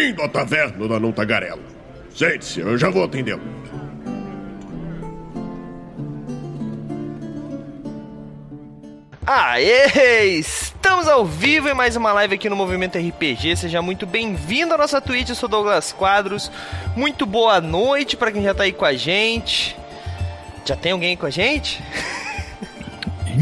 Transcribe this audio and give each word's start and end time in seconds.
Bem-vindo 0.00 0.22
à 0.22 0.28
taverna 0.30 0.88
da 0.88 0.98
Não 0.98 1.12
Tagarela. 1.12 1.60
Sente-se, 2.14 2.60
eu 2.60 2.78
já 2.78 2.88
vou 2.88 3.04
atendê-lo. 3.04 3.42
Aê! 9.26 10.38
Estamos 10.38 11.06
ao 11.06 11.26
vivo 11.26 11.68
em 11.68 11.74
mais 11.74 11.96
uma 11.96 12.14
live 12.14 12.34
aqui 12.34 12.48
no 12.48 12.56
Movimento 12.56 12.96
RPG. 12.96 13.56
Seja 13.56 13.82
muito 13.82 14.06
bem-vindo 14.06 14.72
à 14.72 14.78
nossa 14.78 15.02
Twitch. 15.02 15.28
Eu 15.28 15.34
sou 15.34 15.50
Douglas 15.50 15.92
Quadros. 15.92 16.50
Muito 16.96 17.26
boa 17.26 17.60
noite 17.60 18.16
para 18.16 18.32
quem 18.32 18.42
já 18.42 18.54
tá 18.54 18.62
aí 18.62 18.72
com 18.72 18.86
a 18.86 18.94
gente. 18.94 19.76
Já 20.64 20.76
tem 20.76 20.92
alguém 20.92 21.14
com 21.14 21.26
a 21.26 21.30
gente? 21.30 21.78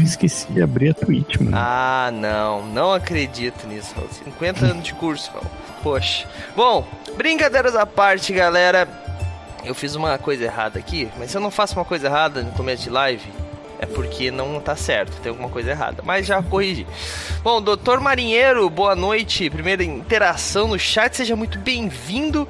Esqueci 0.03 0.51
de 0.51 0.61
abrir 0.61 0.89
a 0.89 0.93
Twitch, 0.93 1.37
mano. 1.37 1.51
Ah, 1.53 2.09
não. 2.13 2.65
Não 2.67 2.93
acredito 2.93 3.67
nisso. 3.67 3.93
50 4.23 4.65
anos 4.65 4.83
de 4.83 4.93
curso, 4.93 5.31
Raul. 5.31 5.45
Poxa. 5.83 6.27
Bom, 6.55 6.87
brincadeiras 7.15 7.75
à 7.75 7.85
parte, 7.85 8.33
galera. 8.33 8.87
Eu 9.63 9.75
fiz 9.75 9.95
uma 9.95 10.17
coisa 10.17 10.45
errada 10.45 10.79
aqui, 10.79 11.09
mas 11.17 11.31
se 11.31 11.37
eu 11.37 11.41
não 11.41 11.51
faço 11.51 11.75
uma 11.75 11.85
coisa 11.85 12.07
errada 12.07 12.41
no 12.41 12.51
começo 12.51 12.83
de 12.83 12.89
live, 12.89 13.29
é 13.79 13.85
porque 13.85 14.31
não 14.31 14.59
tá 14.59 14.75
certo, 14.75 15.19
tem 15.21 15.29
alguma 15.29 15.49
coisa 15.49 15.71
errada. 15.71 16.01
Mas 16.05 16.25
já 16.25 16.41
corrigi. 16.43 16.85
Bom, 17.41 17.61
doutor 17.61 17.99
Marinheiro, 17.99 18.69
boa 18.69 18.95
noite. 18.95 19.49
Primeira 19.49 19.83
interação 19.83 20.67
no 20.67 20.79
chat, 20.79 21.15
seja 21.15 21.35
muito 21.35 21.57
bem-vindo. 21.59 22.47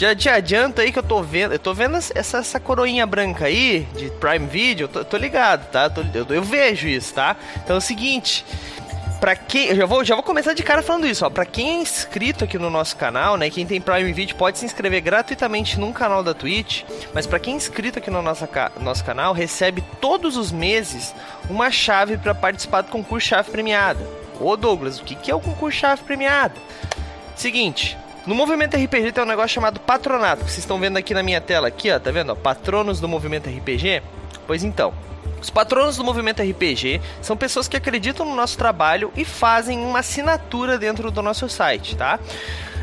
Já 0.00 0.16
te 0.16 0.30
adianta 0.30 0.80
aí 0.80 0.90
que 0.90 0.98
eu 0.98 1.02
tô 1.02 1.22
vendo. 1.22 1.52
Eu 1.52 1.58
tô 1.58 1.74
vendo 1.74 1.98
essa, 1.98 2.38
essa 2.38 2.58
coroinha 2.58 3.06
branca 3.06 3.44
aí 3.44 3.86
de 3.94 4.08
Prime 4.12 4.46
Video. 4.46 4.84
Eu 4.84 4.88
tô, 4.88 5.04
tô 5.04 5.18
ligado, 5.18 5.70
tá? 5.70 5.90
Tô, 5.90 6.00
eu, 6.14 6.24
eu, 6.30 6.42
vejo 6.42 6.88
isso, 6.88 7.12
tá? 7.12 7.36
Então 7.56 7.76
é 7.76 7.78
o 7.78 7.82
seguinte. 7.82 8.42
Pra 9.20 9.36
quem. 9.36 9.66
Eu 9.66 9.76
já 9.76 9.84
vou, 9.84 10.02
já 10.02 10.14
vou 10.14 10.24
começar 10.24 10.54
de 10.54 10.62
cara 10.62 10.80
falando 10.80 11.06
isso, 11.06 11.26
ó. 11.26 11.28
Pra 11.28 11.44
quem 11.44 11.68
é 11.68 11.82
inscrito 11.82 12.44
aqui 12.44 12.58
no 12.58 12.70
nosso 12.70 12.96
canal, 12.96 13.36
né? 13.36 13.50
Quem 13.50 13.66
tem 13.66 13.78
Prime 13.78 14.10
Video 14.14 14.34
pode 14.36 14.58
se 14.58 14.64
inscrever 14.64 15.02
gratuitamente 15.02 15.78
num 15.78 15.92
canal 15.92 16.22
da 16.22 16.32
Twitch. 16.32 16.82
Mas 17.12 17.26
pra 17.26 17.38
quem 17.38 17.52
é 17.52 17.56
inscrito 17.58 17.98
aqui 17.98 18.10
no 18.10 18.22
nosso, 18.22 18.48
nosso 18.80 19.04
canal, 19.04 19.34
recebe 19.34 19.84
todos 20.00 20.34
os 20.38 20.50
meses 20.50 21.14
uma 21.50 21.70
chave 21.70 22.16
para 22.16 22.34
participar 22.34 22.80
do 22.80 22.90
concurso 22.90 23.28
Chave 23.28 23.50
Premiada. 23.50 24.00
Ô 24.40 24.56
Douglas, 24.56 24.98
o 24.98 25.04
que, 25.04 25.14
que 25.14 25.30
é 25.30 25.34
o 25.34 25.40
concurso 25.40 25.78
Chave 25.78 26.00
Premiada? 26.04 26.54
Seguinte, 27.36 27.98
no 28.30 28.36
movimento 28.36 28.76
RPG 28.76 29.10
tem 29.10 29.24
um 29.24 29.26
negócio 29.26 29.48
chamado 29.48 29.80
patronato, 29.80 30.44
que 30.44 30.52
vocês 30.52 30.58
estão 30.58 30.78
vendo 30.78 30.96
aqui 30.96 31.12
na 31.12 31.20
minha 31.20 31.40
tela, 31.40 31.66
aqui, 31.66 31.90
ó, 31.90 31.98
tá 31.98 32.12
vendo? 32.12 32.30
Ó, 32.30 32.36
patronos 32.36 33.00
do 33.00 33.08
movimento 33.08 33.50
RPG. 33.50 34.00
Pois 34.46 34.62
então, 34.62 34.94
os 35.42 35.50
patronos 35.50 35.96
do 35.96 36.04
movimento 36.04 36.40
RPG 36.40 37.00
são 37.20 37.36
pessoas 37.36 37.66
que 37.66 37.76
acreditam 37.76 38.24
no 38.24 38.36
nosso 38.36 38.56
trabalho 38.56 39.12
e 39.16 39.24
fazem 39.24 39.80
uma 39.80 39.98
assinatura 39.98 40.78
dentro 40.78 41.10
do 41.10 41.20
nosso 41.20 41.48
site, 41.48 41.96
tá? 41.96 42.20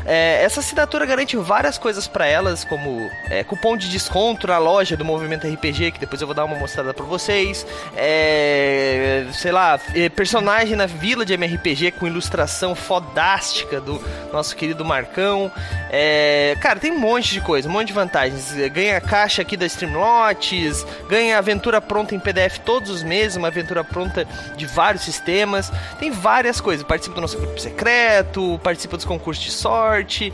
É, 0.08 0.42
essa 0.42 0.60
assinatura 0.60 1.04
garante 1.04 1.36
várias 1.36 1.76
coisas 1.76 2.08
para 2.08 2.26
elas, 2.26 2.64
como 2.64 3.10
é, 3.28 3.44
cupom 3.44 3.76
de 3.76 3.90
desconto 3.90 4.46
na 4.46 4.56
loja 4.56 4.96
do 4.96 5.04
Movimento 5.04 5.46
RPG, 5.46 5.90
que 5.92 6.00
depois 6.00 6.22
eu 6.22 6.26
vou 6.26 6.34
dar 6.34 6.46
uma 6.46 6.56
mostrada 6.56 6.94
para 6.94 7.04
vocês. 7.04 7.66
É, 7.94 9.26
sei 9.34 9.52
lá, 9.52 9.78
é, 9.94 10.08
personagem 10.08 10.74
na 10.76 10.86
vila 10.86 11.26
de 11.26 11.34
MRPG 11.34 11.90
com 11.90 12.06
ilustração 12.06 12.74
fodástica 12.74 13.82
do 13.82 14.02
nosso 14.32 14.56
querido 14.56 14.82
Marcão. 14.82 15.52
É, 15.90 16.56
cara, 16.58 16.80
tem 16.80 16.90
um 16.90 16.98
monte 16.98 17.34
de 17.34 17.42
coisa, 17.42 17.68
um 17.68 17.72
monte 17.72 17.88
de 17.88 17.92
vantagens. 17.92 18.54
Ganha 18.72 18.98
caixa 19.02 19.42
aqui 19.42 19.58
da 19.58 19.66
Streamlots, 19.66 20.86
ganha 21.06 21.36
aventura 21.36 21.82
pronta 21.82 22.14
em 22.14 22.18
PDF 22.18 22.56
todos 22.64 22.88
os 22.88 23.02
meses, 23.02 23.36
uma 23.36 23.48
aventura 23.48 23.84
pronta 23.84 24.26
de 24.56 24.64
vários 24.64 25.04
sistemas. 25.04 25.70
Tem 26.00 26.10
várias 26.10 26.62
coisas. 26.62 26.86
Participa 26.86 27.14
do 27.14 27.20
nosso 27.20 27.36
grupo 27.36 27.60
secreto, 27.60 28.58
participa 28.62 28.96
dos 28.96 29.04
concursos 29.04 29.44
de 29.44 29.50
sorte 29.50 29.97
sorte. 29.98 30.32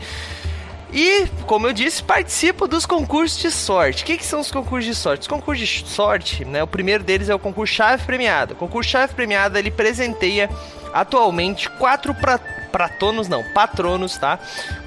E, 0.93 1.27
como 1.45 1.67
eu 1.67 1.73
disse, 1.73 2.01
participo 2.01 2.67
dos 2.67 2.85
concursos 2.85 3.39
de 3.39 3.51
sorte. 3.51 4.03
O 4.03 4.05
que, 4.05 4.17
que, 4.17 4.25
são 4.25 4.39
os 4.39 4.51
concursos 4.51 4.85
de 4.85 4.95
sorte? 4.95 5.21
Os 5.21 5.27
concursos 5.27 5.67
de 5.67 5.89
sorte, 5.89 6.45
né? 6.45 6.63
O 6.63 6.67
primeiro 6.67 7.03
deles 7.03 7.27
é 7.27 7.35
o 7.35 7.39
concurso 7.39 7.73
Chave 7.73 8.03
Premiada. 8.03 8.53
O 8.53 8.55
concurso 8.55 8.91
Chave 8.91 9.13
Premiada 9.13 9.59
ele 9.59 9.71
presenteia 9.71 10.49
atualmente 10.93 11.69
quatro 11.71 12.13
pra, 12.13 12.39
pratonos, 12.75 13.29
não, 13.29 13.41
patronos, 13.41 14.17
tá? 14.17 14.37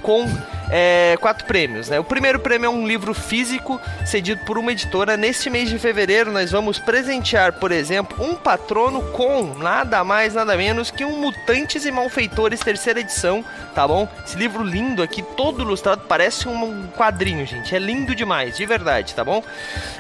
Com 0.03 0.27
é, 0.71 1.17
quatro 1.23 1.47
prêmios. 1.47 1.89
Né? 1.89 1.99
O 1.99 2.05
primeiro 2.05 2.39
prêmio 2.39 2.67
é 2.67 2.69
um 2.69 2.87
livro 2.87 3.15
físico 3.15 3.81
cedido 4.05 4.45
por 4.45 4.59
uma 4.59 4.73
editora. 4.73 5.17
Neste 5.17 5.49
mês 5.49 5.71
de 5.71 5.79
fevereiro, 5.79 6.31
nós 6.31 6.51
vamos 6.51 6.79
presentear, 6.79 7.55
por 7.55 7.73
exemplo, 7.73 8.23
um 8.23 8.35
patrono 8.35 9.01
com 9.13 9.55
nada 9.57 10.05
mais, 10.05 10.35
nada 10.35 10.55
menos 10.55 10.91
que 10.91 11.03
um 11.03 11.19
Mutantes 11.19 11.87
e 11.87 11.91
Malfeitores, 11.91 12.61
terceira 12.61 13.01
edição, 13.01 13.43
tá 13.75 13.89
bom? 13.89 14.07
Esse 14.23 14.37
livro 14.37 14.63
lindo 14.63 15.03
aqui, 15.03 15.23
todo 15.23 15.63
ilustrado, 15.63 16.03
parece 16.07 16.47
um 16.47 16.89
quadrinho, 16.89 17.47
gente. 17.47 17.75
É 17.75 17.79
lindo 17.79 18.15
demais, 18.15 18.59
de 18.59 18.67
verdade, 18.67 19.15
tá 19.15 19.25
bom? 19.25 19.43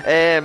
É 0.04 0.42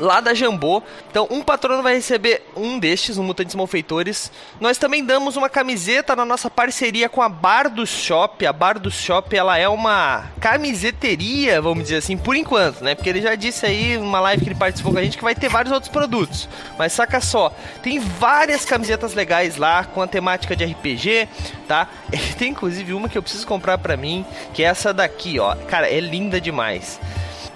lá 0.00 0.20
da 0.20 0.34
Jambô. 0.34 0.82
Então, 1.10 1.28
um 1.30 1.42
patrono 1.42 1.82
vai 1.82 1.94
receber 1.94 2.42
um 2.56 2.78
destes, 2.78 3.18
um 3.18 3.22
Mutantes 3.22 3.54
Malfeitores. 3.54 4.32
Nós 4.60 4.78
também 4.78 5.04
damos 5.04 5.36
uma 5.36 5.48
camiseta 5.48 6.16
na 6.16 6.24
nossa 6.24 6.50
parceria 6.50 7.08
com 7.08 7.22
a 7.22 7.28
Bar 7.28 7.68
do 7.68 7.86
Shop. 7.86 8.44
A 8.44 8.52
Bar 8.52 8.78
do 8.78 8.90
Shop, 8.90 9.36
ela 9.36 9.56
é 9.58 9.68
uma 9.68 10.24
camiseteria, 10.40 11.60
vamos 11.60 11.84
dizer 11.84 11.96
assim, 11.96 12.16
por 12.16 12.34
enquanto, 12.34 12.82
né? 12.82 12.94
Porque 12.94 13.08
ele 13.08 13.20
já 13.20 13.34
disse 13.34 13.66
aí, 13.66 13.98
numa 13.98 14.20
live 14.20 14.42
que 14.42 14.48
ele 14.48 14.58
participou 14.58 14.92
com 14.92 14.98
a 14.98 15.02
gente, 15.02 15.18
que 15.18 15.24
vai 15.24 15.34
ter 15.34 15.48
vários 15.48 15.72
outros 15.72 15.92
produtos. 15.92 16.48
Mas 16.78 16.92
saca 16.92 17.20
só, 17.20 17.52
tem 17.82 17.98
várias 17.98 18.64
camisetas 18.64 19.14
legais 19.14 19.56
lá, 19.56 19.84
com 19.84 20.00
a 20.00 20.06
temática 20.06 20.56
de 20.56 20.64
RPG, 20.64 21.28
tá? 21.68 21.88
Tem 22.38 22.50
inclusive 22.50 22.94
uma 22.94 23.08
que 23.08 23.18
eu 23.18 23.22
preciso 23.22 23.46
comprar 23.46 23.78
pra 23.78 23.96
mim, 23.96 24.24
que 24.54 24.62
é 24.62 24.66
essa 24.66 24.92
daqui, 24.94 25.38
ó. 25.38 25.54
Cara, 25.54 25.88
é 25.88 26.00
linda 26.00 26.40
demais. 26.40 26.98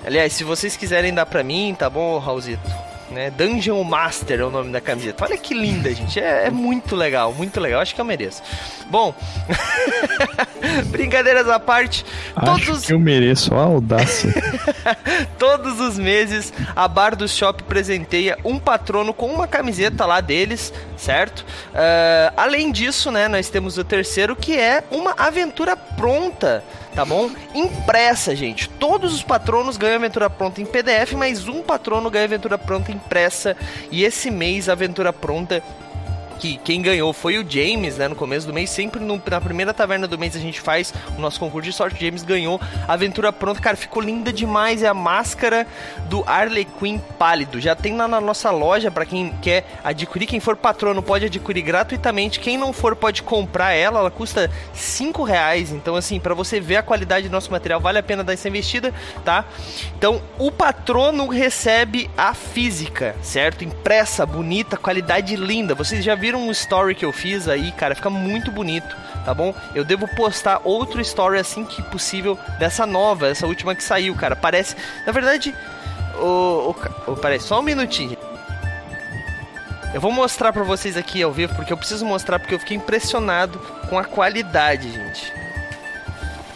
Aliás, 0.05 0.33
se 0.35 0.45
vocês 0.45 0.77
quiserem 0.77 1.15
dar 1.15 1.25
pra 1.25 1.43
mim, 1.43 1.75
tá 1.79 1.89
bom, 1.89 2.19
Raulzito? 2.19 2.71
Né? 3.11 3.31
Dungeon 3.31 3.83
Master 3.85 4.41
é 4.41 4.45
o 4.45 4.51
nome 4.51 4.73
da 4.73 4.81
camiseta. 4.81 5.25
Olha 5.25 5.39
que 5.39 5.55
linda, 5.55 5.95
gente. 5.95 6.19
É, 6.19 6.47
é 6.47 6.51
muito 6.51 6.97
legal, 6.97 7.33
muito 7.33 7.61
legal. 7.61 7.81
Acho 7.81 7.95
que 7.95 8.01
eu 8.01 8.05
mereço. 8.05 8.43
Bom, 8.91 9.15
brincadeiras 10.91 11.49
à 11.49 11.61
parte. 11.61 12.05
Acho 12.35 12.67
todos... 12.67 12.87
que 12.87 12.93
eu 12.93 12.99
mereço 12.99 13.55
a 13.55 13.63
audácia. 13.63 14.35
todos 15.39 15.81
os 15.81 15.97
meses, 15.97 16.53
a 16.75 16.89
Bar 16.89 17.15
do 17.15 17.29
Shop 17.29 17.63
presenteia 17.63 18.37
um 18.45 18.59
patrono 18.59 19.15
com 19.15 19.27
uma 19.27 19.47
camiseta 19.47 20.05
lá 20.05 20.21
deles, 20.21 20.73
certo? 20.97 21.41
Uh, 21.71 22.35
além 22.37 22.73
disso, 22.73 23.11
né, 23.13 23.29
nós 23.29 23.49
temos 23.49 23.79
o 23.79 23.85
terceiro 23.85 24.35
que 24.35 24.59
é 24.59 24.83
uma 24.91 25.15
aventura 25.17 25.77
pronta 25.77 26.65
tá 26.95 27.05
bom? 27.05 27.31
Impressa, 27.55 28.35
gente. 28.37 28.69
Todos 28.69 29.15
os 29.15 29.23
patronos 29.23 29.77
ganham 29.77 29.97
aventura 29.97 30.31
pronta 30.31 30.61
em 30.61 30.67
PDF, 30.67 31.13
mas 31.13 31.49
um 31.49 31.63
patrono 31.63 32.11
ganha 32.11 32.25
aventura 32.25 32.57
pronta 32.57 32.93
impressa. 32.93 33.57
E 33.91 34.05
esse 34.05 34.31
mês 34.31 34.69
a 34.69 34.73
aventura 34.73 35.13
pronta 35.13 35.63
que 36.35 36.59
quem 36.59 36.83
ganhou 36.83 37.13
foi 37.13 37.39
o 37.39 37.49
James, 37.49 37.97
né? 37.97 38.09
No 38.09 38.15
começo 38.15 38.47
do 38.47 38.53
mês, 38.53 38.71
sempre 38.71 39.01
no, 39.01 39.21
na 39.31 39.41
primeira 39.41 39.73
taverna 39.73 40.07
do 40.07 40.19
mês 40.19 40.37
a 40.37 40.41
gente 40.41 40.61
faz 40.61 40.93
o 41.17 41.21
nosso 41.21 41.41
concurso 41.41 41.71
de 41.71 41.75
sorte. 41.75 41.97
O 41.97 42.05
James 42.05 42.23
ganhou 42.23 42.61
a 42.87 42.93
aventura 42.93 43.33
pronta, 43.33 43.61
cara, 43.61 43.77
ficou 43.77 44.03
linda 44.03 44.33
demais. 44.33 44.83
É 44.83 44.89
a 44.89 44.95
máscara 44.95 45.67
do 46.09 46.25
Harley 46.27 46.65
Quinn 46.65 46.99
pálido. 47.19 47.61
Já 47.61 47.75
tem 47.75 47.97
lá 47.97 48.09
na 48.09 48.21
nossa 48.21 48.51
loja 48.51 48.91
para 48.91 49.07
quem 49.07 49.33
quer 49.41 49.65
adquirir. 49.83 50.27
Quem 50.27 50.41
for 50.41 50.57
patrono 50.57 51.03
pode 51.03 51.27
adquirir 51.27 51.63
gratuitamente. 51.63 52.41
Quem 52.41 52.57
não 52.57 52.73
for 52.73 52.97
pode 52.97 53.23
comprar 53.23 53.73
ela. 53.73 54.01
Ela 54.01 54.11
custa 54.11 54.51
5 54.73 55.23
reais. 55.23 55.71
Então, 55.71 55.97
assim, 55.97 56.19
para 56.19 56.35
você 56.35 56.61
ver 56.61 56.77
a 56.77 56.83
qualidade 56.83 57.29
do 57.29 57.33
nosso 57.33 57.51
material, 57.51 57.81
vale 57.81 57.99
a 57.99 58.03
pena 58.03 58.25
dar 58.25 58.33
essa 58.33 58.49
investida, 58.49 58.93
tá? 59.25 59.45
Então, 59.97 60.21
o 60.39 60.51
patrono 60.51 61.29
recebe 61.29 62.11
a 62.17 62.35
física, 62.35 63.15
certo? 63.23 63.65
Impressa, 63.65 64.27
bonita, 64.27 64.77
qualidade 64.77 65.37
linda. 65.37 65.75
Vocês 65.75 66.05
já 66.05 66.15
viram 66.15 66.24
viram 66.25 66.41
um 66.41 66.51
story 66.53 66.95
que 66.95 67.05
eu 67.05 67.13
fiz 67.13 67.49
aí, 67.49 67.71
cara, 67.73 67.95
fica 67.95 68.09
muito 68.09 68.51
bonito, 68.51 68.97
tá 69.27 69.35
bom? 69.35 69.55
Eu 69.75 69.85
devo 69.85 70.09
postar 70.09 70.59
outro 70.65 70.99
story 71.03 71.39
assim 71.39 71.67
que 71.67 71.83
possível 71.83 72.39
dessa 72.59 72.87
nova, 72.87 73.29
essa 73.29 73.47
última 73.47 73.75
que 73.75 73.85
saiu, 73.85 74.15
cara. 74.15 74.35
Parece, 74.35 74.75
na 75.07 75.13
verdade, 75.13 75.55
o, 76.19 76.75
o, 77.07 77.13
o 77.13 77.17
parece 77.17 77.49
só 77.49 77.61
um 77.61 77.63
minutinho. 77.63 78.17
Eu 79.93 80.01
vou 80.01 80.11
mostrar 80.11 80.51
pra 80.51 80.63
vocês 80.63 80.97
aqui 80.97 81.23
ao 81.23 81.31
vivo, 81.31 81.55
porque 81.57 81.75
eu 81.75 81.77
preciso 81.77 82.07
mostrar, 82.07 82.39
porque 82.39 82.55
eu 82.55 82.59
fiquei 82.59 82.79
impressionado 82.79 83.59
com 83.91 83.99
a 83.99 84.05
qualidade, 84.05 84.91
gente. 84.91 85.31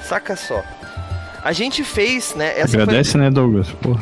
Saca 0.02 0.34
só. 0.34 0.64
A 1.44 1.52
gente 1.52 1.84
fez, 1.84 2.34
né? 2.34 2.62
Agradece, 2.62 3.12
foi... 3.12 3.20
né, 3.20 3.30
Douglas? 3.30 3.70
Pô, 3.82 3.98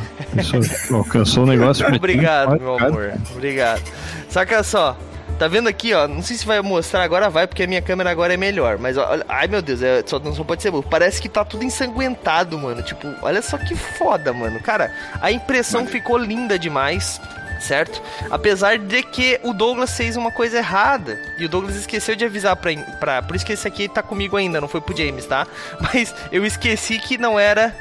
alcançou 0.94 1.42
o 1.42 1.46
negócio. 1.46 1.84
Obrigado, 1.92 2.56
meu 2.56 2.78
amor. 2.78 3.14
Obrigado. 3.34 3.82
Saca 4.28 4.62
só. 4.62 4.96
Tá 5.38 5.48
vendo 5.48 5.68
aqui, 5.68 5.92
ó? 5.92 6.08
Não 6.08 6.22
sei 6.22 6.36
se 6.36 6.46
vai 6.46 6.60
mostrar 6.62 7.02
agora, 7.02 7.28
vai, 7.28 7.46
porque 7.46 7.62
a 7.62 7.66
minha 7.66 7.82
câmera 7.82 8.10
agora 8.10 8.32
é 8.32 8.36
melhor. 8.38 8.78
Mas, 8.78 8.96
ó, 8.96 9.06
ai 9.28 9.46
meu 9.46 9.60
Deus, 9.60 9.82
é, 9.82 10.02
só, 10.06 10.18
não 10.18 10.34
só 10.34 10.42
pode 10.42 10.62
ser 10.62 10.70
burro. 10.70 10.86
Parece 10.88 11.20
que 11.20 11.28
tá 11.28 11.44
tudo 11.44 11.62
ensanguentado, 11.62 12.58
mano. 12.58 12.82
Tipo, 12.82 13.06
olha 13.20 13.42
só 13.42 13.58
que 13.58 13.76
foda, 13.76 14.32
mano. 14.32 14.58
Cara, 14.60 14.90
a 15.20 15.30
impressão 15.30 15.86
ficou 15.86 16.16
linda 16.16 16.58
demais. 16.58 17.20
certo? 17.60 18.02
Apesar 18.30 18.78
de 18.78 19.02
que 19.02 19.40
o 19.42 19.52
Douglas 19.52 19.96
fez 19.96 20.16
uma 20.16 20.30
coisa 20.30 20.58
errada 20.58 21.18
e 21.38 21.44
o 21.44 21.48
Douglas 21.48 21.76
esqueceu 21.76 22.14
de 22.14 22.24
avisar 22.24 22.56
pra, 22.56 22.74
pra 23.00 23.22
por 23.22 23.34
isso 23.36 23.44
que 23.46 23.52
esse 23.52 23.66
aqui 23.66 23.88
tá 23.88 24.02
comigo 24.02 24.36
ainda, 24.36 24.60
não 24.60 24.68
foi 24.68 24.80
pro 24.80 24.96
James, 24.96 25.26
tá? 25.26 25.46
Mas 25.80 26.14
eu 26.30 26.44
esqueci 26.44 26.98
que 26.98 27.18
não 27.18 27.38
era 27.38 27.74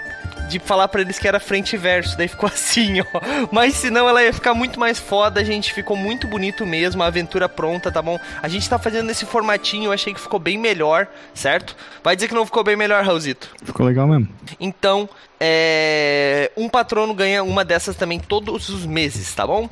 de 0.47 0.59
falar 0.59 0.88
para 0.88 1.01
eles 1.01 1.19
que 1.19 1.27
era 1.27 1.39
frente 1.39 1.74
e 1.74 1.77
verso, 1.77 2.18
daí 2.18 2.27
ficou 2.27 2.47
assim, 2.53 3.01
ó. 3.01 3.06
Mas 3.51 3.75
senão 3.75 4.07
ela 4.07 4.24
ia 4.24 4.33
ficar 4.33 4.53
muito 4.53 4.80
mais 4.80 5.00
foda, 5.00 5.44
gente. 5.44 5.74
Ficou 5.74 5.97
muito 5.97 6.27
bonito 6.27 6.65
mesmo, 6.65 7.03
a 7.03 7.07
aventura 7.07 7.50
pronta, 7.50 7.92
tá 7.92 8.01
bom? 8.01 8.19
A 8.42 8.47
gente 8.47 8.69
tá 8.69 8.77
fazendo 8.77 9.07
nesse 9.07 9.25
formatinho, 9.25 9.86
eu 9.86 9.92
achei 9.92 10.13
que 10.13 10.19
ficou 10.19 10.39
bem 10.39 10.57
melhor, 10.57 11.07
certo? 11.33 11.75
Vai 12.03 12.15
dizer 12.15 12.27
que 12.27 12.33
não 12.33 12.45
ficou 12.45 12.63
bem 12.63 12.75
melhor, 12.75 13.03
Raulzito? 13.03 13.50
Ficou 13.63 13.86
legal 13.86 14.07
mesmo. 14.07 14.27
Então, 14.59 15.09
é... 15.39 16.51
um 16.56 16.69
patrono 16.69 17.13
ganha 17.13 17.44
uma 17.44 17.65
dessas 17.65 17.95
também 17.95 18.19
todos 18.19 18.69
os 18.69 18.86
meses, 18.86 19.33
tá 19.33 19.45
bom? 19.45 19.69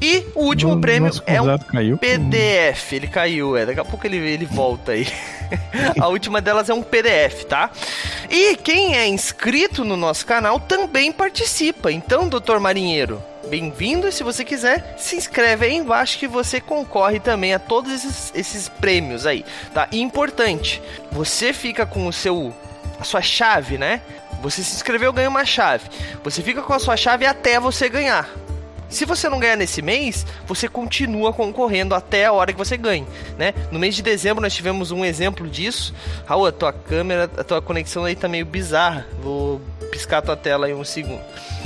E 0.00 0.26
o 0.34 0.44
último 0.44 0.80
prêmio 0.80 1.10
é 1.26 1.40
um 1.40 1.58
caiu. 1.58 1.98
PDF. 1.98 2.92
Ele 2.92 3.06
caiu, 3.06 3.56
é. 3.56 3.66
Daqui 3.66 3.80
a 3.80 3.84
pouco 3.84 4.06
ele, 4.06 4.16
ele 4.16 4.46
volta 4.46 4.92
aí. 4.92 5.06
a 6.00 6.08
última 6.08 6.40
delas 6.40 6.68
é 6.68 6.74
um 6.74 6.82
PDF, 6.82 7.44
tá? 7.44 7.70
E 8.30 8.56
quem 8.56 8.96
é 8.96 9.06
inscrito 9.06 9.84
no 9.84 9.96
nosso 9.96 10.26
canal 10.26 10.60
também 10.60 11.12
participa. 11.12 11.90
Então, 11.90 12.28
doutor 12.28 12.60
Marinheiro, 12.60 13.22
bem-vindo. 13.48 14.10
Se 14.12 14.22
você 14.22 14.44
quiser, 14.44 14.94
se 14.98 15.16
inscreve 15.16 15.66
aí 15.66 15.74
embaixo 15.74 16.18
que 16.18 16.28
você 16.28 16.60
concorre 16.60 17.20
também 17.20 17.54
a 17.54 17.58
todos 17.58 17.92
esses, 17.92 18.32
esses 18.34 18.68
prêmios 18.68 19.26
aí, 19.26 19.44
tá? 19.72 19.88
E 19.90 20.00
importante, 20.00 20.82
você 21.10 21.52
fica 21.52 21.86
com 21.86 22.06
o 22.06 22.12
seu 22.12 22.54
a 23.00 23.04
sua 23.04 23.22
chave, 23.22 23.78
né? 23.78 24.00
Você 24.42 24.62
se 24.62 24.74
inscreveu, 24.74 25.12
ganha 25.12 25.28
uma 25.28 25.44
chave. 25.44 25.88
Você 26.24 26.42
fica 26.42 26.62
com 26.62 26.72
a 26.72 26.78
sua 26.78 26.96
chave 26.96 27.26
até 27.26 27.60
você 27.60 27.88
ganhar. 27.88 28.28
Se 28.88 29.04
você 29.04 29.28
não 29.28 29.38
ganhar 29.38 29.56
nesse 29.56 29.82
mês, 29.82 30.26
você 30.46 30.68
continua 30.68 31.32
concorrendo 31.32 31.94
até 31.94 32.24
a 32.24 32.32
hora 32.32 32.52
que 32.52 32.58
você 32.58 32.76
ganhe, 32.76 33.06
né? 33.36 33.52
No 33.70 33.78
mês 33.78 33.94
de 33.94 34.02
dezembro 34.02 34.42
nós 34.42 34.54
tivemos 34.54 34.90
um 34.90 35.04
exemplo 35.04 35.48
disso. 35.48 35.94
Raul, 36.26 36.46
a 36.46 36.52
tua 36.52 36.72
câmera, 36.72 37.30
a 37.36 37.44
tua 37.44 37.60
conexão 37.60 38.04
aí 38.04 38.16
tá 38.16 38.28
meio 38.28 38.46
bizarra. 38.46 39.06
Vou 39.22 39.60
piscar 39.90 40.18
a 40.18 40.22
tua 40.22 40.36
tela 40.36 40.66
aí 40.66 40.74
um 40.74 40.84
segundo. 40.84 41.22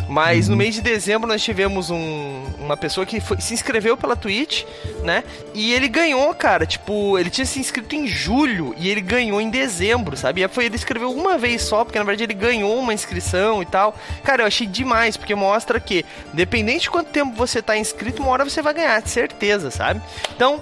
Mas 0.08 0.49
no 0.49 0.56
mês 0.56 0.75
de 0.75 0.81
dezembro 0.82 1.26
nós 1.26 1.43
tivemos 1.43 1.90
um- 1.90 2.44
uma 2.58 2.76
pessoa 2.76 3.06
que 3.06 3.20
foi- 3.20 3.40
se 3.40 3.54
inscreveu 3.54 3.96
pela 3.96 4.14
Twitch, 4.14 4.64
né? 5.02 5.25
E 5.54 5.72
ele 5.72 5.88
ganhou, 5.88 6.34
cara. 6.34 6.66
Tipo, 6.66 7.19
ele 7.19 7.31
tinha 7.31 7.46
se 7.46 7.58
inscrito 7.58 7.94
em 7.94 8.06
julho 8.06 8.75
e 8.76 8.88
ele 8.90 9.00
ganhou 9.00 9.40
em 9.40 9.49
dezembro, 9.49 10.16
sabe? 10.16 10.43
E 10.43 10.49
foi 10.49 10.66
ele 10.66 10.76
escreveu 10.76 11.10
uma 11.12 11.38
vez 11.38 11.62
só, 11.62 11.84
porque 11.84 11.99
na 11.99 12.04
verdade 12.04 12.25
ele 12.25 12.34
ganhou 12.34 12.78
uma 12.78 12.93
inscrição 12.93 13.62
e 13.62 13.66
tal. 13.66 13.96
Cara, 14.22 14.43
eu 14.43 14.46
achei 14.46 14.66
demais, 14.66 15.16
porque 15.16 15.34
mostra 15.34 15.81
que, 15.81 16.05
independente 16.32 16.82
de 16.82 16.90
quanto 16.90 17.08
tempo 17.08 17.34
você 17.34 17.62
tá 17.62 17.76
inscrito, 17.76 18.22
uma 18.22 18.31
hora 18.32 18.44
você 18.44 18.60
vai 18.60 18.75
ganhar, 18.75 19.00
de 19.00 19.08
certeza, 19.10 19.70
sabe? 19.70 20.00
Então, 20.34 20.60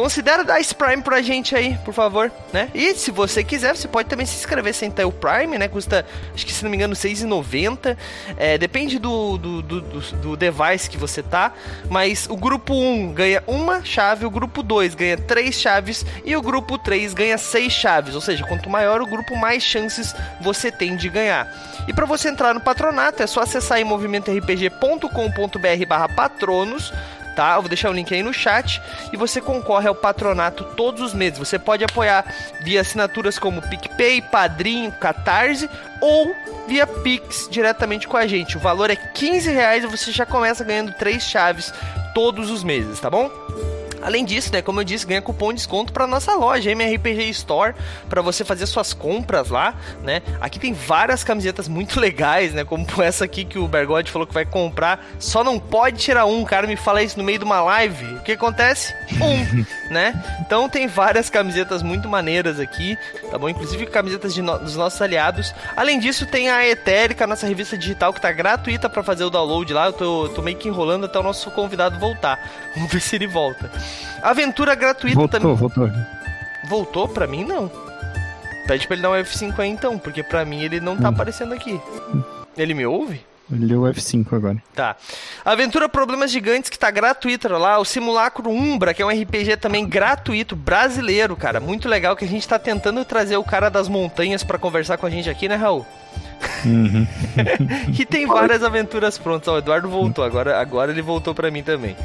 Considera 0.00 0.42
dar 0.42 0.58
esse 0.58 0.74
Prime 0.74 1.02
pra 1.02 1.20
gente 1.20 1.54
aí, 1.54 1.76
por 1.84 1.92
favor, 1.92 2.32
né? 2.54 2.70
E 2.74 2.94
se 2.94 3.10
você 3.10 3.44
quiser, 3.44 3.76
você 3.76 3.86
pode 3.86 4.08
também 4.08 4.24
se 4.24 4.34
inscrever 4.34 4.72
sem 4.72 4.90
ter 4.90 5.04
o 5.04 5.12
Prime, 5.12 5.58
né? 5.58 5.68
Custa, 5.68 6.06
acho 6.34 6.46
que 6.46 6.54
se 6.54 6.64
não 6.64 6.70
me 6.70 6.76
engano, 6.78 6.94
R$6,90. 6.94 7.98
É, 8.38 8.56
depende 8.56 8.98
do, 8.98 9.36
do, 9.36 9.60
do, 9.60 9.80
do- 9.82 10.36
device 10.38 10.88
que 10.88 10.96
você 10.96 11.22
tá. 11.22 11.52
Mas 11.90 12.26
o 12.30 12.36
grupo 12.38 12.72
1 12.72 13.12
ganha 13.12 13.44
uma 13.46 13.84
chave, 13.84 14.24
o 14.24 14.30
grupo 14.30 14.62
2 14.62 14.94
ganha 14.94 15.18
três 15.18 15.60
chaves 15.60 16.06
e 16.24 16.34
o 16.34 16.40
grupo 16.40 16.78
3 16.78 17.12
ganha 17.12 17.36
seis 17.36 17.70
chaves. 17.70 18.14
Ou 18.14 18.22
seja, 18.22 18.42
quanto 18.46 18.70
maior 18.70 19.02
o 19.02 19.06
grupo, 19.06 19.36
mais 19.36 19.62
chances 19.62 20.14
você 20.40 20.72
tem 20.72 20.96
de 20.96 21.10
ganhar. 21.10 21.46
E 21.86 21.92
para 21.92 22.06
você 22.06 22.30
entrar 22.30 22.54
no 22.54 22.60
patronato, 22.62 23.22
é 23.22 23.26
só 23.26 23.42
acessar 23.42 23.78
em 23.78 23.84
movimentorpg.com.br 23.84 25.86
barra 25.86 26.08
patronos 26.08 26.90
tá? 27.40 27.54
Eu 27.54 27.62
vou 27.62 27.70
deixar 27.70 27.88
o 27.88 27.94
link 27.94 28.12
aí 28.12 28.22
no 28.22 28.34
chat 28.34 28.82
e 29.10 29.16
você 29.16 29.40
concorre 29.40 29.88
ao 29.88 29.94
patronato 29.94 30.62
todos 30.76 31.00
os 31.00 31.14
meses. 31.14 31.38
Você 31.38 31.58
pode 31.58 31.82
apoiar 31.82 32.22
via 32.62 32.82
assinaturas 32.82 33.38
como 33.38 33.62
PicPay, 33.62 34.20
Padrinho, 34.20 34.92
Catarse 34.92 35.70
ou 36.02 36.36
via 36.68 36.86
Pix 36.86 37.48
diretamente 37.50 38.06
com 38.06 38.18
a 38.18 38.26
gente. 38.26 38.58
O 38.58 38.60
valor 38.60 38.90
é 38.90 38.96
15 38.96 39.50
reais 39.50 39.84
e 39.84 39.86
você 39.86 40.12
já 40.12 40.26
começa 40.26 40.62
ganhando 40.62 40.92
três 40.92 41.22
chaves 41.22 41.72
todos 42.14 42.50
os 42.50 42.62
meses, 42.62 43.00
tá 43.00 43.08
bom? 43.08 43.30
Além 44.02 44.24
disso, 44.24 44.52
né, 44.52 44.62
como 44.62 44.80
eu 44.80 44.84
disse, 44.84 45.06
ganha 45.06 45.20
cupom 45.22 45.50
de 45.50 45.56
desconto 45.56 45.92
para 45.92 46.06
nossa 46.06 46.34
loja, 46.34 46.70
MRPG 46.70 47.28
Store, 47.30 47.74
para 48.08 48.22
você 48.22 48.44
fazer 48.44 48.66
suas 48.66 48.92
compras 48.92 49.50
lá, 49.50 49.74
né? 50.02 50.22
Aqui 50.40 50.58
tem 50.58 50.72
várias 50.72 51.22
camisetas 51.22 51.68
muito 51.68 51.98
legais, 52.00 52.52
né, 52.54 52.64
como 52.64 52.86
essa 53.02 53.24
aqui 53.24 53.44
que 53.44 53.58
o 53.58 53.68
Bergode 53.68 54.10
falou 54.10 54.26
que 54.26 54.34
vai 54.34 54.44
comprar. 54.46 55.04
Só 55.18 55.44
não 55.44 55.58
pode 55.58 55.98
tirar 55.98 56.24
um, 56.26 56.42
o 56.42 56.46
cara 56.46 56.66
me 56.66 56.76
fala 56.76 57.02
isso 57.02 57.18
no 57.18 57.24
meio 57.24 57.38
de 57.38 57.44
uma 57.44 57.60
live. 57.60 58.04
O 58.16 58.20
que 58.22 58.32
acontece? 58.32 58.94
Um, 59.20 59.64
né? 59.92 60.14
Então 60.40 60.68
tem 60.68 60.86
várias 60.86 61.28
camisetas 61.28 61.82
muito 61.82 62.08
maneiras 62.08 62.58
aqui, 62.58 62.96
tá 63.30 63.38
bom? 63.38 63.48
Inclusive 63.48 63.86
camisetas 63.86 64.32
de 64.34 64.40
no- 64.42 64.58
dos 64.58 64.76
nossos 64.76 65.00
aliados. 65.02 65.54
Além 65.76 65.98
disso, 65.98 66.26
tem 66.26 66.48
a 66.50 66.66
Etérica, 66.66 67.26
nossa 67.26 67.46
revista 67.46 67.76
digital 67.76 68.12
que 68.12 68.20
tá 68.20 68.32
gratuita 68.32 68.88
para 68.88 69.02
fazer 69.02 69.24
o 69.24 69.30
download 69.30 69.72
lá. 69.72 69.86
Eu 69.86 69.92
tô, 69.92 70.28
tô 70.30 70.42
meio 70.42 70.56
que 70.56 70.68
enrolando 70.68 71.04
até 71.06 71.18
o 71.18 71.22
nosso 71.22 71.50
convidado 71.50 71.98
voltar. 71.98 72.38
Vamos 72.74 72.90
ver 72.92 73.00
se 73.00 73.16
ele 73.16 73.26
volta. 73.26 73.70
Aventura 74.22 74.74
gratuita 74.74 75.16
Voltou, 75.16 75.40
também. 75.40 75.56
voltou. 75.56 75.90
Voltou? 76.68 77.08
Pra 77.08 77.26
mim, 77.26 77.44
não. 77.44 77.70
Pede 78.66 78.86
pra 78.86 78.94
ele 78.94 79.02
dar 79.02 79.10
um 79.10 79.14
F5 79.14 79.58
aí 79.58 79.68
então, 79.70 79.98
porque 79.98 80.22
pra 80.22 80.44
mim 80.44 80.62
ele 80.62 80.80
não 80.80 80.96
tá 80.96 81.08
Hum. 81.08 81.12
aparecendo 81.12 81.54
aqui. 81.54 81.80
Ele 82.56 82.74
me 82.74 82.86
ouve? 82.86 83.20
Ele 83.52 83.66
deu 83.66 83.80
F5 83.82 84.32
agora. 84.32 84.62
Tá. 84.76 84.94
Aventura 85.44 85.88
Problemas 85.88 86.30
Gigantes, 86.30 86.70
que 86.70 86.78
tá 86.78 86.88
gratuita 86.88 87.48
lá. 87.58 87.78
O 87.80 87.84
Simulacro 87.84 88.48
Umbra, 88.48 88.94
que 88.94 89.02
é 89.02 89.04
um 89.06 89.08
RPG 89.08 89.56
também 89.56 89.84
gratuito, 89.88 90.54
brasileiro, 90.54 91.34
cara. 91.34 91.58
Muito 91.58 91.88
legal 91.88 92.14
que 92.14 92.24
a 92.24 92.28
gente 92.28 92.46
tá 92.46 92.60
tentando 92.60 93.04
trazer 93.04 93.36
o 93.38 93.42
cara 93.42 93.68
das 93.68 93.88
montanhas 93.88 94.44
pra 94.44 94.56
conversar 94.56 94.98
com 94.98 95.06
a 95.06 95.10
gente 95.10 95.28
aqui, 95.28 95.48
né, 95.48 95.56
Raul? 95.56 95.84
Uhum. 96.64 97.04
que 97.96 98.06
tem 98.06 98.24
várias 98.24 98.62
aventuras 98.62 99.18
prontas. 99.18 99.48
Ó, 99.48 99.54
o 99.56 99.58
Eduardo 99.58 99.88
voltou, 99.88 100.22
agora, 100.24 100.60
agora 100.60 100.92
ele 100.92 101.02
voltou 101.02 101.34
pra 101.34 101.50
mim 101.50 101.64
também. 101.64 101.96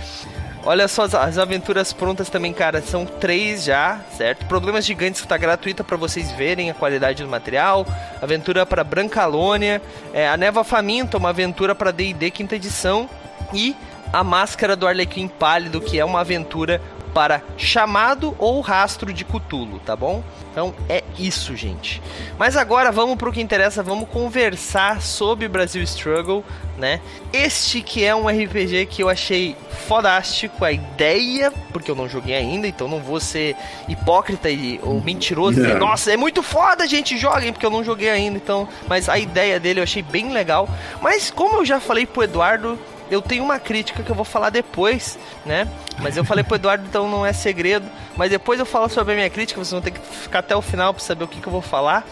Olha 0.65 0.87
só, 0.87 1.03
as, 1.03 1.13
as 1.13 1.37
aventuras 1.37 1.93
prontas 1.93 2.27
também, 2.27 2.51
cara, 2.51 2.81
são 2.81 3.05
três 3.05 3.63
já, 3.63 3.99
certo? 4.17 4.47
Problemas 4.47 4.83
Gigantes 4.83 5.21
que 5.21 5.27
tá 5.27 5.37
gratuita 5.37 5.83
pra 5.83 5.95
vocês 5.95 6.31
verem 6.31 6.71
a 6.71 6.73
qualidade 6.73 7.21
do 7.21 7.29
material. 7.29 7.85
Aventura 8.19 8.65
pra 8.65 8.83
Brancalônia. 8.83 9.79
É, 10.11 10.27
a 10.27 10.35
Neva 10.35 10.63
Faminta, 10.63 11.17
uma 11.17 11.29
aventura 11.29 11.75
pra 11.75 11.91
D&D 11.91 12.31
quinta 12.31 12.55
edição. 12.55 13.07
E 13.53 13.75
a 14.11 14.23
Máscara 14.23 14.75
do 14.75 14.87
Arlequim 14.87 15.27
Pálido, 15.27 15.79
que 15.79 15.99
é 15.99 16.03
uma 16.03 16.21
aventura 16.21 16.81
para 17.13 17.43
Chamado 17.57 18.35
ou 18.39 18.59
Rastro 18.59 19.13
de 19.13 19.23
Cthulhu, 19.23 19.79
tá 19.85 19.95
bom? 19.95 20.23
Então 20.55 20.73
é 20.87 21.03
isso, 21.19 21.53
gente. 21.53 22.01
Mas 22.39 22.55
agora 22.55 22.89
vamos 22.89 23.17
pro 23.17 23.29
que 23.29 23.41
interessa, 23.41 23.83
vamos 23.83 24.07
conversar 24.07 25.01
sobre 25.01 25.49
Brasil 25.49 25.83
Struggle, 25.83 26.45
né? 26.77 27.01
Este 27.33 27.81
que 27.81 28.05
é 28.05 28.15
um 28.15 28.25
RPG 28.25 28.85
que 28.85 29.03
eu 29.03 29.09
achei 29.09 29.53
fodástico, 29.85 30.63
a 30.63 30.71
ideia, 30.71 31.51
porque 31.73 31.91
eu 31.91 31.95
não 31.95 32.07
joguei 32.07 32.35
ainda, 32.35 32.69
então 32.69 32.87
não 32.87 33.01
vou 33.01 33.19
ser 33.19 33.53
hipócrita 33.89 34.49
e, 34.49 34.79
ou 34.81 35.01
mentiroso. 35.01 35.59
Não. 35.59 35.77
Nossa, 35.77 36.13
é 36.13 36.15
muito 36.15 36.41
foda, 36.41 36.87
gente, 36.87 37.17
joguem, 37.17 37.51
porque 37.51 37.65
eu 37.65 37.69
não 37.69 37.83
joguei 37.83 38.09
ainda, 38.09 38.37
então. 38.37 38.65
Mas 38.87 39.09
a 39.09 39.19
ideia 39.19 39.59
dele 39.59 39.81
eu 39.81 39.83
achei 39.83 40.03
bem 40.03 40.31
legal. 40.31 40.69
Mas 41.01 41.29
como 41.29 41.57
eu 41.57 41.65
já 41.65 41.81
falei 41.81 42.05
pro 42.05 42.23
Eduardo, 42.23 42.79
eu 43.09 43.21
tenho 43.21 43.43
uma 43.43 43.59
crítica 43.59 44.03
que 44.03 44.09
eu 44.09 44.15
vou 44.15 44.25
falar 44.25 44.49
depois, 44.49 45.17
né? 45.45 45.67
Mas 45.99 46.17
eu 46.17 46.25
falei 46.25 46.43
pro 46.43 46.55
Eduardo, 46.55 46.85
então 46.87 47.09
não 47.09 47.25
é 47.25 47.33
segredo. 47.33 47.85
Mas 48.15 48.29
depois 48.29 48.59
eu 48.59 48.65
falo 48.65 48.89
sobre 48.89 49.13
a 49.13 49.15
minha 49.15 49.29
crítica, 49.29 49.59
vocês 49.59 49.71
vão 49.71 49.81
ter 49.81 49.91
que 49.91 49.99
ficar 49.99 50.39
até 50.39 50.55
o 50.55 50.61
final 50.61 50.93
pra 50.93 51.03
saber 51.03 51.23
o 51.23 51.27
que, 51.27 51.39
que 51.39 51.47
eu 51.47 51.51
vou 51.51 51.61
falar. 51.61 52.05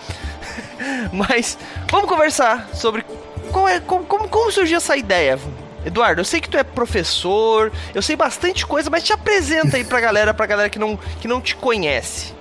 Mas 1.12 1.58
vamos 1.90 2.08
conversar 2.08 2.70
sobre 2.74 3.06
qual 3.52 3.68
é, 3.68 3.80
como, 3.80 4.06
como, 4.06 4.28
como 4.28 4.52
surgiu 4.52 4.78
essa 4.78 4.96
ideia. 4.96 5.40
Eduardo, 5.86 6.22
eu 6.22 6.26
sei 6.26 6.40
que 6.40 6.48
tu 6.48 6.58
é 6.58 6.64
professor, 6.64 7.72
eu 7.94 8.02
sei 8.02 8.16
bastante 8.16 8.66
coisa, 8.66 8.90
mas 8.90 9.04
te 9.04 9.12
apresenta 9.12 9.76
aí 9.76 9.84
pra 9.84 10.00
galera, 10.00 10.34
pra 10.34 10.46
galera 10.46 10.70
que 10.70 10.80
não, 10.80 10.98
que 11.20 11.28
não 11.28 11.42
te 11.42 11.58
conhece. 11.58 12.34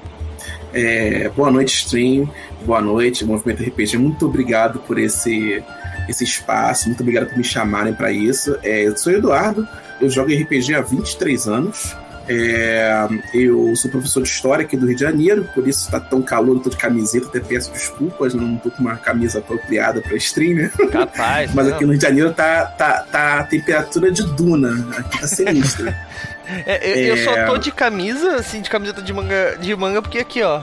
É, 0.73 1.29
boa 1.31 1.51
noite, 1.51 1.75
stream. 1.75 2.31
Boa 2.65 2.81
noite, 2.81 3.25
Movimento 3.25 3.63
RPG. 3.63 3.99
Muito 3.99 4.27
obrigado 4.27 4.79
por 4.79 4.99
esse, 4.99 5.63
esse 6.09 6.25
espaço. 6.25 6.89
Muito 6.89 7.01
obrigado 7.01 7.29
por 7.29 7.37
me 7.39 7.45
chamarem 7.45 7.93
para 7.95 8.11
isso. 8.13 8.57
É, 8.63 8.87
eu 8.87 8.97
sou 8.97 9.13
Eduardo, 9.13 9.67
eu 10.01 10.09
jogo 10.11 10.33
RPG 10.33 10.75
há 10.75 10.81
23 10.81 11.47
anos. 11.49 11.97
É, 12.29 13.09
eu 13.35 13.75
sou 13.75 13.91
professor 13.91 14.23
de 14.23 14.29
história 14.29 14.65
aqui 14.65 14.77
do 14.77 14.87
Rio 14.87 14.95
de 14.95 15.03
Janeiro, 15.03 15.49
por 15.53 15.67
isso 15.67 15.91
tá 15.91 15.99
tão 15.99 16.23
calor, 16.23 16.55
eu 16.57 16.61
tô 16.61 16.71
de 16.71 16.77
camiseta, 16.77 17.27
até 17.27 17.41
peço 17.41 17.73
desculpas, 17.73 18.33
não 18.33 18.57
tô 18.59 18.71
com 18.71 18.81
uma 18.81 18.95
camisa 18.97 19.41
apropriada 19.41 20.01
para 20.01 20.17
stream, 20.17 20.55
né? 20.55 20.71
Capaz. 20.93 21.53
Mas 21.53 21.67
não. 21.67 21.75
aqui 21.75 21.85
no 21.85 21.91
Rio 21.91 21.99
de 21.99 22.07
Janeiro 22.07 22.33
tá, 22.33 22.67
tá, 22.67 23.01
tá 23.11 23.41
a 23.41 23.45
temperatura 23.45 24.13
de 24.13 24.23
duna, 24.35 24.71
aqui 24.97 25.21
tá 25.21 25.27
sinistra. 25.27 25.97
É, 26.67 27.09
eu, 27.11 27.17
eu 27.17 27.25
só 27.25 27.35
É. 27.35 27.47
tô 27.47 27.57
de 27.57 27.71
camisa, 27.73 28.35
assim, 28.35 28.61
de 28.61 28.69
camiseta 28.69 29.01
de 29.01 29.11
manga, 29.13 29.57
de 29.59 29.75
manga, 29.75 30.03
porque 30.03 30.19
aqui, 30.19 30.43
ó, 30.43 30.61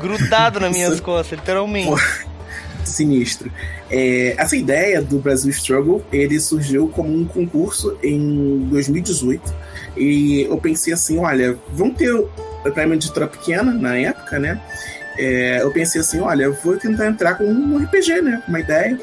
grudado 0.00 0.58
nas 0.58 0.70
minhas 0.72 1.00
costas, 1.00 1.38
literalmente. 1.38 1.88
Pô. 1.88 1.98
Sinistro. 2.88 3.50
É, 3.90 4.34
essa 4.36 4.56
ideia 4.56 5.00
do 5.02 5.18
Brasil 5.18 5.50
Struggle, 5.50 6.04
ele 6.12 6.38
surgiu 6.40 6.88
como 6.88 7.12
um 7.12 7.24
concurso 7.24 7.96
em 8.02 8.66
2018. 8.70 9.54
E 9.96 10.42
eu 10.42 10.56
pensei 10.58 10.92
assim, 10.92 11.18
olha, 11.18 11.58
vamos 11.72 11.96
ter 11.96 12.12
para 12.62 12.86
uma 12.86 12.94
editora 12.94 13.26
pequena 13.26 13.72
na 13.72 13.96
época, 13.96 14.38
né? 14.38 14.60
É, 15.18 15.62
eu 15.62 15.70
pensei 15.70 16.00
assim, 16.00 16.20
olha, 16.20 16.50
vou 16.50 16.76
tentar 16.76 17.06
entrar 17.06 17.34
com 17.34 17.44
um 17.44 17.76
RPG, 17.78 18.22
né? 18.22 18.42
Uma 18.48 18.60
ideia. 18.60 18.98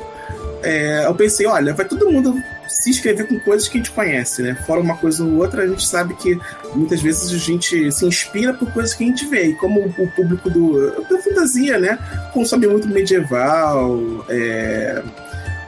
É, 0.63 1.05
eu 1.05 1.15
pensei, 1.15 1.45
olha, 1.45 1.73
vai 1.73 1.85
todo 1.85 2.09
mundo 2.09 2.35
se 2.69 2.89
inscrever 2.89 3.27
com 3.27 3.39
coisas 3.39 3.67
que 3.67 3.77
a 3.77 3.81
gente 3.81 3.91
conhece, 3.91 4.41
né? 4.41 4.55
Fora 4.65 4.79
uma 4.79 4.95
coisa 4.95 5.23
ou 5.23 5.37
outra, 5.37 5.63
a 5.63 5.67
gente 5.67 5.85
sabe 5.85 6.13
que 6.13 6.39
muitas 6.75 7.01
vezes 7.01 7.33
a 7.33 7.37
gente 7.37 7.91
se 7.91 8.05
inspira 8.05 8.53
por 8.53 8.71
coisas 8.71 8.93
que 8.93 9.03
a 9.03 9.07
gente 9.07 9.25
vê. 9.25 9.47
E 9.47 9.55
como 9.55 9.81
o 9.81 10.11
público 10.11 10.49
do, 10.49 10.91
da 11.03 11.19
fantasia, 11.21 11.79
né, 11.79 11.97
consome 12.31 12.67
muito 12.67 12.87
medieval, 12.87 13.99
é, 14.29 15.03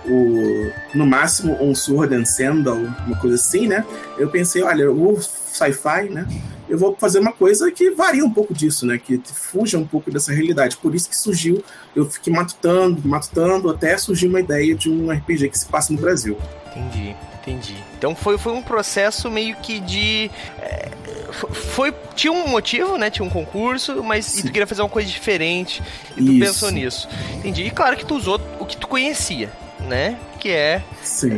o, 0.05 0.71
no 0.93 1.05
máximo 1.05 1.57
um 1.61 1.73
Sword 1.73 2.15
and 2.15 2.25
Sandal, 2.25 2.77
uma 3.05 3.17
coisa 3.17 3.35
assim, 3.35 3.67
né? 3.67 3.85
Eu 4.17 4.29
pensei, 4.29 4.61
olha, 4.61 4.91
o 4.91 5.19
sci-fi, 5.21 6.09
né? 6.09 6.27
Eu 6.69 6.77
vou 6.77 6.95
fazer 6.97 7.19
uma 7.19 7.33
coisa 7.33 7.69
que 7.71 7.91
varia 7.91 8.23
um 8.23 8.31
pouco 8.31 8.53
disso, 8.53 8.85
né? 8.85 8.97
Que 8.97 9.21
fuja 9.25 9.77
um 9.77 9.85
pouco 9.85 10.09
dessa 10.09 10.31
realidade. 10.31 10.77
Por 10.77 10.95
isso 10.95 11.09
que 11.09 11.17
surgiu, 11.17 11.63
eu 11.95 12.09
fiquei 12.09 12.31
matutando, 12.31 13.05
matutando, 13.05 13.69
até 13.69 13.97
surgiu 13.97 14.29
uma 14.29 14.39
ideia 14.39 14.73
de 14.73 14.89
um 14.89 15.11
RPG 15.11 15.49
que 15.49 15.59
se 15.59 15.65
passa 15.65 15.91
no 15.91 15.99
Brasil. 15.99 16.37
Entendi, 16.75 17.15
entendi. 17.41 17.77
Então 17.97 18.15
foi, 18.15 18.37
foi 18.37 18.53
um 18.53 18.61
processo 18.61 19.29
meio 19.29 19.55
que 19.57 19.79
de. 19.79 20.31
É, 20.59 20.89
foi, 21.31 21.93
tinha 22.15 22.31
um 22.31 22.47
motivo, 22.47 22.97
né? 22.97 23.09
Tinha 23.09 23.25
um 23.25 23.29
concurso, 23.29 24.03
mas 24.03 24.39
e 24.39 24.43
tu 24.43 24.51
queria 24.51 24.67
fazer 24.67 24.81
uma 24.81 24.89
coisa 24.89 25.09
diferente. 25.09 25.83
E 26.15 26.23
tu 26.23 26.31
Isso. 26.31 26.39
pensou 26.39 26.71
nisso. 26.71 27.09
Entendi. 27.35 27.63
E 27.63 27.71
claro 27.71 27.97
que 27.97 28.05
tu 28.05 28.15
usou 28.15 28.39
o 28.59 28.65
que 28.65 28.77
tu 28.77 28.87
conhecia, 28.87 29.51
né? 29.81 30.17
Que 30.39 30.49
é, 30.49 30.81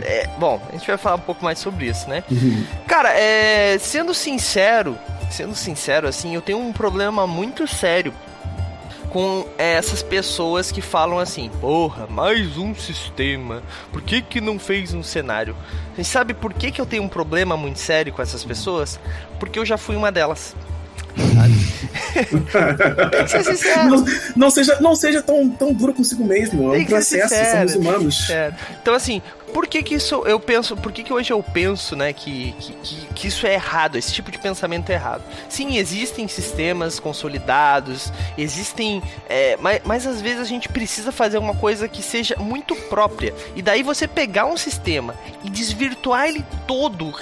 é, 0.04 0.28
Bom, 0.38 0.62
a 0.70 0.72
gente 0.74 0.88
vai 0.88 0.98
falar 0.98 1.16
um 1.16 1.22
pouco 1.22 1.44
mais 1.44 1.60
sobre 1.60 1.88
isso, 1.88 2.08
né? 2.08 2.24
Uhum. 2.30 2.66
Cara, 2.88 3.10
é, 3.18 3.78
sendo 3.80 4.14
sincero, 4.14 4.98
sendo 5.32 5.56
sincero, 5.56 6.08
assim, 6.08 6.36
eu 6.36 6.42
tenho 6.42 6.60
um 6.60 6.72
problema 6.72 7.26
muito 7.26 7.68
sério 7.68 8.14
com 9.14 9.46
essas 9.60 10.02
pessoas 10.02 10.72
que 10.72 10.82
falam 10.82 11.20
assim: 11.20 11.50
porra, 11.62 12.08
mais 12.08 12.58
um 12.58 12.74
sistema, 12.74 13.62
por 13.92 14.02
que, 14.02 14.22
que 14.22 14.42
não 14.42 14.58
fez 14.58 14.94
um 14.94 15.04
cenário? 15.04 15.56
Você 15.96 16.04
sabe 16.04 16.34
por 16.34 16.52
que, 16.52 16.72
que 16.72 16.82
eu 16.82 16.86
tenho 16.86 17.04
um 17.04 17.08
problema 17.08 17.56
muito 17.56 17.80
sério 17.80 18.12
com 18.12 18.22
essas 18.22 18.44
pessoas? 18.44 19.00
Porque 19.40 19.60
eu 19.60 19.66
já 19.66 19.78
fui 19.78 19.96
uma 19.96 20.12
delas. 20.12 20.56
não, 23.86 24.06
não, 24.36 24.50
seja, 24.50 24.80
não 24.82 24.96
seja 24.96 25.22
tão, 25.22 25.48
tão 25.48 25.72
duro 25.72 25.94
consigo 25.94 26.26
mesmo. 26.26 26.74
É 26.74 26.80
um 26.80 26.86
processo, 26.86 27.36
somos 27.52 27.76
humanos. 27.76 28.28
Então, 28.82 28.96
assim, 28.96 29.22
por 29.54 29.68
que, 29.68 29.84
que 29.84 29.96
isso 29.96 30.24
eu 30.26 30.40
penso, 30.40 30.76
por 30.76 30.92
que, 30.92 31.04
que 31.04 31.14
hoje 31.14 31.32
eu 31.32 31.42
penso, 31.44 31.96
né, 31.96 32.12
que, 32.12 32.54
que, 32.60 32.74
que, 33.14 33.28
isso 33.28 33.46
é 33.46 33.54
errado, 33.54 33.98
esse 33.98 34.12
tipo 34.12 34.32
de 34.32 34.40
pensamento 34.40 34.90
é 34.90 34.94
errado? 34.94 35.24
Sim, 35.48 35.78
existem 35.78 36.28
sistemas 36.28 37.00
consolidados, 37.00 38.12
existem. 38.38 39.02
É, 39.30 39.58
mas, 39.62 39.82
mas 39.86 40.08
às 40.08 40.22
vezes 40.22 40.42
a 40.42 40.46
gente 40.46 40.68
precisa 40.68 41.12
fazer 41.12 41.38
uma 41.38 41.56
coisa 41.56 41.88
que 41.88 42.02
seja 42.02 42.36
muito 42.38 42.76
própria. 42.76 43.34
E 43.56 43.62
daí 43.62 43.84
você 43.84 44.08
pegar 44.08 44.46
um 44.46 44.58
sistema 44.58 45.16
e 45.44 45.50
desvirtuar 45.50 46.28
ele 46.28 46.44
todo 46.68 47.14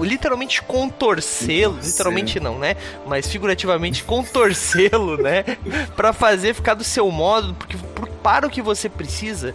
literalmente 0.00 0.60
contorcê-lo, 0.62 1.78
literalmente 1.82 2.40
não, 2.40 2.58
né? 2.58 2.76
Mas 3.06 3.28
figurativamente 3.28 4.02
contorcê-lo, 4.02 5.16
né? 5.16 5.44
para 5.94 6.12
fazer 6.12 6.54
ficar 6.54 6.74
do 6.74 6.84
seu 6.84 7.10
modo, 7.10 7.54
porque 7.54 7.76
para 8.24 8.46
o 8.46 8.50
que 8.50 8.62
você 8.62 8.88
precisa, 8.88 9.54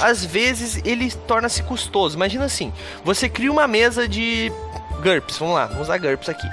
às 0.00 0.24
vezes 0.24 0.80
ele 0.86 1.12
torna-se 1.28 1.62
custoso. 1.62 2.16
Imagina 2.16 2.46
assim, 2.46 2.72
você 3.04 3.28
cria 3.28 3.52
uma 3.52 3.68
mesa 3.68 4.08
de 4.08 4.50
GURPS, 5.02 5.36
vamos 5.36 5.54
lá, 5.54 5.66
vamos 5.66 5.82
usar 5.82 5.98
GURPS 5.98 6.30
aqui. 6.30 6.48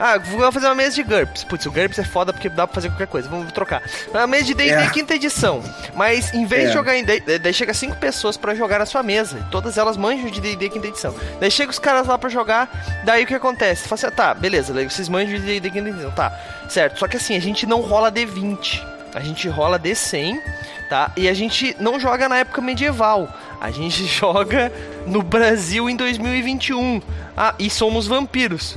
Ah, 0.00 0.18
vou 0.18 0.50
fazer 0.50 0.66
uma 0.66 0.74
mesa 0.74 0.96
de 0.96 1.04
GURPS. 1.04 1.44
Putz, 1.44 1.66
o 1.66 1.70
GURPS 1.70 2.00
é 2.00 2.04
foda 2.04 2.32
porque 2.32 2.48
dá 2.48 2.66
pra 2.66 2.74
fazer 2.74 2.88
qualquer 2.88 3.06
coisa. 3.06 3.28
Vamos 3.28 3.52
trocar. 3.52 3.80
Uma 4.10 4.26
mesa 4.26 4.46
de 4.46 4.54
D&D 4.54 4.72
é. 4.72 4.90
quinta 4.90 5.14
edição. 5.14 5.62
Mas 5.94 6.34
em 6.34 6.44
vez 6.46 6.64
é. 6.64 6.66
de 6.66 6.72
jogar 6.72 6.96
em 6.96 7.04
D&D, 7.04 7.38
daí 7.38 7.54
chega 7.54 7.72
cinco 7.72 7.96
pessoas 7.96 8.36
para 8.36 8.52
jogar 8.56 8.80
na 8.80 8.86
sua 8.86 9.04
mesa. 9.04 9.46
Todas 9.52 9.78
elas 9.78 9.96
manjam 9.96 10.28
de 10.28 10.40
D&D 10.40 10.68
quinta 10.68 10.88
edição. 10.88 11.14
Daí 11.38 11.50
chega 11.50 11.70
os 11.70 11.78
caras 11.78 12.08
lá 12.08 12.18
para 12.18 12.28
jogar, 12.28 12.68
daí 13.04 13.22
o 13.22 13.26
que 13.26 13.34
acontece? 13.34 13.86
Fala 13.86 13.94
assim, 13.94 14.16
tá, 14.16 14.34
beleza, 14.34 14.72
vocês 14.72 15.08
manjam 15.08 15.38
de 15.38 15.46
D&D 15.46 15.70
quinta 15.70 15.88
edição, 15.90 16.10
tá. 16.10 16.36
Certo, 16.68 16.98
só 16.98 17.06
que 17.06 17.16
assim, 17.16 17.36
a 17.36 17.40
gente 17.40 17.66
não 17.66 17.80
rola 17.80 18.10
D20. 18.10 18.93
A 19.14 19.20
gente 19.20 19.48
rola 19.48 19.78
D100 19.78 20.40
tá? 20.88 21.10
E 21.16 21.28
a 21.28 21.34
gente 21.34 21.76
não 21.80 21.98
joga 21.98 22.28
na 22.28 22.38
época 22.38 22.60
medieval. 22.60 23.28
A 23.60 23.70
gente 23.70 24.04
joga 24.06 24.72
no 25.06 25.22
Brasil 25.22 25.88
em 25.88 25.96
2021. 25.96 27.00
Ah, 27.36 27.54
e 27.58 27.68
somos 27.68 28.06
vampiros. 28.06 28.76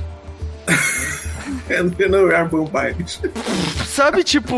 não 2.10 2.30
é 2.32 2.44
vampires. 2.44 3.20
Sabe, 3.86 4.24
tipo, 4.24 4.56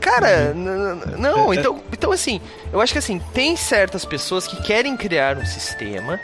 cara, 0.00 0.54
não, 0.54 1.52
então, 1.52 1.82
então 1.92 2.12
assim, 2.12 2.40
eu 2.72 2.80
acho 2.80 2.92
que 2.92 2.98
assim, 2.98 3.20
tem 3.32 3.56
certas 3.56 4.04
pessoas 4.04 4.46
que 4.46 4.62
querem 4.62 4.96
criar 4.96 5.36
um 5.36 5.46
sistema 5.46 6.18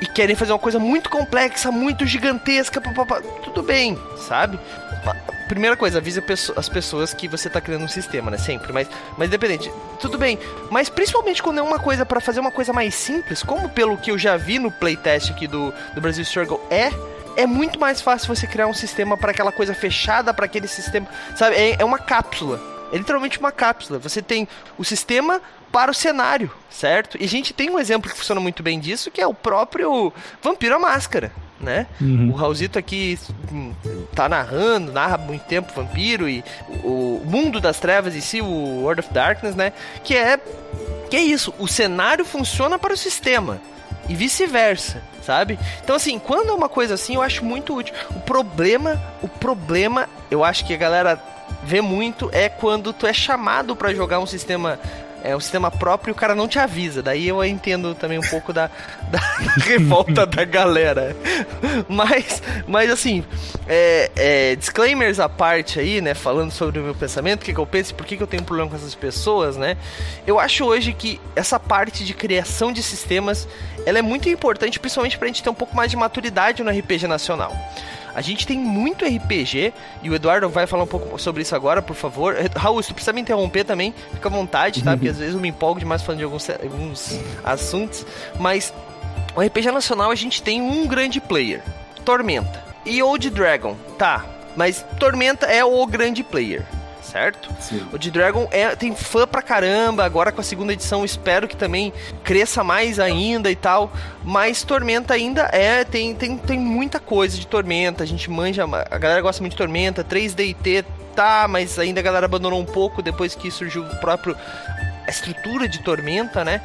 e 0.00 0.06
querem 0.06 0.34
fazer 0.34 0.52
uma 0.52 0.58
coisa 0.58 0.78
muito 0.78 1.10
complexa, 1.10 1.70
muito 1.70 2.06
gigantesca, 2.06 2.80
papapá, 2.80 3.20
tudo 3.44 3.62
bem, 3.62 3.98
sabe? 4.26 4.58
Primeira 5.50 5.76
coisa, 5.76 5.98
avise 5.98 6.22
as 6.54 6.68
pessoas 6.68 7.12
que 7.12 7.26
você 7.26 7.50
tá 7.50 7.60
criando 7.60 7.84
um 7.84 7.88
sistema, 7.88 8.30
né? 8.30 8.38
Sempre, 8.38 8.72
mas, 8.72 8.88
mas 9.18 9.26
independente. 9.26 9.68
Tudo 9.98 10.16
bem, 10.16 10.38
mas 10.70 10.88
principalmente 10.88 11.42
quando 11.42 11.58
é 11.58 11.62
uma 11.62 11.80
coisa 11.80 12.06
para 12.06 12.20
fazer 12.20 12.38
uma 12.38 12.52
coisa 12.52 12.72
mais 12.72 12.94
simples, 12.94 13.42
como 13.42 13.68
pelo 13.68 13.98
que 13.98 14.12
eu 14.12 14.16
já 14.16 14.36
vi 14.36 14.60
no 14.60 14.70
playtest 14.70 15.32
aqui 15.32 15.48
do, 15.48 15.74
do 15.92 16.00
Brasil 16.00 16.22
Struggle 16.22 16.64
é, 16.70 16.92
é 17.36 17.48
muito 17.48 17.80
mais 17.80 18.00
fácil 18.00 18.32
você 18.32 18.46
criar 18.46 18.68
um 18.68 18.74
sistema 18.74 19.16
para 19.16 19.32
aquela 19.32 19.50
coisa 19.50 19.74
fechada, 19.74 20.32
para 20.32 20.44
aquele 20.44 20.68
sistema, 20.68 21.08
sabe? 21.34 21.56
É, 21.56 21.82
é 21.82 21.84
uma 21.84 21.98
cápsula. 21.98 22.60
É 22.92 22.96
literalmente 22.96 23.40
uma 23.40 23.50
cápsula. 23.50 23.98
Você 23.98 24.22
tem 24.22 24.46
o 24.78 24.84
sistema 24.84 25.42
para 25.72 25.90
o 25.90 25.94
cenário, 25.94 26.48
certo? 26.70 27.18
E 27.20 27.24
a 27.24 27.28
gente 27.28 27.52
tem 27.52 27.70
um 27.70 27.78
exemplo 27.78 28.08
que 28.08 28.16
funciona 28.16 28.40
muito 28.40 28.62
bem 28.62 28.78
disso, 28.78 29.10
que 29.10 29.20
é 29.20 29.26
o 29.26 29.34
próprio 29.34 30.12
Vampiro 30.40 30.76
à 30.76 30.78
Máscara 30.78 31.32
né? 31.60 31.86
Uhum. 32.00 32.30
O 32.30 32.34
Raulzito 32.34 32.78
aqui 32.78 33.18
tá 34.14 34.28
narrando, 34.28 34.92
narra 34.92 35.18
muito 35.18 35.44
tempo 35.44 35.72
Vampiro 35.74 36.28
e 36.28 36.42
o, 36.82 37.22
mundo 37.24 37.60
das 37.60 37.78
trevas 37.78 38.16
em 38.16 38.20
si, 38.20 38.40
o 38.40 38.82
World 38.82 39.00
of 39.00 39.12
Darkness, 39.12 39.54
né? 39.54 39.72
Que 40.02 40.16
é 40.16 40.38
que 41.10 41.16
é 41.16 41.20
isso, 41.20 41.52
o 41.58 41.66
cenário 41.66 42.24
funciona 42.24 42.78
para 42.78 42.94
o 42.94 42.96
sistema 42.96 43.60
e 44.08 44.14
vice-versa, 44.14 45.02
sabe? 45.22 45.58
Então 45.82 45.96
assim, 45.96 46.18
quando 46.18 46.50
é 46.50 46.52
uma 46.52 46.68
coisa 46.68 46.94
assim, 46.94 47.16
eu 47.16 47.22
acho 47.22 47.44
muito 47.44 47.74
útil. 47.74 47.94
O 48.10 48.20
problema, 48.20 49.00
o 49.20 49.28
problema, 49.28 50.08
eu 50.30 50.44
acho 50.44 50.64
que 50.64 50.72
a 50.72 50.76
galera 50.76 51.20
vê 51.64 51.80
muito 51.80 52.30
é 52.32 52.48
quando 52.48 52.92
tu 52.92 53.06
é 53.06 53.12
chamado 53.12 53.74
para 53.74 53.92
jogar 53.92 54.20
um 54.20 54.26
sistema 54.26 54.78
é 55.22 55.36
um 55.36 55.40
sistema 55.40 55.70
próprio 55.70 56.10
e 56.10 56.12
o 56.12 56.14
cara 56.14 56.34
não 56.34 56.48
te 56.48 56.58
avisa. 56.58 57.02
Daí 57.02 57.28
eu 57.28 57.42
entendo 57.44 57.94
também 57.94 58.18
um 58.18 58.28
pouco 58.28 58.52
da, 58.52 58.70
da 59.10 59.18
revolta 59.64 60.26
da 60.26 60.44
galera. 60.44 61.16
Mas, 61.88 62.42
mas 62.66 62.90
assim, 62.90 63.24
é, 63.68 64.10
é, 64.16 64.56
disclaimers 64.56 65.20
à 65.20 65.28
parte 65.28 65.78
aí, 65.78 66.00
né? 66.00 66.14
Falando 66.14 66.50
sobre 66.50 66.80
o 66.80 66.82
meu 66.82 66.94
pensamento, 66.94 67.42
o 67.42 67.44
que, 67.44 67.52
que 67.52 67.60
eu 67.60 67.66
penso 67.66 67.92
e 67.92 67.94
por 67.94 68.06
que, 68.06 68.16
que 68.16 68.22
eu 68.22 68.26
tenho 68.26 68.42
um 68.42 68.46
problema 68.46 68.70
com 68.70 68.76
essas 68.76 68.94
pessoas, 68.94 69.56
né? 69.56 69.76
Eu 70.26 70.38
acho 70.38 70.64
hoje 70.64 70.92
que 70.92 71.20
essa 71.36 71.58
parte 71.58 72.04
de 72.04 72.14
criação 72.14 72.72
de 72.72 72.82
sistemas 72.82 73.48
ela 73.86 73.98
é 73.98 74.02
muito 74.02 74.28
importante, 74.28 74.78
principalmente 74.78 75.18
pra 75.18 75.26
gente 75.26 75.42
ter 75.42 75.50
um 75.50 75.54
pouco 75.54 75.74
mais 75.76 75.90
de 75.90 75.96
maturidade 75.96 76.62
no 76.62 76.70
RPG 76.70 77.06
nacional. 77.06 77.56
A 78.20 78.22
gente 78.22 78.46
tem 78.46 78.58
muito 78.58 79.06
RPG, 79.06 79.72
e 80.02 80.10
o 80.10 80.14
Eduardo 80.14 80.46
vai 80.50 80.66
falar 80.66 80.82
um 80.82 80.86
pouco 80.86 81.18
sobre 81.18 81.40
isso 81.40 81.56
agora, 81.56 81.80
por 81.80 81.96
favor. 81.96 82.36
Raul, 82.54 82.82
se 82.82 82.88
tu 82.88 82.94
precisa 82.94 83.14
me 83.14 83.22
interromper 83.22 83.64
também, 83.64 83.94
fica 84.12 84.28
à 84.28 84.30
vontade, 84.30 84.84
tá? 84.84 84.94
Porque 84.94 85.08
às 85.08 85.16
vezes 85.16 85.34
eu 85.34 85.40
me 85.40 85.48
empolgo 85.48 85.80
demais 85.80 86.02
falando 86.02 86.18
de 86.18 86.24
alguns, 86.24 86.50
alguns 86.50 87.18
assuntos. 87.42 88.04
Mas 88.38 88.74
o 89.34 89.40
RPG 89.40 89.72
nacional 89.72 90.10
a 90.10 90.14
gente 90.14 90.42
tem 90.42 90.60
um 90.60 90.86
grande 90.86 91.18
player: 91.18 91.62
Tormenta. 92.04 92.62
E 92.84 93.02
Old 93.02 93.30
Dragon, 93.30 93.74
tá. 93.96 94.22
Mas 94.54 94.84
Tormenta 94.98 95.46
é 95.46 95.64
o 95.64 95.86
grande 95.86 96.22
player 96.22 96.66
certo? 97.10 97.50
Sim. 97.60 97.86
O 97.92 97.98
de 97.98 98.10
Dragon 98.10 98.48
é, 98.50 98.74
tem 98.76 98.94
fã 98.94 99.26
pra 99.26 99.42
caramba, 99.42 100.04
agora 100.04 100.30
com 100.32 100.40
a 100.40 100.44
segunda 100.44 100.72
edição 100.72 101.04
espero 101.04 101.48
que 101.48 101.56
também 101.56 101.92
cresça 102.22 102.62
mais 102.62 102.98
ainda 102.98 103.50
e 103.50 103.56
tal, 103.56 103.92
mas 104.24 104.62
Tormenta 104.62 105.14
ainda 105.14 105.48
é, 105.52 105.84
tem, 105.84 106.14
tem, 106.14 106.36
tem 106.36 106.58
muita 106.58 107.00
coisa 107.00 107.36
de 107.38 107.46
Tormenta, 107.46 108.04
a 108.04 108.06
gente 108.06 108.30
manja, 108.30 108.64
a 108.64 108.98
galera 108.98 109.20
gosta 109.20 109.42
muito 109.42 109.52
de 109.52 109.58
Tormenta, 109.58 110.04
3DT 110.04 110.84
tá, 111.14 111.46
mas 111.48 111.78
ainda 111.78 112.00
a 112.00 112.02
galera 112.02 112.26
abandonou 112.26 112.60
um 112.60 112.64
pouco 112.64 113.02
depois 113.02 113.34
que 113.34 113.50
surgiu 113.50 113.82
o 113.82 113.96
próprio 113.96 114.36
a 115.06 115.10
estrutura 115.10 115.68
de 115.68 115.80
Tormenta, 115.80 116.44
né? 116.44 116.60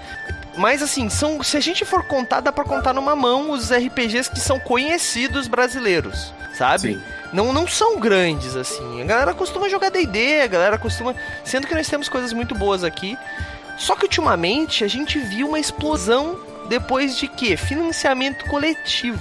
Mas 0.57 0.81
assim, 0.81 1.09
são, 1.09 1.43
se 1.43 1.57
a 1.57 1.59
gente 1.59 1.83
for 1.83 2.03
contar, 2.03 2.39
dá 2.39 2.51
pra 2.51 2.63
contar 2.63 2.93
numa 2.93 3.15
mão 3.15 3.51
os 3.51 3.71
RPGs 3.71 4.29
que 4.29 4.39
são 4.39 4.59
conhecidos 4.59 5.47
brasileiros, 5.47 6.33
sabe? 6.53 6.93
Sim 6.93 7.01
não, 7.35 7.51
não 7.51 7.67
são 7.67 7.99
grandes, 7.99 8.55
assim. 8.55 9.01
A 9.01 9.05
galera 9.05 9.33
costuma 9.33 9.67
jogar 9.67 9.91
DD, 9.91 10.41
a 10.41 10.47
galera 10.47 10.77
costuma. 10.77 11.13
Sendo 11.43 11.67
que 11.67 11.75
nós 11.75 11.87
temos 11.87 12.07
coisas 12.07 12.31
muito 12.31 12.55
boas 12.55 12.81
aqui. 12.81 13.17
Só 13.77 13.93
que 13.93 14.03
ultimamente 14.03 14.85
a 14.85 14.87
gente 14.87 15.19
viu 15.19 15.49
uma 15.49 15.59
explosão 15.59 16.39
depois 16.69 17.17
de 17.17 17.27
quê? 17.27 17.57
Financiamento 17.57 18.45
coletivo. 18.45 19.19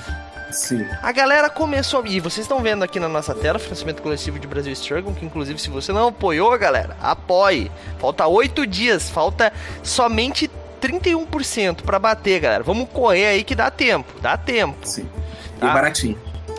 Sim. 0.53 0.87
A 1.03 1.11
galera 1.11 1.51
começou. 1.51 2.07
E 2.07 2.21
vocês 2.21 2.45
estão 2.45 2.61
vendo 2.61 2.85
aqui 2.85 3.01
na 3.01 3.09
nossa 3.09 3.35
tela, 3.35 3.59
financiamento 3.59 4.01
coletivo 4.01 4.39
de 4.39 4.47
Brasil 4.47 4.73
Struggle, 4.73 5.13
que 5.13 5.27
inclusive 5.27 5.59
se 5.59 5.69
você 5.69 5.93
não 5.93 6.09
apoiou, 6.09 6.57
galera, 6.57 6.97
apoie. 7.03 7.69
Falta 7.99 8.29
oito 8.29 8.65
dias, 8.65 9.11
falta 9.11 9.53
somente 9.83 10.49
31% 10.85 11.83
para 11.83 11.99
bater, 11.99 12.41
galera. 12.41 12.63
Vamos 12.63 12.89
correr 12.91 13.27
aí 13.27 13.45
que 13.45 13.55
dá 13.55 13.71
tempo, 13.71 14.21
dá 14.21 14.37
tempo. 14.37 14.77
Sim. 14.87 15.09
E 15.57 15.61
Tá. 15.61 15.73
baratinho. 15.73 16.19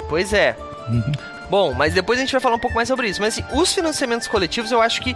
Pois 0.09 0.33
é. 0.33 0.55
Bom, 1.49 1.73
mas 1.73 1.93
depois 1.93 2.17
a 2.17 2.21
gente 2.21 2.31
vai 2.31 2.41
falar 2.41 2.55
um 2.55 2.59
pouco 2.59 2.75
mais 2.75 2.87
sobre 2.87 3.07
isso. 3.07 3.21
Mas 3.21 3.37
assim, 3.37 3.45
os 3.53 3.73
financiamentos 3.73 4.27
coletivos 4.27 4.71
eu 4.71 4.81
acho 4.81 5.01
que 5.01 5.15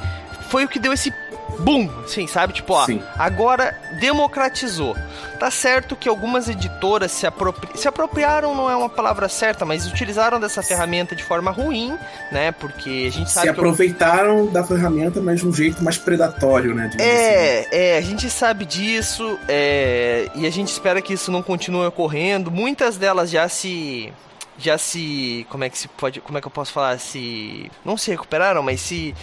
foi 0.50 0.66
o 0.66 0.68
que 0.68 0.80
deu 0.80 0.94
esse 0.94 1.12
boom, 1.60 1.90
assim, 2.04 2.28
sabe? 2.28 2.54
Tipo, 2.54 2.74
ó, 2.74 2.86
Sim. 2.86 3.02
agora 3.18 3.78
democratizou. 4.00 4.96
Tá 5.40 5.50
certo 5.50 5.96
que 5.96 6.10
algumas 6.10 6.50
editoras 6.50 7.12
se, 7.12 7.26
apropri... 7.26 7.70
se 7.76 7.88
apropriaram, 7.88 8.54
não 8.54 8.70
é 8.70 8.76
uma 8.76 8.90
palavra 8.90 9.30
certa, 9.30 9.66
mas 9.66 9.88
utilizaram 9.88 10.40
dessa 10.40 10.62
ferramenta 10.62 11.16
de 11.16 11.24
forma 11.24 11.50
ruim, 11.50 11.98
né? 12.32 12.52
Porque 12.52 13.06
a 13.08 13.12
gente 13.12 13.30
Se 13.30 13.36
sabe 13.36 13.46
que. 13.48 13.52
aproveitaram 13.52 14.48
da 14.48 14.64
ferramenta, 14.64 15.22
mas 15.22 15.40
de 15.40 15.48
um 15.48 15.54
jeito 15.54 15.82
mais 15.84 15.98
predatório, 15.98 16.76
né? 16.76 16.90
digamos 16.90 17.14
assim. 17.14 17.24
É, 17.24 17.68
é, 17.72 17.98
a 17.98 18.02
gente 18.02 18.30
sabe 18.30 18.66
disso, 18.66 19.40
é, 19.48 20.30
e 20.36 20.46
a 20.46 20.50
gente 20.50 20.68
espera 20.70 21.02
que 21.02 21.14
isso 21.14 21.32
não 21.32 21.42
continue 21.42 21.86
ocorrendo. 21.86 22.52
Muitas 22.52 22.98
delas 22.98 23.30
já 23.30 23.48
se. 23.48 24.12
Já 24.60 24.78
se. 24.78 25.48
Como 25.50 25.64
é 25.64 25.70
que 25.70 25.78
se 25.78 25.88
pode. 25.88 26.20
Como 26.22 26.38
é 26.38 26.42
que 26.42 26.48
eu 26.48 26.52
posso 26.52 26.72
falar? 26.74 27.00
Se. 27.00 27.72
Não 27.86 27.96
se 27.98 28.12
recuperaram, 28.12 28.62
mas 28.62 28.82
se. 28.82 29.16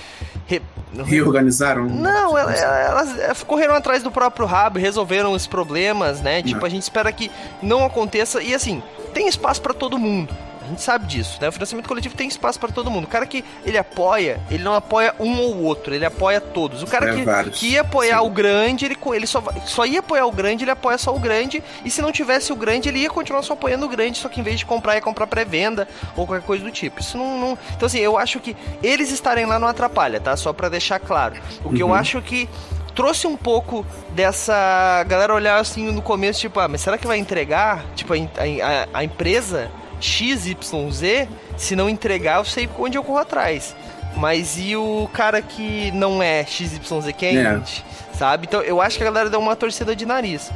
re- 0.46 0.62
Reorganizaram? 1.04 1.84
não, 1.86 2.36
ela- 2.38 2.54
elas, 2.54 3.18
elas 3.18 3.42
correram 3.42 3.74
atrás 3.74 4.02
do 4.02 4.10
próprio 4.10 4.46
rabo 4.46 4.78
resolveram 4.78 5.32
os 5.32 5.46
problemas, 5.46 6.20
né? 6.22 6.42
Tipo, 6.42 6.60
Não. 6.60 6.66
a 6.66 6.70
gente 6.70 6.82
espera 6.82 7.12
que 7.12 7.30
não 7.62 7.84
aconteça. 7.84 8.42
E 8.42 8.54
assim, 8.54 8.82
tem 9.12 9.28
espaço 9.28 9.60
pra 9.60 9.74
todo 9.74 9.98
mundo. 9.98 10.34
A 10.66 10.68
gente 10.68 10.82
sabe 10.82 11.06
disso, 11.06 11.38
né? 11.40 11.48
O 11.48 11.52
financiamento 11.52 11.86
coletivo 11.86 12.16
tem 12.16 12.26
espaço 12.26 12.58
pra 12.58 12.68
todo 12.70 12.90
mundo. 12.90 13.04
O 13.04 13.06
cara 13.08 13.24
que 13.24 13.44
ele 13.64 13.78
apoia, 13.78 14.40
ele 14.50 14.64
não 14.64 14.74
apoia 14.74 15.14
um 15.20 15.38
ou 15.40 15.62
outro, 15.62 15.94
ele 15.94 16.04
apoia 16.04 16.40
todos. 16.40 16.82
O 16.82 16.86
cara 16.88 17.10
É, 17.12 17.14
que, 17.14 17.22
vários. 17.22 17.58
que 17.58 17.68
ia 17.72 17.82
apoiar 17.82 18.18
Sim. 18.18 18.26
o 18.26 18.30
grande, 18.30 18.84
ele, 18.84 18.96
ele 19.14 19.26
só, 19.28 19.42
só 19.64 19.86
ia 19.86 20.00
apoiar 20.00 20.26
o 20.26 20.32
grande, 20.32 20.64
ele 20.64 20.70
apoia 20.72 20.98
só 20.98 21.14
o 21.14 21.20
grande. 21.20 21.62
E 21.84 21.90
se 21.90 22.02
não 22.02 22.10
tivesse 22.10 22.52
o 22.52 22.56
grande, 22.56 22.88
ele 22.88 22.98
ia 22.98 23.10
continuar 23.10 23.42
só 23.42 23.52
apoiando 23.52 23.86
o 23.86 23.88
grande, 23.88 24.18
só 24.18 24.28
que 24.28 24.40
em 24.40 24.42
vez 24.42 24.58
de 24.58 24.66
comprar, 24.66 24.96
ia 24.96 25.00
comprar 25.00 25.28
pré-venda 25.28 25.86
ou 26.16 26.26
qualquer 26.26 26.44
coisa 26.44 26.64
do 26.64 26.70
tipo. 26.72 27.00
Isso 27.00 27.16
não, 27.16 27.38
não- 27.38 27.58
Então, 27.76 27.86
assim, 27.86 27.98
eu 28.00 28.18
acho 28.18 28.40
que 28.40 28.56
eles 28.82 29.12
estarem 29.12 29.46
lá 29.46 29.58
não 29.60 29.68
atrapalha, 29.68 30.18
tá? 30.20 30.36
Só 30.36 30.52
pra 30.52 30.68
deixar 30.68 30.98
claro. 30.98 31.36
O 31.64 31.72
que 31.72 31.80
eu 31.82 31.86
Uhum. 31.86 31.94
acho 31.94 32.20
que 32.20 32.48
trouxe 32.94 33.26
um 33.26 33.36
pouco 33.36 33.86
dessa 34.10 35.04
galera 35.06 35.32
olhar 35.34 35.60
assim 35.60 35.92
no 35.92 36.02
começo, 36.02 36.40
tipo, 36.40 36.58
ah, 36.58 36.66
mas 36.66 36.80
será 36.80 36.98
que 36.98 37.06
vai 37.06 37.18
entregar? 37.18 37.84
Tipo, 37.94 38.14
a, 38.14 38.16
a, 38.16 38.98
a 39.00 39.04
empresa 39.04 39.70
XYZ, 40.00 41.28
se 41.56 41.76
não 41.76 41.88
entregar, 41.88 42.38
eu 42.38 42.44
sei 42.44 42.68
onde 42.78 42.96
eu 42.96 43.04
corro 43.04 43.18
atrás. 43.18 43.74
Mas 44.16 44.56
e 44.58 44.74
o 44.76 45.08
cara 45.12 45.42
que 45.42 45.90
não 45.92 46.22
é 46.22 46.44
XYZ 46.44 47.12
quente, 47.16 47.84
sabe? 48.14 48.46
Então 48.46 48.62
eu 48.62 48.80
acho 48.80 48.96
que 48.96 49.02
a 49.02 49.06
galera 49.06 49.28
deu 49.28 49.40
uma 49.40 49.54
torcida 49.54 49.94
de 49.94 50.06
nariz. 50.06 50.50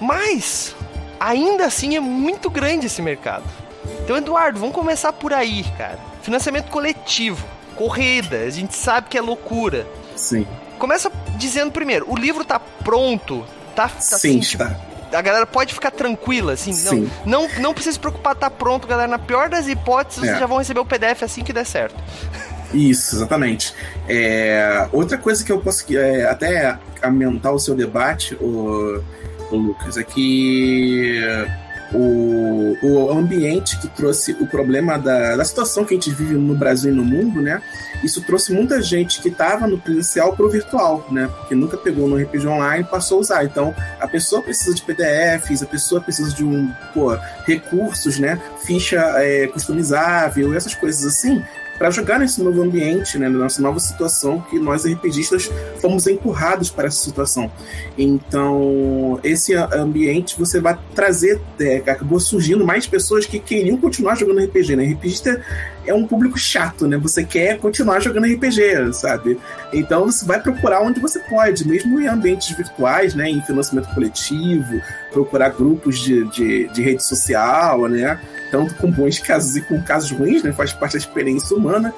Mas, 0.00 0.74
ainda 1.20 1.66
assim, 1.66 1.94
é 1.94 2.00
muito 2.00 2.50
grande 2.50 2.86
esse 2.86 3.02
mercado. 3.02 3.44
Então, 4.02 4.16
Eduardo, 4.16 4.58
vamos 4.58 4.74
começar 4.74 5.12
por 5.12 5.32
aí, 5.32 5.64
cara. 5.76 5.98
Financiamento 6.22 6.70
coletivo, 6.70 7.46
corrida, 7.76 8.38
a 8.38 8.50
gente 8.50 8.74
sabe 8.74 9.08
que 9.08 9.16
é 9.16 9.20
loucura. 9.20 9.86
Sim. 10.16 10.46
Começa 10.78 11.12
dizendo 11.36 11.70
primeiro, 11.70 12.10
o 12.10 12.16
livro 12.16 12.44
tá 12.44 12.58
pronto, 12.58 13.44
tá, 13.76 13.88
tá 13.88 14.00
Sim, 14.00 14.16
assim, 14.16 14.40
tipo, 14.40 14.62
está. 14.64 14.76
A 15.12 15.20
galera 15.22 15.46
pode 15.46 15.74
ficar 15.74 15.90
tranquila, 15.90 16.52
assim, 16.52 16.72
Sim. 16.72 17.10
não, 17.24 17.42
não, 17.42 17.48
não 17.58 17.74
precisa 17.74 17.94
se 17.94 17.98
preocupar, 17.98 18.34
tá 18.34 18.50
pronto, 18.50 18.86
galera. 18.86 19.08
Na 19.08 19.18
pior 19.18 19.48
das 19.48 19.66
hipóteses, 19.68 20.22
É. 20.22 20.26
vocês 20.26 20.38
já 20.40 20.46
vão 20.46 20.58
receber 20.58 20.80
o 20.80 20.84
PDF 20.84 21.22
assim 21.22 21.42
que 21.42 21.52
der 21.52 21.66
certo. 21.66 21.96
Isso, 22.72 23.16
exatamente. 23.16 23.74
É, 24.08 24.88
outra 24.92 25.18
coisa 25.18 25.44
que 25.44 25.50
eu 25.50 25.58
posso 25.60 25.84
é, 25.96 26.24
até 26.26 26.78
aumentar 27.02 27.50
o 27.52 27.58
seu 27.58 27.74
debate, 27.74 28.34
o, 28.36 29.02
Lucas, 29.50 29.96
é 29.96 30.04
que 30.04 31.20
o, 31.92 32.76
o 32.82 33.10
ambiente 33.10 33.78
que 33.78 33.88
trouxe 33.88 34.32
o 34.40 34.46
problema 34.46 34.98
da, 34.98 35.36
da 35.36 35.44
situação 35.44 35.84
que 35.84 35.94
a 35.94 35.96
gente 35.96 36.10
vive 36.10 36.34
no 36.34 36.54
Brasil 36.54 36.92
e 36.92 36.94
no 36.94 37.04
mundo, 37.04 37.42
né? 37.42 37.60
Isso 38.02 38.22
trouxe 38.22 38.52
muita 38.52 38.80
gente 38.80 39.20
que 39.20 39.28
estava 39.28 39.66
no 39.66 39.78
presencial 39.78 40.34
para 40.34 40.46
o 40.46 40.48
virtual, 40.48 41.06
né? 41.10 41.28
Porque 41.38 41.54
nunca 41.54 41.76
pegou 41.76 42.08
no 42.08 42.16
RPG 42.16 42.46
online 42.46 42.84
e 42.84 42.90
passou 42.90 43.18
a 43.18 43.20
usar. 43.20 43.44
Então, 43.44 43.74
a 43.98 44.08
pessoa 44.08 44.42
precisa 44.42 44.74
de 44.74 44.82
PDFs, 44.82 45.62
a 45.62 45.66
pessoa 45.66 46.00
precisa 46.00 46.34
de 46.34 46.44
um, 46.44 46.72
pô, 46.94 47.16
recursos, 47.44 48.18
né? 48.18 48.40
Ficha 48.64 49.00
é, 49.16 49.46
customizável, 49.48 50.54
essas 50.54 50.74
coisas 50.74 51.04
assim, 51.04 51.42
para 51.80 51.90
jogar 51.90 52.18
nesse 52.18 52.42
novo 52.42 52.62
ambiente, 52.62 53.16
né, 53.16 53.26
nessa 53.30 53.62
nova 53.62 53.80
situação 53.80 54.38
que 54.50 54.58
nós 54.58 54.84
RPGistas 54.84 55.50
fomos 55.80 56.06
empurrados 56.06 56.68
para 56.68 56.88
essa 56.88 57.02
situação. 57.02 57.50
Então, 57.96 59.18
esse 59.24 59.54
ambiente 59.54 60.38
você 60.38 60.60
vai 60.60 60.78
trazer, 60.94 61.40
é, 61.58 61.76
acabou 61.76 62.20
surgindo 62.20 62.66
mais 62.66 62.86
pessoas 62.86 63.24
que 63.24 63.38
queriam 63.38 63.78
continuar 63.78 64.14
jogando 64.14 64.44
RPG, 64.44 64.76
né? 64.76 64.84
RPGista 64.92 65.40
é 65.86 65.94
um 65.94 66.06
público 66.06 66.38
chato, 66.38 66.86
né? 66.86 66.98
Você 66.98 67.24
quer 67.24 67.56
continuar 67.56 68.00
jogando 68.00 68.26
RPG, 68.26 68.92
sabe? 68.92 69.40
Então 69.72 70.04
você 70.04 70.26
vai 70.26 70.38
procurar 70.38 70.82
onde 70.82 71.00
você 71.00 71.18
pode, 71.20 71.66
mesmo 71.66 71.98
em 71.98 72.06
ambientes 72.06 72.54
virtuais, 72.54 73.14
né? 73.14 73.30
Em 73.30 73.40
financiamento 73.40 73.88
coletivo, 73.94 74.82
procurar 75.10 75.48
grupos 75.48 75.98
de, 75.98 76.28
de, 76.28 76.68
de 76.68 76.82
rede 76.82 77.02
social, 77.02 77.88
né? 77.88 78.20
Tanto 78.50 78.74
com 78.74 78.90
bons 78.90 79.18
casos 79.18 79.56
e 79.56 79.62
com 79.62 79.80
casos 79.82 80.10
ruins, 80.10 80.42
né? 80.42 80.52
Faz 80.52 80.72
parte 80.72 80.92
da 80.92 80.98
experiência 80.98 81.56
humana. 81.56 81.94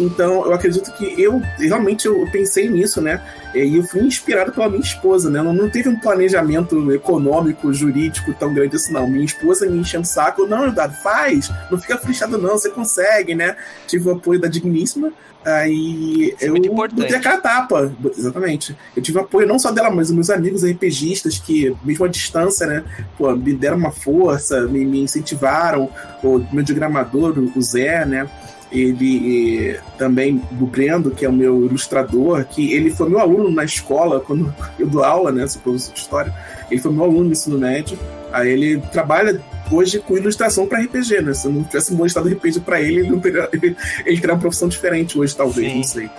Então, 0.00 0.46
eu 0.46 0.54
acredito 0.54 0.90
que 0.92 1.20
eu 1.20 1.42
realmente 1.58 2.06
eu 2.06 2.26
pensei 2.32 2.68
nisso, 2.68 3.00
né? 3.00 3.20
E 3.54 3.76
eu 3.76 3.82
fui 3.82 4.00
inspirado 4.00 4.52
pela 4.52 4.68
minha 4.68 4.80
esposa, 4.80 5.28
né? 5.28 5.42
Não, 5.42 5.52
não 5.52 5.68
teve 5.68 5.88
um 5.88 5.98
planejamento 5.98 6.90
econômico, 6.92 7.72
jurídico 7.72 8.32
tão 8.34 8.54
grande 8.54 8.76
assim, 8.76 8.92
não. 8.92 9.06
Minha 9.06 9.24
esposa 9.24 9.66
me 9.66 9.78
enchendo 9.78 10.04
o 10.04 10.06
saco, 10.06 10.46
não, 10.46 10.68
Eduardo, 10.68 10.94
faz, 11.02 11.50
não 11.70 11.78
fica 11.78 11.98
frustrado, 11.98 12.38
não, 12.38 12.52
você 12.52 12.70
consegue, 12.70 13.34
né? 13.34 13.56
Tive 13.86 14.08
o 14.08 14.12
apoio 14.12 14.40
da 14.40 14.48
Digníssima. 14.48 15.12
Aí 15.44 16.34
Isso 16.34 16.44
é 16.44 16.48
eu 16.48 16.56
importante. 16.56 17.00
botei 17.00 17.16
a 17.16 17.20
cara 17.20 17.36
a 17.36 17.40
tapa, 17.40 17.92
exatamente. 18.16 18.76
Eu 18.94 19.02
tive 19.02 19.18
apoio 19.18 19.46
não 19.46 19.58
só 19.58 19.70
dela, 19.70 19.90
mas 19.90 20.08
dos 20.08 20.14
meus 20.14 20.30
amigos 20.30 20.62
RPGistas 20.62 21.38
que, 21.38 21.74
mesmo 21.82 22.04
à 22.04 22.08
distância, 22.08 22.66
né, 22.66 22.84
pô, 23.16 23.34
me 23.34 23.54
deram 23.54 23.78
uma 23.78 23.90
força, 23.90 24.62
me, 24.66 24.84
me 24.84 25.00
incentivaram. 25.00 25.90
O 26.22 26.44
meu 26.52 26.62
diagramador, 26.62 27.34
o 27.56 27.62
Zé, 27.62 28.04
né, 28.04 28.28
ele 28.70 29.78
também, 29.98 30.40
do 30.52 30.66
Brendo, 30.66 31.10
que 31.10 31.24
é 31.24 31.28
o 31.28 31.32
meu 31.32 31.64
ilustrador, 31.64 32.44
que 32.44 32.72
ele 32.72 32.90
foi 32.90 33.08
meu 33.08 33.18
aluno 33.18 33.50
na 33.50 33.64
escola, 33.64 34.20
quando 34.20 34.54
eu 34.78 34.86
dou 34.86 35.02
aula, 35.02 35.32
né, 35.32 35.44
de 35.44 35.98
história, 35.98 36.32
ele 36.70 36.80
foi 36.80 36.92
meu 36.92 37.04
aluno 37.04 37.24
no 37.24 37.32
ensino 37.32 37.58
médio. 37.58 37.98
Aí 38.32 38.48
ele 38.48 38.80
trabalha 38.92 39.40
hoje 39.70 39.98
com 39.98 40.16
ilustração 40.16 40.66
para 40.66 40.80
RPG, 40.80 41.20
né? 41.20 41.34
Se 41.34 41.46
eu 41.46 41.52
não 41.52 41.64
tivesse 41.64 41.92
mostrado 41.92 42.28
RPG 42.28 42.60
para 42.60 42.80
ele, 42.80 43.00
ele, 43.00 43.20
teria, 43.20 43.48
ele, 43.52 43.76
ele 44.06 44.20
teria 44.20 44.34
uma 44.34 44.40
profissão 44.40 44.68
diferente 44.68 45.18
hoje, 45.18 45.34
talvez, 45.34 45.70
Sim. 45.70 45.76
não 45.76 45.84
sei. 45.84 46.10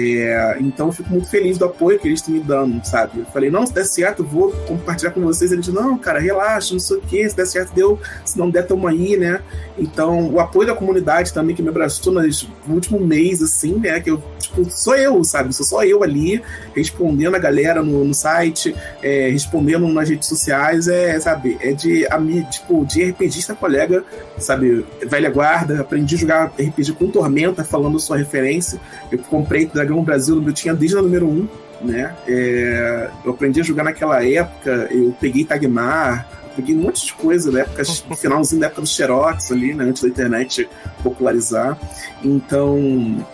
É, 0.00 0.56
então 0.60 0.92
fico 0.92 1.10
muito 1.10 1.28
feliz 1.28 1.58
do 1.58 1.64
apoio 1.64 1.98
que 1.98 2.06
eles 2.06 2.20
estão 2.20 2.32
me 2.32 2.40
dando, 2.40 2.84
sabe? 2.86 3.18
Eu 3.18 3.26
falei, 3.26 3.50
não, 3.50 3.66
se 3.66 3.72
der 3.72 3.84
certo, 3.84 4.22
eu 4.22 4.26
vou 4.26 4.52
compartilhar 4.68 5.10
com 5.10 5.20
vocês. 5.20 5.50
Eles 5.50 5.66
não, 5.68 5.98
cara, 5.98 6.20
relaxa, 6.20 6.72
não 6.72 6.78
sei 6.78 6.98
o 6.98 7.00
que, 7.00 7.28
se 7.28 7.34
der 7.34 7.46
certo, 7.46 7.74
deu, 7.74 7.98
se 8.24 8.38
não 8.38 8.48
der, 8.48 8.64
tamo 8.64 8.86
aí, 8.86 9.16
né? 9.16 9.40
Então, 9.76 10.30
o 10.30 10.38
apoio 10.38 10.68
da 10.68 10.74
comunidade 10.74 11.32
também 11.32 11.56
que 11.56 11.62
me 11.62 11.68
abraçou 11.68 12.12
no 12.12 12.20
último 12.68 13.00
mês, 13.00 13.42
assim, 13.42 13.74
né? 13.74 13.98
Que 13.98 14.10
eu, 14.10 14.22
tipo, 14.38 14.70
sou 14.70 14.94
eu, 14.94 15.24
sabe? 15.24 15.52
Sou 15.52 15.66
só 15.66 15.82
eu 15.82 16.04
ali, 16.04 16.40
respondendo 16.76 17.34
a 17.34 17.38
galera 17.38 17.82
no, 17.82 18.04
no 18.04 18.14
site, 18.14 18.76
é, 19.02 19.30
respondendo 19.30 19.88
nas 19.88 20.08
redes 20.08 20.28
sociais, 20.28 20.86
é, 20.86 21.18
sabe? 21.18 21.58
É 21.60 21.72
de, 21.72 22.06
tipo, 22.50 22.86
de 22.86 23.04
RPGista 23.10 23.54
colega, 23.54 24.04
sabe? 24.38 24.86
Velha 25.06 25.30
guarda, 25.30 25.80
aprendi 25.80 26.14
a 26.14 26.18
jogar 26.18 26.52
RPG 26.58 26.92
com 26.92 27.10
Tormenta, 27.10 27.64
falando 27.64 27.98
sua 27.98 28.16
referência. 28.16 28.80
Eu 29.10 29.18
comprei 29.18 29.66
Dragão 29.88 30.04
Brasil, 30.04 30.42
eu 30.46 30.52
tinha 30.52 30.74
desde 30.74 30.96
o 30.96 31.02
número 31.02 31.26
1, 31.26 31.48
né? 31.82 32.14
É, 32.26 33.10
eu 33.24 33.30
aprendi 33.32 33.60
a 33.60 33.64
jogar 33.64 33.84
naquela 33.84 34.22
época, 34.24 34.88
eu 34.90 35.14
peguei 35.20 35.44
Tagmar, 35.44 36.28
eu 36.44 36.50
peguei 36.56 36.74
um 36.76 36.80
monte 36.82 37.06
de 37.06 37.14
coisa 37.14 37.50
na 37.50 37.60
época, 37.60 37.82
no 38.08 38.16
finalzinho 38.16 38.60
da 38.60 38.66
época 38.66 38.82
do 38.82 38.86
Xerox 38.88 39.50
ali, 39.50 39.72
né? 39.74 39.84
Antes 39.84 40.02
da 40.02 40.08
internet 40.08 40.68
popularizar. 41.02 41.78
Então, 42.22 43.24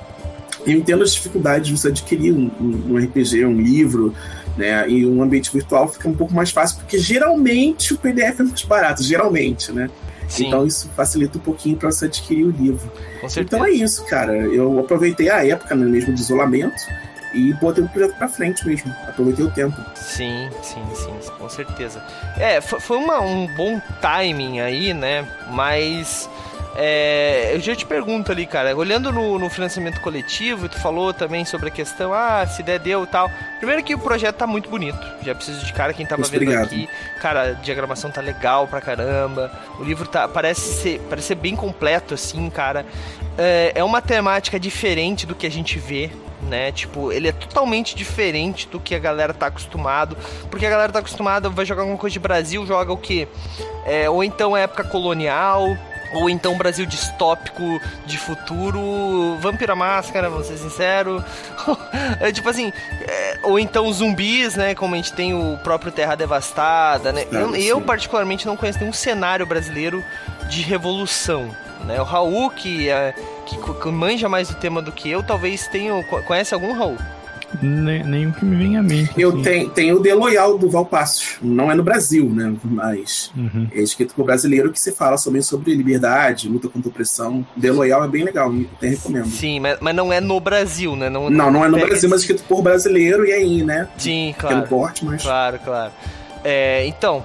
eu 0.67 0.73
entendo 0.79 1.03
as 1.03 1.12
dificuldades 1.14 1.69
de 1.69 1.77
você 1.77 1.88
adquirir 1.88 2.33
um, 2.33 2.51
um- 2.61 2.95
um 2.95 2.99
RPG, 2.99 3.45
um 3.45 3.61
livro, 3.61 4.14
né? 4.57 4.88
E 4.88 5.05
um 5.05 5.23
ambiente 5.23 5.53
virtual 5.53 5.88
fica 5.88 6.09
um 6.09 6.14
pouco 6.14 6.33
mais 6.33 6.51
fácil, 6.51 6.79
porque 6.79 6.99
geralmente 6.99 7.93
o 7.95 7.99
PDF 7.99 8.40
é 8.40 8.43
mais 8.45 8.62
barato, 8.62 9.03
geralmente, 9.03 9.73
né? 9.73 9.90
Sim, 10.29 10.49
Então 10.49 10.67
isso 10.67 10.89
facilita 10.97 11.39
um 11.39 11.41
pouquinho 11.41 11.77
para 11.77 11.91
você 11.91 12.07
adquirir 12.07 12.45
o 12.47 12.51
livro. 12.51 12.91
com 13.21 13.29
certeza. 13.29 13.41
Então 13.57 13.65
é 13.65 13.71
isso, 13.71 14.05
cara. 14.07 14.33
Eu 14.35 14.79
aproveitei 14.79 15.29
a 15.31 15.47
época 15.47 15.75
né, 15.75 15.85
mesmo 15.87 16.13
de 16.15 16.21
isolamento 16.21 16.75
e 17.35 17.53
botei 17.55 17.83
o 17.85 17.89
projeto 17.89 18.17
pra 18.17 18.29
frente 18.29 18.67
mesmo. 18.67 18.93
Aproveitei 19.09 19.45
o 19.45 19.51
tempo. 19.51 19.77
Sim, 19.97 20.49
sim, 20.63 20.83
sim, 20.95 21.31
com 21.39 21.49
certeza. 21.49 22.03
É, 22.37 22.61
foi 22.61 22.97
uma, 22.97 23.21
um 23.21 23.47
bom 23.57 23.81
timing 24.01 24.61
aí, 24.61 24.95
né? 24.95 25.27
Mas 25.51 26.29
é, 26.77 27.55
eu 27.55 27.61
já 27.61 27.75
te 27.75 27.87
pergunto 27.87 28.33
ali, 28.33 28.47
cara, 28.47 28.77
olhando 28.77 29.13
no, 29.13 29.39
no, 29.39 29.49
financiamento 29.49 30.01
coletivo, 30.01 30.69
tu 30.69 30.79
falou 30.81 31.15
também 31.15 31.45
sobre 31.45 31.69
a 31.69 31.71
questão, 31.71 32.13
ah, 32.13 32.45
se 32.47 32.63
der 32.63 32.81
deu 32.81 33.07
tal. 33.07 33.31
Primeiro 33.59 33.83
que 33.83 33.95
o 33.95 33.99
projeto 33.99 34.37
tá 34.37 34.47
muito 34.47 34.69
bonito. 34.69 34.99
Já 35.23 35.35
preciso 35.35 35.65
de 35.65 35.73
cara 35.73 35.93
quem 35.93 36.05
tava 36.05 36.23
vendo 36.23 36.43
obrigado. 36.43 36.65
aqui. 36.65 36.89
Cara, 37.21 37.43
a 37.43 37.53
diagramação 37.53 38.11
tá 38.11 38.21
legal 38.21 38.67
pra 38.67 38.81
caramba. 38.81 39.51
O 39.79 39.85
livro 39.85 40.09
tá 40.09 40.27
parece 40.27 40.75
ser, 40.75 41.01
parece 41.09 41.29
ser 41.29 41.37
bem 41.37 41.55
completo 41.55 42.15
assim, 42.15 42.51
cara. 42.51 42.85
É, 43.39 43.73
é 43.77 43.85
uma 43.85 44.03
temática 44.03 44.59
diferente 44.59 45.27
do 45.27 45.35
que 45.35 45.47
a 45.47 45.51
gente 45.51 45.79
vê 45.79 46.11
né? 46.43 46.71
Tipo, 46.73 47.11
ele 47.11 47.29
é 47.29 47.33
totalmente 47.33 47.97
diferente 47.97 48.69
do 48.69 48.79
que 48.79 48.95
a 48.95 48.99
galera 48.99 49.33
tá 49.33 49.47
acostumado. 49.47 50.15
Porque 50.51 50.67
a 50.67 50.71
galera 50.71 50.93
tá 50.93 50.99
acostumada, 50.99 51.49
vai 51.49 51.65
jogar 51.65 51.83
alguma 51.83 51.99
coisa 51.99 52.13
de 52.13 52.19
Brasil, 52.19 52.67
joga 52.67 52.93
o 52.93 52.99
quê? 52.99 53.27
É, 53.87 54.11
ou 54.11 54.23
então 54.23 54.55
época 54.55 54.85
colonial, 54.85 55.75
ou 56.14 56.31
então 56.31 56.57
Brasil 56.57 56.87
distópico 56.87 57.81
de 58.07 58.16
futuro, 58.18 59.37
Vampira 59.40 59.74
Máscara, 59.74 60.31
vou 60.31 60.42
ser 60.42 60.57
sincero. 60.57 61.22
é, 62.20 62.33
tipo 62.33 62.48
assim, 62.48 62.72
é, 63.03 63.38
ou 63.42 63.59
então 63.59 63.92
zumbis, 63.92 64.55
né? 64.55 64.74
Como 64.74 64.94
a 64.94 64.96
gente 64.96 65.12
tem 65.12 65.35
o 65.35 65.59
próprio 65.59 65.92
Terra 65.92 66.14
Devastada, 66.14 67.12
né? 67.12 67.27
eu, 67.31 67.55
eu, 67.57 67.81
particularmente, 67.81 68.46
não 68.46 68.57
conheço 68.57 68.79
nenhum 68.79 68.92
cenário 68.92 69.46
brasileiro 69.46 70.05
de 70.48 70.62
revolução. 70.62 71.55
Né? 71.85 72.00
O 72.00 72.05
Raul, 72.05 72.50
que, 72.50 72.88
é, 72.88 73.14
que, 73.46 73.57
que 73.57 73.88
manja 73.88 74.29
mais 74.29 74.48
do 74.48 74.55
tema 74.55 74.81
do 74.81 74.92
que 74.92 75.11
eu, 75.11 75.22
talvez 75.22 75.68
tenha. 75.68 76.03
Conhece 76.05 76.55
algum 76.55 76.72
Raul? 76.72 76.96
Nenhum 77.62 78.33
que 78.33 78.45
me 78.45 78.57
venha 78.57 78.81
à 78.81 78.83
mente. 78.83 79.12
Eu 79.17 79.31
assim. 79.31 79.43
tenho, 79.43 79.71
tenho 79.71 79.97
o 79.97 80.03
The 80.03 80.14
Loyal 80.14 80.59
do 80.59 80.71
Valpassos. 80.71 81.37
Não 81.43 81.71
é 81.71 81.75
no 81.75 81.83
Brasil, 81.83 82.29
né? 82.29 82.55
Mas 82.64 83.31
uhum. 83.37 83.69
é 83.73 83.81
escrito 83.81 84.14
por 84.14 84.25
brasileiro 84.25 84.73
que 84.73 84.81
se 84.81 84.93
fala 84.93 85.17
sobre, 85.17 85.43
sobre 85.43 85.75
liberdade, 85.75 86.49
luta 86.49 86.69
contra 86.69 86.88
a 86.88 86.90
opressão. 86.90 87.47
The 87.61 87.71
Loyal 87.71 88.05
é 88.05 88.09
bem 88.09 88.25
legal, 88.25 88.53
até 88.77 88.88
recomendo. 88.88 89.27
Sim, 89.27 89.61
mas, 89.61 89.79
mas 89.81 89.95
não 89.95 90.12
é 90.12 90.21
no 90.21 90.38
Brasil, 90.40 90.97
né? 90.97 91.09
Não, 91.09 91.31
não, 91.31 91.51
não 91.51 91.64
é 91.64 91.69
no 91.69 91.77
Brasil, 91.79 91.97
esse... 91.97 92.09
mas 92.09 92.21
escrito 92.21 92.45
por 92.45 92.62
brasileiro 92.62 93.27
e 93.27 93.33
aí, 93.33 93.62
né? 93.62 93.88
Sim, 93.99 94.35
claro. 94.38 94.57
Pelo 94.57 94.69
porte, 94.69 95.05
mas. 95.05 95.23
Claro, 95.23 95.59
claro. 95.64 95.93
É, 96.43 96.87
então, 96.87 97.25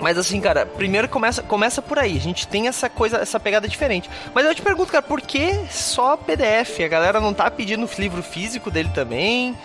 mas 0.00 0.16
assim, 0.16 0.40
cara, 0.40 0.64
primeiro 0.64 1.08
começa, 1.08 1.42
começa 1.42 1.82
por 1.82 1.98
aí. 1.98 2.16
A 2.16 2.20
gente 2.20 2.46
tem 2.46 2.68
essa 2.68 2.88
coisa, 2.88 3.18
essa 3.18 3.40
pegada 3.40 3.66
diferente. 3.66 4.08
Mas 4.32 4.46
eu 4.46 4.54
te 4.54 4.62
pergunto, 4.62 4.92
cara, 4.92 5.02
por 5.02 5.20
que 5.20 5.58
só 5.70 6.16
PDF? 6.16 6.80
A 6.84 6.88
galera 6.88 7.20
não 7.20 7.34
tá 7.34 7.50
pedindo 7.50 7.84
o 7.84 8.00
livro 8.00 8.22
físico 8.22 8.70
dele 8.70 8.90
também? 8.94 9.56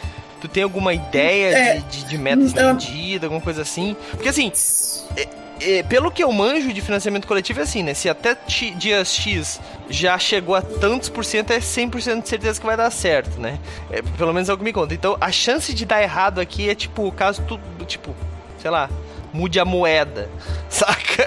Tu 0.42 0.48
tem 0.48 0.64
alguma 0.64 0.94
ideia 0.94 1.56
é, 1.56 1.74
de, 1.76 1.84
de, 1.84 2.04
de 2.06 2.18
meta 2.18 2.44
estendida, 2.44 3.28
alguma 3.28 3.42
coisa 3.42 3.62
assim? 3.62 3.96
Porque 4.12 4.28
assim, 4.28 4.52
é, 5.16 5.28
é, 5.62 5.84
pelo 5.84 6.12
que 6.12 6.24
eu 6.24 6.32
manjo 6.32 6.74
de 6.74 6.82
financiamento 6.82 7.28
coletivo 7.28 7.60
é 7.60 7.64
assim, 7.64 7.84
né? 7.84 7.94
Se 7.94 8.10
até 8.10 8.36
dias 8.76 9.14
X 9.14 9.62
já 9.90 10.18
chegou 10.18 10.56
a 10.56 10.62
tantos 10.62 11.10
por 11.10 11.24
cento, 11.24 11.52
é 11.52 11.60
100% 11.60 12.24
de 12.24 12.30
certeza 12.30 12.60
que 12.60 12.66
vai 12.66 12.76
dar 12.76 12.90
certo, 12.90 13.40
né? 13.40 13.60
É, 13.90 14.02
pelo 14.02 14.34
menos 14.34 14.50
é 14.50 14.54
o 14.54 14.58
que 14.58 14.64
me 14.64 14.74
conta. 14.74 14.94
Então, 14.94 15.16
a 15.22 15.32
chance 15.32 15.74
de 15.74 15.86
dar 15.86 16.02
errado 16.02 16.42
aqui 16.42 16.70
é 16.70 16.76
tipo, 16.76 17.10
caso 17.12 17.42
tu, 17.44 17.60
tipo, 17.86 18.14
sei 18.60 18.72
lá, 18.72 18.90
mude 19.34 19.60
a 19.60 19.66
moeda, 19.66 20.30
saca? 20.70 21.26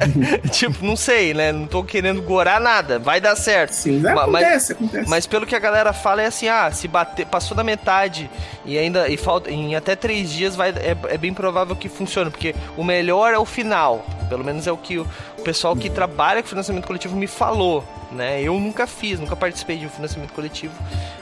tipo, 0.50 0.84
não 0.84 0.96
sei, 0.96 1.34
né? 1.34 1.52
Não 1.52 1.66
tô 1.66 1.82
querendo 1.82 2.22
gorar 2.22 2.60
nada, 2.60 2.98
vai 2.98 3.20
dar 3.20 3.36
certo. 3.36 3.72
Sim, 3.72 4.00
mas, 4.00 4.16
acontece, 4.16 4.72
acontece. 4.72 5.10
Mas 5.10 5.26
pelo 5.26 5.46
que 5.46 5.54
a 5.54 5.58
galera 5.58 5.92
fala 5.92 6.22
é 6.22 6.26
assim, 6.26 6.48
ah, 6.48 6.70
se 6.70 6.86
bater, 6.88 7.26
passou 7.26 7.56
da 7.56 7.64
metade 7.64 8.30
e 8.64 8.78
ainda 8.78 9.08
e 9.08 9.16
falta 9.16 9.50
em 9.50 9.74
até 9.74 9.96
três 9.96 10.30
dias 10.30 10.56
vai 10.56 10.70
é, 10.70 10.96
é 11.08 11.18
bem 11.18 11.34
provável 11.34 11.74
que 11.74 11.88
funcione, 11.88 12.30
porque 12.30 12.54
o 12.76 12.84
melhor 12.84 13.32
é 13.34 13.38
o 13.38 13.44
final. 13.44 14.06
Pelo 14.28 14.44
menos 14.44 14.66
é 14.66 14.72
o 14.72 14.76
que 14.76 14.98
o 14.98 15.06
pessoal 15.44 15.76
que 15.76 15.88
trabalha 15.88 16.42
com 16.42 16.48
financiamento 16.48 16.86
coletivo 16.86 17.14
me 17.16 17.28
falou 17.28 17.84
né? 18.10 18.40
Eu 18.42 18.58
nunca 18.58 18.86
fiz, 18.86 19.18
nunca 19.18 19.36
participei 19.36 19.78
de 19.78 19.86
um 19.86 19.88
financiamento 19.88 20.32
coletivo 20.32 20.74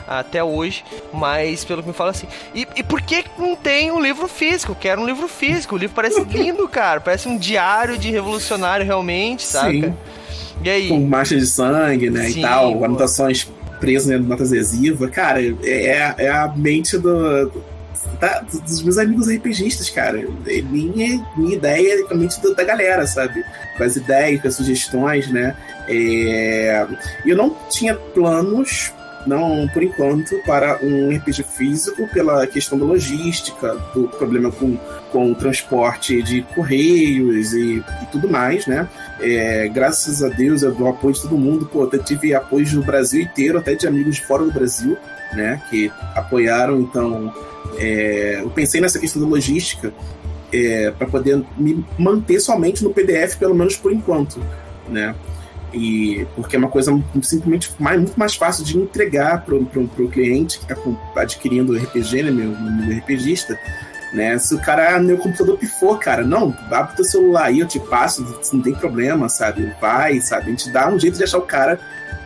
até 0.06 0.42
hoje, 0.42 0.84
mas 1.12 1.64
pelo 1.64 1.82
que 1.82 1.88
me 1.88 1.94
fala 1.94 2.10
assim. 2.10 2.26
E, 2.54 2.66
e 2.76 2.82
por 2.82 3.00
que 3.00 3.24
não 3.38 3.56
tem 3.56 3.90
um 3.90 4.00
livro 4.00 4.28
físico? 4.28 4.72
Eu 4.72 4.76
quero 4.76 5.00
um 5.00 5.06
livro 5.06 5.28
físico. 5.28 5.74
O 5.74 5.78
livro 5.78 5.94
parece 5.94 6.22
lindo, 6.24 6.66
cara. 6.68 7.00
Parece 7.00 7.28
um 7.28 7.36
diário 7.36 7.98
de 7.98 8.10
revolucionário 8.10 8.84
realmente, 8.84 9.42
saca? 9.42 9.70
Sim. 9.70 9.94
E 10.62 10.70
aí? 10.70 10.88
Com 10.88 11.00
marcha 11.00 11.36
de 11.36 11.46
sangue, 11.46 12.10
né? 12.10 12.28
Sim, 12.28 12.38
e 12.38 12.42
tal, 12.42 12.84
anotações 12.84 13.48
presas 13.80 14.08
na 14.08 14.18
nota 14.18 14.44
adesiva. 14.44 15.08
Cara, 15.08 15.40
é, 15.62 16.14
é 16.18 16.28
a 16.30 16.52
mente 16.54 16.96
do, 16.96 17.50
da, 18.20 18.40
dos 18.40 18.82
meus 18.82 18.98
amigos 18.98 19.28
RPGistas, 19.28 19.90
cara. 19.90 20.26
É 20.46 20.62
minha, 20.62 21.26
minha 21.36 21.56
ideia 21.56 21.94
é 21.94 21.96
realmente 22.06 22.40
da, 22.42 22.50
da 22.54 22.64
galera, 22.64 23.06
sabe? 23.06 23.44
Com 23.76 23.84
as 23.84 23.96
ideias, 23.96 24.40
com 24.40 24.48
as 24.48 24.54
sugestões, 24.54 25.30
né? 25.30 25.56
É... 25.88 26.86
Eu 27.26 27.36
não 27.36 27.54
tinha 27.68 27.94
planos, 27.94 28.92
não 29.26 29.68
por 29.68 29.82
enquanto, 29.82 30.36
para 30.44 30.78
um 30.82 31.14
RPG 31.14 31.42
físico 31.42 32.06
pela 32.08 32.46
questão 32.46 32.78
da 32.78 32.84
logística, 32.84 33.74
do 33.94 34.08
problema 34.08 34.50
com, 34.50 34.76
com 35.10 35.32
o 35.32 35.34
transporte 35.34 36.22
de 36.22 36.42
correios 36.54 37.52
e, 37.52 37.82
e 38.02 38.06
tudo 38.12 38.28
mais, 38.28 38.66
né? 38.66 38.88
É, 39.20 39.68
graças 39.68 40.22
a 40.22 40.28
Deus, 40.28 40.62
eu 40.62 40.74
dou 40.74 40.88
apoio 40.88 41.14
de 41.14 41.22
todo 41.22 41.38
mundo. 41.38 41.66
Pô, 41.66 41.88
eu 41.90 42.02
tive 42.02 42.34
apoio 42.34 42.68
do 42.70 42.82
Brasil 42.82 43.22
inteiro, 43.22 43.58
até 43.58 43.74
de 43.74 43.86
amigos 43.86 44.16
de 44.16 44.26
fora 44.26 44.44
do 44.44 44.52
Brasil, 44.52 44.96
né? 45.32 45.62
Que 45.70 45.90
apoiaram, 46.14 46.80
então 46.80 47.32
é, 47.78 48.40
eu 48.42 48.50
pensei 48.50 48.80
nessa 48.80 48.98
questão 48.98 49.22
da 49.22 49.28
logística 49.28 49.92
é, 50.52 50.90
para 50.90 51.06
poder 51.06 51.44
me 51.56 51.84
manter 51.98 52.40
somente 52.40 52.84
no 52.84 52.90
PDF, 52.90 53.36
pelo 53.36 53.54
menos 53.54 53.76
por 53.76 53.92
enquanto, 53.92 54.40
né? 54.88 55.14
E 55.74 56.26
porque 56.36 56.56
é 56.56 56.58
uma 56.58 56.68
coisa 56.68 56.92
simplesmente 57.20 57.70
mais, 57.78 57.98
muito 57.98 58.16
mais 58.16 58.34
fácil 58.34 58.64
de 58.64 58.78
entregar 58.78 59.44
para 59.44 59.54
o 59.56 60.08
cliente 60.08 60.58
que 60.58 60.72
está 60.72 60.76
adquirindo 61.16 61.72
o 61.72 61.76
RPG, 61.76 62.22
né, 62.22 62.30
meu, 62.30 62.50
meu 62.50 62.98
RPGista, 62.98 63.58
né? 64.12 64.38
Se 64.38 64.54
o 64.54 64.60
cara, 64.60 64.96
ah, 64.96 65.00
meu 65.00 65.18
computador 65.18 65.58
pifou, 65.58 65.96
cara, 65.96 66.22
não, 66.24 66.56
abre 66.70 66.94
teu 66.94 67.04
celular 67.04 67.46
aí, 67.46 67.58
eu 67.58 67.66
te 67.66 67.80
passo, 67.80 68.24
não 68.52 68.62
tem 68.62 68.74
problema, 68.74 69.28
sabe? 69.28 69.74
Vai, 69.80 70.20
sabe? 70.20 70.46
A 70.46 70.50
gente 70.50 70.70
dá 70.70 70.88
um 70.88 70.98
jeito 70.98 71.18
de 71.18 71.24
achar 71.24 71.38
o 71.38 71.42
cara 71.42 71.80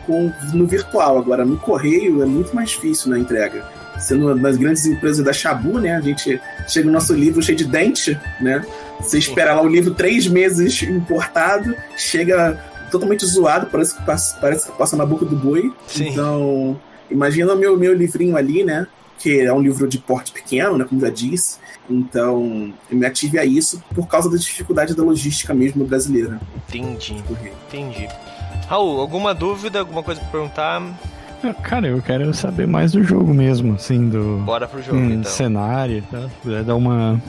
com, 0.05 0.31
no 0.53 0.67
virtual. 0.67 1.17
Agora, 1.17 1.43
no 1.43 1.57
correio 1.57 2.21
é 2.21 2.25
muito 2.25 2.55
mais 2.55 2.69
difícil 2.69 3.09
na 3.09 3.17
entrega 3.17 3.65
sendo 3.99 4.33
nas 4.35 4.57
grandes 4.57 4.85
empresas 4.85 5.23
da 5.23 5.33
Shabu, 5.33 5.79
né? 5.79 5.95
A 5.95 6.01
gente 6.01 6.41
chega 6.67 6.85
no 6.87 6.93
nosso 6.93 7.13
livro 7.13 7.41
cheio 7.41 7.57
de 7.57 7.65
dente, 7.65 8.17
né? 8.39 8.63
Você 8.99 9.17
espera 9.17 9.53
lá 9.53 9.61
o 9.61 9.67
livro 9.67 9.93
três 9.93 10.27
meses 10.27 10.81
importado, 10.83 11.75
chega 11.97 12.57
totalmente 12.89 13.25
zoado, 13.25 13.67
parece 13.67 13.95
que 13.95 14.03
passa, 14.03 14.37
parece 14.39 14.71
que 14.71 14.77
passa 14.77 14.97
na 14.97 15.05
boca 15.05 15.25
do 15.25 15.35
boi. 15.35 15.73
Sim. 15.87 16.09
Então, 16.09 16.79
imagina 17.09 17.53
o 17.53 17.57
meu, 17.57 17.77
meu 17.77 17.93
livrinho 17.93 18.35
ali, 18.35 18.63
né? 18.63 18.87
Que 19.17 19.41
é 19.41 19.53
um 19.53 19.61
livro 19.61 19.87
de 19.87 19.97
porte 19.97 20.31
pequeno, 20.31 20.77
né? 20.77 20.85
Como 20.85 21.01
já 21.01 21.09
disse. 21.09 21.57
Então, 21.89 22.73
eu 22.89 22.97
me 22.97 23.05
ative 23.05 23.39
a 23.39 23.45
isso 23.45 23.83
por 23.93 24.07
causa 24.07 24.29
da 24.29 24.37
dificuldade 24.37 24.95
da 24.95 25.03
logística 25.03 25.53
mesmo 25.53 25.85
brasileira. 25.85 26.39
Entendi. 26.67 27.23
Entendi. 27.67 28.07
Raul, 28.67 28.99
alguma 28.99 29.33
dúvida, 29.33 29.79
alguma 29.79 30.03
coisa 30.03 30.21
para 30.21 30.29
perguntar? 30.29 30.81
Cara, 31.63 31.87
eu 31.87 32.01
quero 32.01 32.33
saber 32.33 32.67
mais 32.67 32.91
do 32.91 33.03
jogo 33.03 33.33
mesmo, 33.33 33.75
assim, 33.75 34.09
do. 34.09 34.41
Bora 34.45 34.67
pro 34.67 34.81
jogo, 34.81 34.97
um, 34.97 35.11
então. 35.11 35.31
Cenário, 35.31 36.03
tá? 36.11 36.21
Se 36.23 36.35
puder 36.43 36.63
dar 36.63 36.75
uma, 36.75 37.21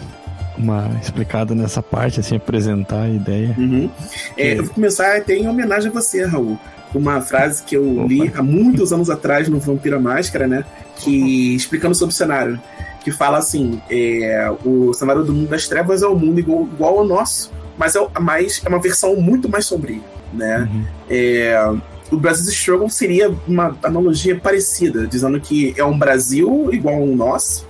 uma 0.60 0.90
explicada 1.00 1.54
nessa 1.54 1.82
parte, 1.82 2.20
assim, 2.20 2.36
apresentar 2.36 3.02
a 3.02 3.08
ideia. 3.08 3.54
Uhum. 3.56 3.90
É, 4.36 4.58
eu 4.58 4.64
vou 4.64 4.74
começar 4.74 5.16
até 5.16 5.34
em 5.34 5.48
homenagem 5.48 5.90
a 5.90 5.92
você, 5.92 6.24
Raul. 6.24 6.58
Uma 6.94 7.20
frase 7.20 7.62
que 7.62 7.76
eu 7.76 8.00
Opa. 8.00 8.08
li 8.08 8.32
há 8.34 8.42
muitos 8.42 8.92
anos 8.92 9.08
atrás 9.08 9.48
no 9.48 9.58
Vampira 9.60 9.98
Máscara, 9.98 10.46
né? 10.46 10.64
Que 10.96 11.54
explicando 11.54 11.94
sobre 11.94 12.12
o 12.12 12.16
cenário. 12.16 12.60
Que 13.04 13.10
fala 13.10 13.38
assim: 13.38 13.80
é, 13.88 14.52
o 14.64 14.92
cenário 14.92 15.24
do 15.24 15.32
mundo 15.32 15.48
das 15.48 15.68
trevas 15.68 16.02
é 16.02 16.06
um 16.08 16.18
mundo 16.18 16.40
igual, 16.40 16.64
igual 16.64 16.98
ao 16.98 17.04
nosso, 17.04 17.52
mas 17.78 17.94
é, 17.94 18.08
mais, 18.20 18.60
é 18.64 18.68
uma 18.68 18.80
versão 18.80 19.16
muito 19.16 19.48
mais 19.48 19.66
sombria, 19.66 20.00
né? 20.34 20.68
Uhum. 20.70 20.84
É, 21.08 21.74
o 22.10 22.16
Brasil 22.16 22.50
Struggle 22.50 22.90
seria 22.90 23.32
uma 23.46 23.76
analogia 23.82 24.38
parecida, 24.38 25.06
dizendo 25.06 25.40
que 25.40 25.72
é 25.76 25.84
um 25.84 25.96
Brasil 25.96 26.70
igual 26.72 26.96
ao 26.96 27.06
nosso, 27.06 27.66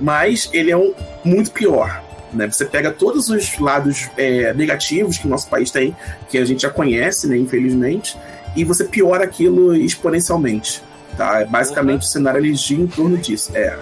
mas 0.00 0.48
ele 0.52 0.70
é 0.70 0.76
um 0.76 0.94
muito 1.24 1.50
pior. 1.50 2.02
Né? 2.32 2.46
Você 2.46 2.64
pega 2.64 2.90
todos 2.90 3.28
os 3.28 3.58
lados 3.58 4.08
é, 4.16 4.52
negativos 4.54 5.18
que 5.18 5.26
o 5.26 5.30
nosso 5.30 5.48
país 5.48 5.70
tem, 5.70 5.96
que 6.28 6.38
a 6.38 6.44
gente 6.44 6.62
já 6.62 6.70
conhece, 6.70 7.26
né, 7.26 7.36
infelizmente, 7.36 8.16
e 8.54 8.64
você 8.64 8.84
piora 8.84 9.24
aquilo 9.24 9.74
exponencialmente. 9.74 10.82
Tá? 11.16 11.40
É 11.40 11.44
basicamente 11.44 12.02
uhum. 12.02 12.06
o 12.06 12.10
cenário 12.10 12.40
ele 12.40 12.54
gira 12.54 12.82
em 12.82 12.86
torno 12.86 13.18
disso. 13.18 13.50
É. 13.54 13.76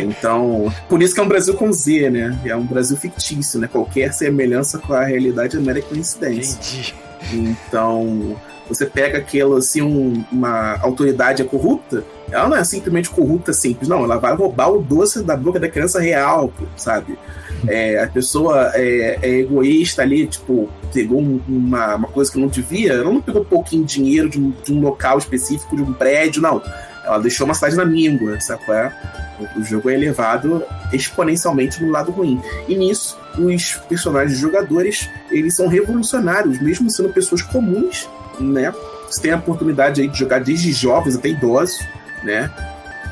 Então, 0.00 0.72
por 0.88 1.02
isso 1.02 1.14
que 1.14 1.20
é 1.20 1.22
um 1.22 1.28
Brasil 1.28 1.54
com 1.54 1.72
Z, 1.72 2.10
né? 2.10 2.38
É 2.44 2.56
um 2.56 2.64
Brasil 2.64 2.96
fictício, 2.96 3.60
né? 3.60 3.68
Qualquer 3.70 4.12
semelhança 4.12 4.78
com 4.78 4.92
a 4.92 5.04
realidade 5.04 5.56
é 5.56 5.60
mera 5.60 5.80
coincidência. 5.82 6.58
Entendi. 6.58 6.94
Então, 7.32 8.36
você 8.68 8.86
pega 8.86 9.18
aquilo 9.18 9.56
assim, 9.56 9.82
um, 9.82 10.24
uma 10.30 10.78
autoridade 10.80 11.42
é 11.42 11.44
corrupta, 11.44 12.04
ela 12.30 12.48
não 12.48 12.56
é 12.56 12.64
simplesmente 12.64 13.08
corrupta 13.08 13.52
simples, 13.52 13.88
não, 13.88 14.04
ela 14.04 14.18
vai 14.18 14.34
roubar 14.34 14.70
o 14.70 14.82
doce 14.82 15.22
da 15.22 15.36
boca 15.36 15.58
da 15.58 15.68
criança 15.68 16.00
real, 16.00 16.52
sabe? 16.76 17.18
É, 17.66 18.02
a 18.02 18.06
pessoa 18.06 18.70
é, 18.74 19.18
é, 19.22 19.28
egoísta 19.40 20.02
ali, 20.02 20.26
tipo, 20.26 20.68
pegou 20.92 21.20
um, 21.20 21.40
uma, 21.48 21.96
uma 21.96 22.08
coisa 22.08 22.30
que 22.30 22.38
não 22.38 22.48
devia, 22.48 22.92
ela 22.92 23.04
não 23.04 23.20
pegou 23.20 23.44
pouquinho 23.44 23.84
dinheiro 23.84 24.28
de 24.28 24.38
um, 24.40 24.52
de 24.62 24.72
um 24.72 24.80
local 24.80 25.18
específico, 25.18 25.74
de 25.74 25.82
um 25.82 25.92
prédio, 25.92 26.42
não. 26.42 26.62
Ela 27.04 27.18
deixou 27.18 27.46
uma 27.46 27.54
cidade 27.54 27.74
na 27.74 27.86
míngua, 27.86 28.38
sabe 28.40 28.64
qual 28.66 28.76
é? 28.76 28.92
O, 29.40 29.60
o 29.60 29.64
jogo 29.64 29.88
é 29.88 29.94
elevado 29.94 30.62
exponencialmente 30.92 31.82
no 31.82 31.90
lado 31.90 32.12
ruim. 32.12 32.40
E 32.68 32.76
nisso, 32.76 33.18
os 33.38 33.74
personagens 33.88 34.38
jogadores, 34.38 35.08
eles 35.30 35.54
são 35.54 35.68
revolucionários, 35.68 36.60
mesmo 36.60 36.90
sendo 36.90 37.08
pessoas 37.08 37.42
comuns, 37.42 38.08
né? 38.40 38.74
Você 39.08 39.22
tem 39.22 39.32
a 39.32 39.36
oportunidade 39.36 40.00
aí 40.00 40.08
de 40.08 40.18
jogar 40.18 40.40
desde 40.40 40.72
jovens 40.72 41.16
até 41.16 41.28
idosos, 41.30 41.78
né? 42.22 42.50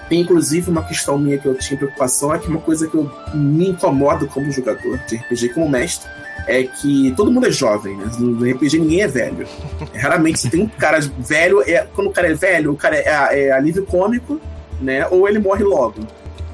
Tem 0.09 0.21
inclusive 0.21 0.71
uma 0.71 0.85
questão 0.85 1.19
minha 1.19 1.39
que 1.39 1.47
eu 1.47 1.55
tinha 1.55 1.77
preocupação, 1.77 2.35
é 2.35 2.39
que 2.39 2.49
uma 2.49 2.61
coisa 2.61 2.87
que 2.87 2.95
eu 2.95 3.11
me 3.35 3.71
incomoda 3.71 4.27
como 4.27 4.53
jogador 4.53 4.99
de 5.07 5.17
RPG, 5.17 5.49
como 5.51 5.69
mestre, 5.69 6.09
é 6.47 6.63
que 6.63 7.13
todo 7.17 7.31
mundo 7.31 7.47
é 7.47 7.51
jovem, 7.51 7.97
né? 7.97 8.11
No 8.19 8.49
RPG 8.49 8.79
ninguém 8.79 9.03
é 9.03 9.09
velho. 9.09 9.47
Raramente 9.95 10.39
você 10.39 10.51
tem 10.51 10.63
um 10.63 10.69
cara 10.69 11.01
velho, 11.19 11.63
é, 11.63 11.87
quando 11.95 12.09
o 12.09 12.13
cara 12.13 12.31
é 12.31 12.35
velho, 12.35 12.73
o 12.73 12.77
cara 12.77 12.97
é, 12.97 13.47
é 13.47 13.53
alívio 13.53 13.85
cômico, 13.85 14.41
né? 14.81 15.07
Ou 15.09 15.29
ele 15.29 15.41
morre 15.41 15.65
logo. 15.65 16.01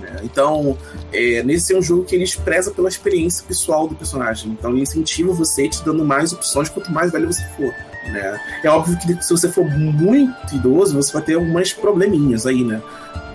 Né? 0.00 0.16
Então, 0.22 0.78
é, 1.12 1.42
nesse 1.42 1.74
é 1.74 1.78
um 1.78 1.82
jogo 1.82 2.04
que 2.04 2.14
ele 2.14 2.24
preza 2.44 2.70
pela 2.70 2.88
experiência 2.88 3.44
pessoal 3.46 3.86
do 3.86 3.94
personagem. 3.94 4.50
Então 4.52 4.70
ele 4.70 4.80
incentiva 4.80 5.32
você 5.32 5.68
te 5.68 5.84
dando 5.84 6.04
mais 6.04 6.32
opções 6.32 6.68
quanto 6.70 6.90
mais 6.90 7.12
velho 7.12 7.30
você 7.30 7.44
for. 7.56 7.74
Né? 8.06 8.40
É 8.62 8.68
óbvio 8.68 8.98
que 8.98 9.22
se 9.22 9.30
você 9.30 9.48
for 9.48 9.64
muito 9.64 10.54
idoso, 10.54 10.94
você 10.94 11.12
vai 11.12 11.22
ter 11.22 11.34
algumas 11.34 11.72
probleminhas 11.72 12.46
aí, 12.46 12.64
né? 12.64 12.80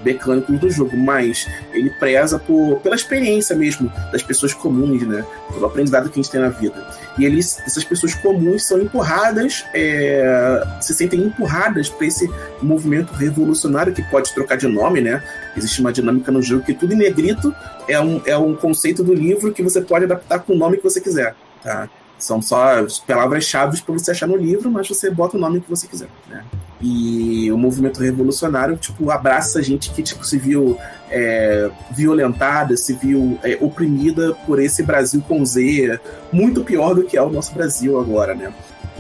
mecânicos 0.04 0.60
do 0.60 0.70
jogo, 0.70 0.96
mas 0.96 1.48
ele 1.74 1.90
preza 1.90 2.40
por, 2.40 2.80
pela 2.80 2.96
experiência 2.96 3.56
mesmo 3.56 3.92
das 4.12 4.24
pessoas 4.24 4.54
comuns, 4.54 5.02
né? 5.06 5.26
Pelo 5.52 5.66
aprendizado 5.66 6.10
que 6.10 6.20
a 6.20 6.24
gente 6.24 6.32
tem 6.32 6.40
na 6.40 6.50
vida. 6.50 6.86
E 7.18 7.26
eles, 7.26 7.60
essas 7.66 7.84
pessoas 7.84 8.14
comuns 8.16 8.66
são 8.66 8.80
empurradas, 8.80 9.66
é, 9.74 10.64
se 10.80 10.94
sentem 10.94 11.22
empurradas 11.22 11.90
para 11.90 12.06
esse 12.06 12.30
movimento 12.62 13.12
revolucionário 13.14 13.94
que 13.94 14.04
pode 14.04 14.34
trocar 14.34 14.58
de 14.58 14.68
nome, 14.68 15.02
né? 15.02 15.22
Existe 15.56 15.82
uma 15.82 15.92
dinâmica 15.92 16.32
no 16.32 16.42
jogo 16.42 16.64
que 16.64 16.74
tudo 16.74 16.94
em 16.94 16.98
negrito 16.98 17.54
é 17.88 18.00
um, 18.00 18.22
é 18.26 18.38
um 18.38 18.56
conceito 18.56 19.04
do 19.04 19.14
livro 19.14 19.52
que 19.52 19.64
você 19.64 19.82
pode 19.82 20.06
adaptar 20.06 20.40
com 20.40 20.54
o 20.54 20.58
nome 20.58 20.78
que 20.78 20.84
você 20.84 21.02
quiser, 21.02 21.36
tá? 21.64 21.90
São 22.18 22.42
só 22.42 22.86
palavras-chave 23.06 23.82
para 23.82 23.94
você 23.94 24.12
achar 24.12 24.28
no 24.28 24.36
livro, 24.36 24.72
mas 24.72 24.88
você 24.88 25.10
bota 25.12 25.38
o 25.38 25.40
nome 25.40 25.62
que 25.62 25.70
você 25.70 25.88
quiser, 25.88 26.10
né? 26.28 26.44
E 26.82 27.52
o 27.52 27.58
movimento 27.58 28.00
revolucionário, 28.02 28.78
tipo, 28.78 29.10
abraça 29.12 29.60
a 29.60 29.62
gente 29.62 29.92
que, 29.92 30.02
tipo, 30.02 30.26
se 30.26 30.38
viu 30.38 30.78
é, 31.10 31.70
violentada, 31.92 32.76
se 32.76 32.94
viu 32.94 33.40
é, 33.44 33.58
oprimida 33.62 34.34
por 34.46 34.60
esse 34.60 34.84
Brasil 34.84 35.22
com 35.28 35.44
Z, 35.46 36.00
muito 36.32 36.64
pior 36.64 36.96
do 36.96 37.04
que 37.04 37.18
é 37.18 37.22
o 37.22 37.30
nosso 37.30 37.54
Brasil 37.54 38.00
agora, 38.00 38.34
né? 38.34 38.54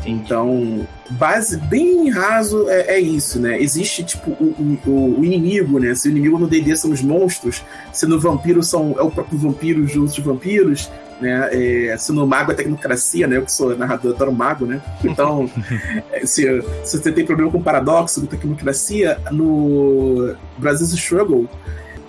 Então, 0.06 0.88
base 1.12 1.58
bem 1.58 2.10
raso 2.10 2.70
é, 2.70 2.96
é, 2.96 3.00
isso, 3.00 3.40
né? 3.40 3.62
Existe, 3.62 4.04
tipo, 4.04 4.32
o, 4.32 4.80
o, 4.86 5.20
o 5.20 5.26
inimigo, 5.26 5.80
né? 5.80 5.94
Se 5.96 6.08
o 6.08 6.12
inimigo 6.12 6.40
no 6.40 6.48
D&D 6.48 6.76
são 6.76 6.92
os 6.92 7.02
monstros, 7.02 7.64
se 7.92 8.06
no 8.06 8.20
vampiro 8.20 8.64
são, 8.64 8.96
é 8.98 9.02
o 9.02 9.12
próprio 9.12 9.38
vampiro, 9.38 9.84
os 9.84 9.96
outros 9.96 10.20
vampiros, 10.20 10.90
né? 11.22 11.50
É, 11.52 11.98
se 11.98 12.12
no 12.12 12.26
mago 12.28 12.52
é 12.52 12.56
tecnocracia, 12.56 13.28
né? 13.28 13.38
Eu 13.38 13.44
que 13.44 13.52
sou 13.52 13.76
narrador, 13.76 14.14
adoro 14.14 14.32
mago, 14.32 14.66
né? 14.66 14.82
Então, 15.04 15.50
é, 16.12 16.26
se, 16.26 16.62
se 16.84 16.98
você 16.98 17.12
tem 17.12 17.26
problema 17.26 17.52
com 17.52 17.62
paradoxo 17.62 18.22
do 18.22 18.28
tecnocracia, 18.28 19.20
no 19.32 20.36
Brasil 20.58 20.86
Struggle, 20.88 21.50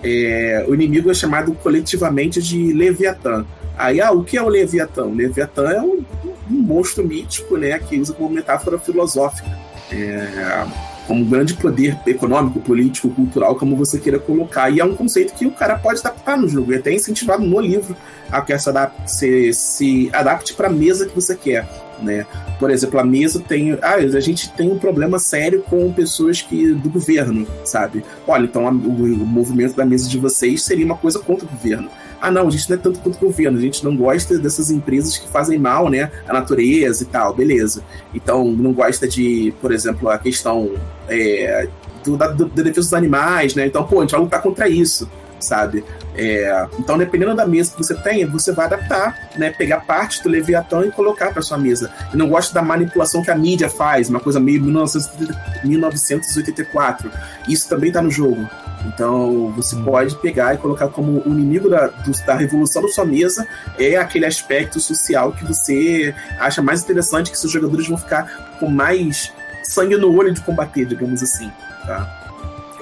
é, 0.03 0.65
o 0.67 0.73
inimigo 0.73 1.09
é 1.11 1.13
chamado 1.13 1.53
coletivamente 1.53 2.41
de 2.41 2.71
Leviatã. 2.73 3.45
Aí, 3.77 4.01
ah, 4.01 4.11
o 4.11 4.23
que 4.23 4.37
é 4.37 4.41
o 4.41 4.47
Leviatã? 4.47 5.05
O 5.05 5.13
Leviatã 5.13 5.69
é 5.69 5.81
um, 5.81 6.03
um 6.49 6.61
monstro 6.61 7.05
mítico, 7.05 7.57
né? 7.57 7.79
Que 7.79 7.99
usa 7.99 8.13
como 8.13 8.29
metáfora 8.29 8.77
filosófica. 8.77 9.49
É, 9.91 10.65
como 11.09 11.25
grande 11.25 11.55
poder 11.55 11.97
econômico, 12.05 12.59
político, 12.59 13.09
cultural, 13.09 13.55
como 13.55 13.75
você 13.75 13.97
queira 13.97 14.19
colocar. 14.19 14.69
E 14.69 14.79
é 14.79 14.85
um 14.85 14.93
conceito 14.93 15.33
que 15.33 15.47
o 15.47 15.49
cara 15.49 15.75
pode 15.75 15.99
adaptar 16.01 16.37
no 16.37 16.47
jogo, 16.47 16.71
e 16.71 16.75
até 16.75 16.93
incentivado 16.93 17.43
no 17.43 17.59
livro 17.59 17.97
a 18.31 18.41
que 18.41 18.53
essa 18.53 18.69
adapte, 18.69 19.11
se, 19.11 19.51
se 19.51 20.09
adapte 20.13 20.53
para 20.53 20.67
a 20.67 20.71
mesa 20.71 21.07
que 21.07 21.15
você 21.15 21.35
quer. 21.35 21.67
Né? 21.99 22.27
Por 22.59 22.69
exemplo, 22.69 22.99
a 22.99 23.03
mesa 23.03 23.39
tem. 23.45 23.73
Ah, 23.81 23.95
a 23.95 24.19
gente 24.19 24.51
tem 24.51 24.71
um 24.71 24.77
problema 24.77 25.17
sério 25.17 25.63
com 25.67 25.91
pessoas 25.91 26.43
que 26.43 26.73
do 26.73 26.89
governo, 26.89 27.47
sabe? 27.65 28.05
Olha, 28.27 28.45
então 28.45 28.67
a, 28.67 28.71
o, 28.71 28.73
o 28.73 29.25
movimento 29.25 29.75
da 29.75 29.83
mesa 29.83 30.07
de 30.07 30.17
vocês 30.19 30.61
seria 30.61 30.85
uma 30.85 30.95
coisa 30.95 31.17
contra 31.17 31.45
o 31.45 31.49
governo 31.49 31.89
ah, 32.21 32.29
não, 32.29 32.47
a 32.47 32.51
gente 32.51 32.69
não 32.69 32.77
é 32.77 32.79
tanto 32.79 32.99
quanto 32.99 33.19
governo, 33.19 33.57
a 33.57 33.61
gente 33.61 33.83
não 33.83 33.95
gosta 33.95 34.37
dessas 34.37 34.69
empresas 34.69 35.17
que 35.17 35.27
fazem 35.29 35.57
mal, 35.57 35.89
né, 35.89 36.11
à 36.27 36.33
natureza 36.33 37.03
e 37.03 37.05
tal, 37.05 37.33
beleza. 37.33 37.81
Então, 38.13 38.43
não 38.45 38.73
gosta 38.73 39.07
de, 39.07 39.53
por 39.61 39.71
exemplo, 39.71 40.09
a 40.09 40.17
questão 40.17 40.73
é, 41.07 41.69
do, 42.03 42.17
da, 42.17 42.27
do, 42.27 42.45
da 42.45 42.63
defesa 42.63 42.87
dos 42.87 42.93
animais, 42.93 43.55
né, 43.55 43.67
então, 43.67 43.85
pô, 43.85 43.99
a 43.99 44.01
gente 44.01 44.11
vai 44.11 44.19
lutar 44.19 44.41
contra 44.41 44.67
isso, 44.67 45.09
sabe? 45.39 45.85
É, 46.15 46.67
então, 46.77 46.97
dependendo 46.97 47.33
da 47.33 47.45
mesa 47.45 47.71
que 47.71 47.77
você 47.77 47.95
tem, 47.95 48.25
você 48.25 48.51
vai 48.51 48.65
adaptar, 48.65 49.29
né, 49.37 49.51
pegar 49.51 49.85
parte 49.85 50.21
do 50.21 50.27
Leviatã 50.27 50.85
e 50.85 50.91
colocar 50.91 51.31
para 51.31 51.41
sua 51.41 51.57
mesa. 51.57 51.89
Não 52.13 52.27
gosta 52.27 52.53
da 52.53 52.61
manipulação 52.61 53.23
que 53.23 53.31
a 53.31 53.35
mídia 53.35 53.69
faz, 53.69 54.09
uma 54.09 54.19
coisa 54.19 54.37
meio 54.39 54.61
1984. 54.61 57.09
Isso 57.47 57.69
também 57.69 57.89
tá 57.89 58.01
no 58.01 58.11
jogo. 58.11 58.49
Então 58.85 59.51
você 59.51 59.75
pode 59.75 60.15
pegar 60.17 60.53
e 60.53 60.57
colocar 60.57 60.87
como 60.87 61.21
o 61.25 61.29
inimigo 61.29 61.69
da, 61.69 61.87
da 62.25 62.35
revolução 62.35 62.81
da 62.81 62.87
sua 62.87 63.05
mesa 63.05 63.47
é 63.77 63.97
aquele 63.97 64.25
aspecto 64.25 64.79
social 64.79 65.31
que 65.31 65.45
você 65.45 66.15
acha 66.39 66.61
mais 66.61 66.83
interessante, 66.83 67.31
que 67.31 67.37
seus 67.37 67.51
jogadores 67.51 67.87
vão 67.87 67.97
ficar 67.97 68.57
com 68.59 68.69
mais 68.69 69.33
sangue 69.63 69.97
no 69.97 70.15
olho 70.15 70.33
de 70.33 70.41
combater, 70.41 70.85
digamos 70.85 71.21
assim. 71.21 71.51
Tá? 71.85 72.15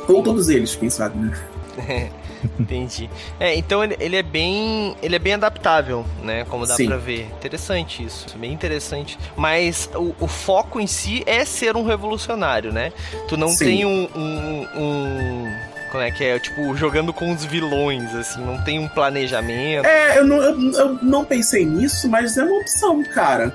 Ou 0.07 0.23
todos 0.23 0.49
eles, 0.49 0.75
quem 0.75 0.89
sabe, 0.89 1.17
né? 1.17 1.33
Entendi. 2.59 3.09
É, 3.39 3.55
então 3.55 3.83
ele, 3.83 3.97
ele, 3.99 4.15
é 4.15 4.23
bem. 4.23 4.95
Ele 5.01 5.15
é 5.15 5.19
bem 5.19 5.33
adaptável, 5.33 6.05
né? 6.21 6.45
Como 6.45 6.65
dá 6.65 6.75
Sim. 6.75 6.87
pra 6.87 6.97
ver. 6.97 7.25
Interessante 7.35 8.03
isso. 8.03 8.37
Bem 8.37 8.53
interessante. 8.53 9.17
Mas 9.35 9.89
o, 9.95 10.15
o, 10.19 10.27
foco 10.27 10.79
em 10.79 10.87
si 10.87 11.23
é 11.25 11.43
ser 11.45 11.75
um 11.75 11.83
revolucionário, 11.83 12.71
né? 12.71 12.93
Tu 13.27 13.35
não 13.37 13.49
Sim. 13.49 13.65
tem 13.65 13.85
um, 13.85 14.07
um, 14.15 14.67
um 14.75 15.53
como 15.91 16.03
é 16.03 16.11
que 16.11 16.23
é? 16.23 16.39
Tipo, 16.39 16.75
jogando 16.75 17.13
com 17.13 17.31
os 17.31 17.45
vilões, 17.45 18.13
assim, 18.15 18.43
não 18.43 18.61
tem 18.61 18.79
um 18.79 18.87
planejamento. 18.87 19.85
É, 19.85 20.19
eu 20.19 20.25
não, 20.25 20.37
eu, 20.37 20.71
eu 20.73 20.99
não 21.01 21.25
pensei 21.25 21.65
nisso, 21.65 22.09
mas 22.09 22.37
é 22.37 22.43
uma 22.43 22.59
opção, 22.59 23.03
cara. 23.13 23.53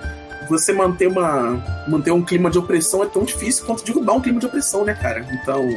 Você 0.48 0.72
manter 0.72 1.06
uma. 1.06 1.62
manter 1.86 2.10
um 2.10 2.22
clima 2.22 2.50
de 2.50 2.58
opressão 2.58 3.02
é 3.02 3.06
tão 3.06 3.24
difícil 3.24 3.64
quanto 3.64 3.84
derrubar 3.84 4.14
um 4.14 4.20
clima 4.20 4.40
de 4.40 4.46
opressão, 4.46 4.84
né, 4.84 4.94
cara? 4.94 5.26
Então. 5.30 5.68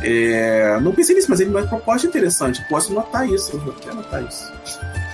É, 0.00 0.78
não 0.80 0.92
pensei 0.92 1.16
nisso, 1.16 1.28
mas 1.28 1.40
ele 1.40 1.50
é 1.50 1.58
uma 1.58 1.66
proposta 1.66 2.06
interessante. 2.06 2.64
Posso 2.68 2.92
notar 2.92 3.28
isso, 3.28 3.58
vou 3.58 3.74
até 3.74 3.92
notar 3.92 4.22
isso. 4.22 4.52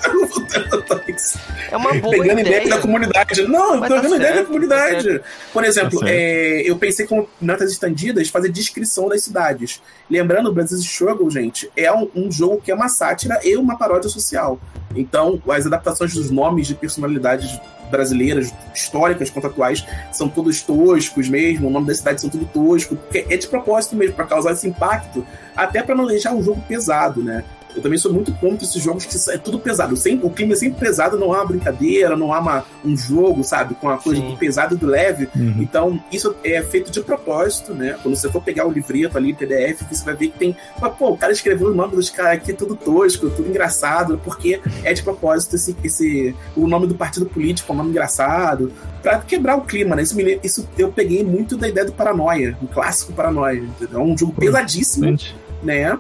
É 1.71 1.77
uma 1.77 1.95
boa 1.95 2.11
Pegando 2.11 2.40
ideia. 2.40 2.57
ideia 2.57 2.69
da 2.69 2.79
comunidade. 2.81 3.43
Não, 3.43 3.79
Mas 3.79 3.88
pegando 3.88 4.11
tá 4.11 4.17
ideia 4.17 4.35
da 4.35 4.45
comunidade. 4.45 5.19
Tá 5.19 5.25
Por 5.53 5.64
exemplo, 5.64 6.01
tá 6.01 6.07
é, 6.09 6.62
eu 6.64 6.77
pensei 6.77 7.07
com 7.07 7.27
notas 7.40 7.73
estendidas 7.73 8.29
fazer 8.29 8.49
descrição 8.49 9.09
das 9.09 9.23
cidades. 9.23 9.83
Lembrando, 10.09 10.51
o 10.51 10.53
Brasil 10.53 10.79
Struggle, 10.79 11.31
gente, 11.31 11.71
é 11.77 11.93
um, 11.93 12.09
um, 12.14 12.31
jogo 12.31 12.61
que 12.61 12.71
é 12.71 12.75
uma 12.75 12.88
sátira 12.88 13.40
e 13.43 13.57
uma 13.57 13.77
paródia 13.77 14.09
social. 14.09 14.59
Então, 14.95 15.40
as 15.49 15.67
adaptações 15.67 16.14
dos 16.14 16.31
nomes 16.31 16.67
de 16.67 16.75
personalidades 16.75 17.59
brasileiras, 17.90 18.53
históricas 18.75 19.31
quanto 19.31 19.47
atuais, 19.47 19.85
são 20.12 20.29
todos 20.29 20.62
toscos 20.62 21.29
mesmo, 21.29 21.69
o 21.69 21.71
nome 21.71 21.87
da 21.87 21.95
cidade 21.95 22.21
são 22.21 22.31
tudo 22.31 22.47
tosco, 22.47 22.97
porque 22.97 23.27
é 23.29 23.37
de 23.37 23.47
propósito 23.47 23.95
mesmo, 23.97 24.17
para 24.17 24.25
causar 24.25 24.53
esse 24.53 24.67
impacto, 24.67 25.25
até 25.57 25.83
para 25.83 25.95
não 25.95 26.07
deixar 26.07 26.35
o 26.35 26.43
jogo 26.43 26.61
pesado, 26.67 27.23
né? 27.23 27.45
Eu 27.74 27.82
também 27.82 27.98
sou 27.98 28.12
muito 28.12 28.32
contra 28.34 28.64
esses 28.64 28.82
jogos 28.82 29.04
que 29.04 29.30
é 29.30 29.38
tudo 29.38 29.58
pesado. 29.58 29.96
Sempre, 29.96 30.26
o 30.26 30.30
clima 30.30 30.52
é 30.52 30.56
sempre 30.56 30.78
pesado, 30.78 31.18
não 31.18 31.32
há 31.32 31.38
uma 31.38 31.46
brincadeira, 31.46 32.16
não 32.16 32.32
há 32.32 32.40
uma, 32.40 32.64
um 32.84 32.96
jogo, 32.96 33.42
sabe? 33.42 33.74
Com 33.74 33.88
a 33.88 33.98
coisa 33.98 34.20
Sim. 34.20 34.30
do 34.30 34.37
pesado 34.37 34.74
e 34.74 34.78
do 34.78 34.87
leve. 34.87 35.28
Uhum. 35.34 35.56
Então, 35.58 36.02
isso 36.12 36.34
é 36.44 36.62
feito 36.62 36.90
de 36.90 37.00
propósito, 37.00 37.74
né? 37.74 37.96
Quando 38.02 38.16
você 38.16 38.30
for 38.30 38.42
pegar 38.42 38.66
o 38.66 38.72
livreto 38.72 39.18
ali, 39.18 39.34
PDF, 39.34 39.82
você 39.90 40.04
vai 40.04 40.14
ver 40.14 40.28
que 40.28 40.38
tem. 40.38 40.56
Mas, 40.80 40.94
pô, 40.94 41.10
o 41.10 41.16
cara 41.16 41.32
escreveu 41.32 41.68
o 41.68 41.74
nome 41.74 41.96
dos 41.96 42.10
caras 42.10 42.34
aqui, 42.34 42.52
tudo 42.52 42.76
tosco, 42.76 43.30
tudo 43.30 43.48
engraçado, 43.48 44.20
porque 44.24 44.60
é 44.82 44.92
de 44.92 45.02
propósito 45.02 45.56
esse, 45.56 45.76
esse, 45.82 46.34
o 46.56 46.66
nome 46.66 46.87
do 46.87 46.94
partido 46.94 47.26
político, 47.26 47.72
é 47.72 47.74
um 47.74 47.78
nome 47.78 47.90
engraçado, 47.90 48.72
pra 49.02 49.18
quebrar 49.18 49.56
o 49.56 49.62
clima, 49.62 49.96
né? 49.96 50.02
Isso, 50.02 50.16
me, 50.16 50.38
isso 50.42 50.68
eu 50.78 50.90
peguei 50.90 51.24
muito 51.24 51.56
da 51.56 51.68
ideia 51.68 51.87
do 51.87 51.92
Paranoia, 51.92 52.56
o 52.62 52.66
clássico 52.66 53.12
Paranoia. 53.12 53.58
Entendeu? 53.58 54.00
É 54.00 54.02
um 54.02 54.16
jogo 54.16 54.32
pesadíssimo, 54.32 55.16
né? 55.62 55.98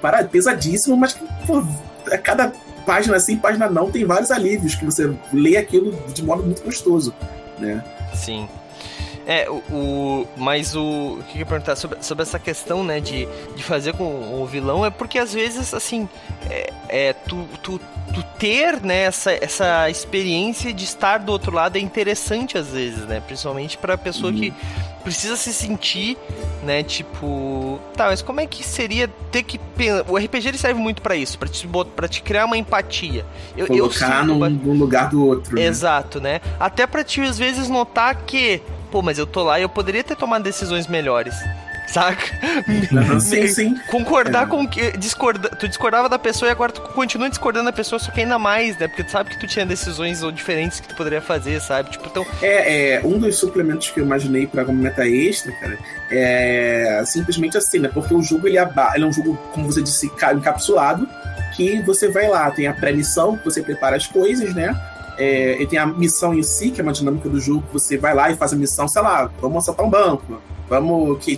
Para, 0.00 0.24
pesadíssimo, 0.24 0.96
mas 0.96 1.14
que, 1.14 1.24
pô, 1.46 1.64
a 2.10 2.18
cada 2.18 2.52
página 2.84 3.18
sim, 3.20 3.36
página 3.36 3.68
não, 3.70 3.90
tem 3.90 4.04
vários 4.04 4.30
alívios 4.30 4.74
que 4.74 4.84
você 4.84 5.14
lê 5.32 5.56
aquilo 5.56 5.92
de 6.12 6.22
modo 6.22 6.42
muito 6.42 6.62
gostoso. 6.62 7.14
né? 7.58 7.82
Sim. 8.14 8.48
É, 9.26 9.48
o, 9.48 9.62
o 9.70 10.28
mas 10.36 10.74
o, 10.74 10.82
o 10.82 11.24
que 11.28 11.36
eu 11.36 11.40
ia 11.40 11.46
perguntar 11.46 11.76
sobre, 11.76 12.02
sobre 12.02 12.22
essa 12.22 12.38
questão, 12.38 12.82
né, 12.82 13.00
de, 13.00 13.28
de 13.54 13.62
fazer 13.62 13.94
com 13.94 14.04
o 14.04 14.46
vilão 14.46 14.84
é 14.84 14.90
porque 14.90 15.18
às 15.18 15.32
vezes, 15.32 15.72
assim, 15.72 16.08
é, 16.50 16.72
é 16.88 17.12
tu, 17.12 17.46
tu, 17.62 17.80
tu 18.12 18.22
ter, 18.38 18.80
né, 18.82 19.04
essa, 19.04 19.32
essa 19.32 19.88
experiência 19.88 20.72
de 20.72 20.84
estar 20.84 21.18
do 21.18 21.30
outro 21.30 21.54
lado 21.54 21.76
é 21.76 21.80
interessante 21.80 22.58
às 22.58 22.68
vezes, 22.68 23.06
né, 23.06 23.22
principalmente 23.24 23.78
pra 23.78 23.96
pessoa 23.96 24.32
uhum. 24.32 24.38
que 24.38 24.54
precisa 25.04 25.36
se 25.36 25.52
sentir, 25.52 26.16
né, 26.62 26.82
tipo, 26.82 27.80
tá, 27.96 28.06
mas 28.06 28.22
como 28.22 28.40
é 28.40 28.46
que 28.46 28.64
seria 28.64 29.08
ter 29.30 29.42
que 29.42 29.60
o 30.08 30.16
RPG 30.16 30.48
ele 30.48 30.58
serve 30.58 30.80
muito 30.80 31.02
para 31.02 31.16
isso, 31.16 31.38
para 31.38 31.48
te 31.48 31.68
para 31.96 32.08
te 32.08 32.22
criar 32.22 32.44
uma 32.44 32.56
empatia. 32.56 33.24
Eu, 33.56 33.66
Colocar 33.66 34.20
eu 34.20 34.26
num, 34.26 34.48
num, 34.48 34.78
lugar 34.78 35.08
do 35.08 35.26
outro. 35.26 35.56
Né? 35.56 35.64
Exato, 35.64 36.20
né? 36.20 36.40
Até 36.58 36.86
para 36.86 37.02
te 37.02 37.20
às 37.20 37.38
vezes 37.38 37.68
notar 37.68 38.14
que 38.24 38.62
pô, 38.92 39.00
mas 39.00 39.18
eu 39.18 39.26
tô 39.26 39.42
lá 39.42 39.58
e 39.58 39.62
eu 39.62 39.68
poderia 39.70 40.04
ter 40.04 40.14
tomado 40.14 40.42
decisões 40.42 40.86
melhores. 40.86 41.34
Saca? 41.86 42.24
Uhum, 42.68 43.18
sim, 43.20 43.46
sim. 43.48 43.80
Concordar 43.90 44.44
é. 44.44 44.46
com 44.46 44.66
que. 44.66 44.96
Discorda, 44.96 45.48
tu 45.50 45.68
discordava 45.68 46.08
da 46.08 46.18
pessoa 46.18 46.48
e 46.48 46.52
agora 46.52 46.72
tu 46.72 46.80
continua 46.80 47.28
discordando 47.28 47.66
da 47.66 47.72
pessoa, 47.72 47.98
só 47.98 48.10
que 48.10 48.20
ainda 48.20 48.38
mais, 48.38 48.78
né? 48.78 48.86
Porque 48.86 49.04
tu 49.04 49.10
sabe 49.10 49.30
que 49.30 49.38
tu 49.38 49.46
tinha 49.46 49.66
decisões 49.66 50.20
diferentes 50.32 50.80
que 50.80 50.88
tu 50.88 50.94
poderia 50.94 51.20
fazer, 51.20 51.60
sabe? 51.60 51.90
Tipo, 51.90 52.06
então. 52.06 52.24
É, 52.40 52.94
é 52.94 53.00
um 53.04 53.18
dos 53.18 53.36
suplementos 53.36 53.90
que 53.90 54.00
eu 54.00 54.04
imaginei 54.04 54.46
pra 54.46 54.64
como 54.64 54.80
meta 54.80 55.06
extra, 55.06 55.52
cara, 55.52 55.78
é 56.10 57.02
simplesmente 57.04 57.58
assim, 57.58 57.78
né? 57.78 57.90
Porque 57.92 58.14
o 58.14 58.22
jogo 58.22 58.46
ele, 58.46 58.58
aba... 58.58 58.92
ele 58.94 59.04
é 59.04 59.06
um 59.06 59.12
jogo, 59.12 59.36
como 59.52 59.70
você 59.70 59.82
disse, 59.82 60.06
encapsulado, 60.06 61.06
que 61.54 61.82
você 61.82 62.08
vai 62.08 62.28
lá, 62.28 62.50
tem 62.50 62.66
a 62.66 62.74
que 62.74 63.44
você 63.44 63.62
prepara 63.62 63.96
as 63.96 64.06
coisas, 64.06 64.54
né? 64.54 64.74
É, 65.18 65.60
e 65.60 65.66
tem 65.66 65.78
a 65.78 65.86
missão 65.86 66.34
em 66.34 66.42
si, 66.42 66.70
que 66.70 66.80
é 66.80 66.84
uma 66.84 66.92
dinâmica 66.92 67.28
do 67.28 67.38
jogo, 67.40 67.64
você 67.72 67.98
vai 67.98 68.14
lá 68.14 68.30
e 68.30 68.36
faz 68.36 68.52
a 68.52 68.56
missão, 68.56 68.88
sei 68.88 69.02
lá, 69.02 69.30
vamos 69.40 69.58
assaltar 69.58 69.84
um 69.84 69.90
banco, 69.90 70.40
vamos 70.68 71.22
que 71.22 71.36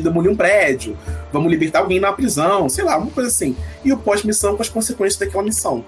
demolir 0.00 0.30
um 0.30 0.36
prédio, 0.36 0.96
vamos 1.32 1.50
libertar 1.50 1.80
alguém 1.80 2.00
na 2.00 2.12
prisão, 2.12 2.68
sei 2.68 2.84
lá, 2.84 2.98
uma 2.98 3.10
coisa 3.10 3.28
assim. 3.28 3.56
E 3.84 3.92
o 3.92 3.96
pós-missão 3.96 4.56
com 4.56 4.62
as 4.62 4.68
consequências 4.68 5.18
daquela 5.18 5.44
missão. 5.44 5.84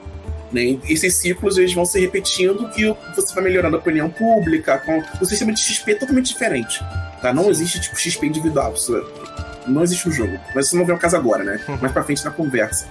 Né? 0.53 0.79
Esses 0.89 1.15
ciclos 1.15 1.59
eles 1.59 1.73
vão 1.73 1.85
se 1.85 1.99
repetindo 2.01 2.71
e 2.77 2.95
você 3.15 3.35
vai 3.35 3.45
melhorando 3.45 3.77
a 3.77 3.79
opinião 3.79 4.11
pública, 4.11 4.79
com 4.79 5.03
o 5.21 5.25
sistema 5.25 5.53
de 5.53 5.61
XP 5.61 5.93
é 5.93 5.95
totalmente 5.95 6.27
diferente. 6.27 6.81
Tá? 7.21 7.33
Não 7.33 7.51
existe 7.51 7.81
tipo 7.81 7.97
XP 7.97 8.27
individual. 8.27 8.73
Isso 8.75 8.93
não 9.67 9.83
existe 9.83 10.09
no 10.09 10.13
jogo. 10.13 10.39
Mas 10.55 10.67
isso 10.67 10.77
não 10.77 10.85
vem 10.85 10.95
ao 10.95 11.01
caso 11.01 11.17
agora, 11.17 11.45
né? 11.45 11.61
Mais 11.81 11.93
pra 11.93 12.03
frente 12.03 12.25
na 12.25 12.31
conversa. 12.31 12.87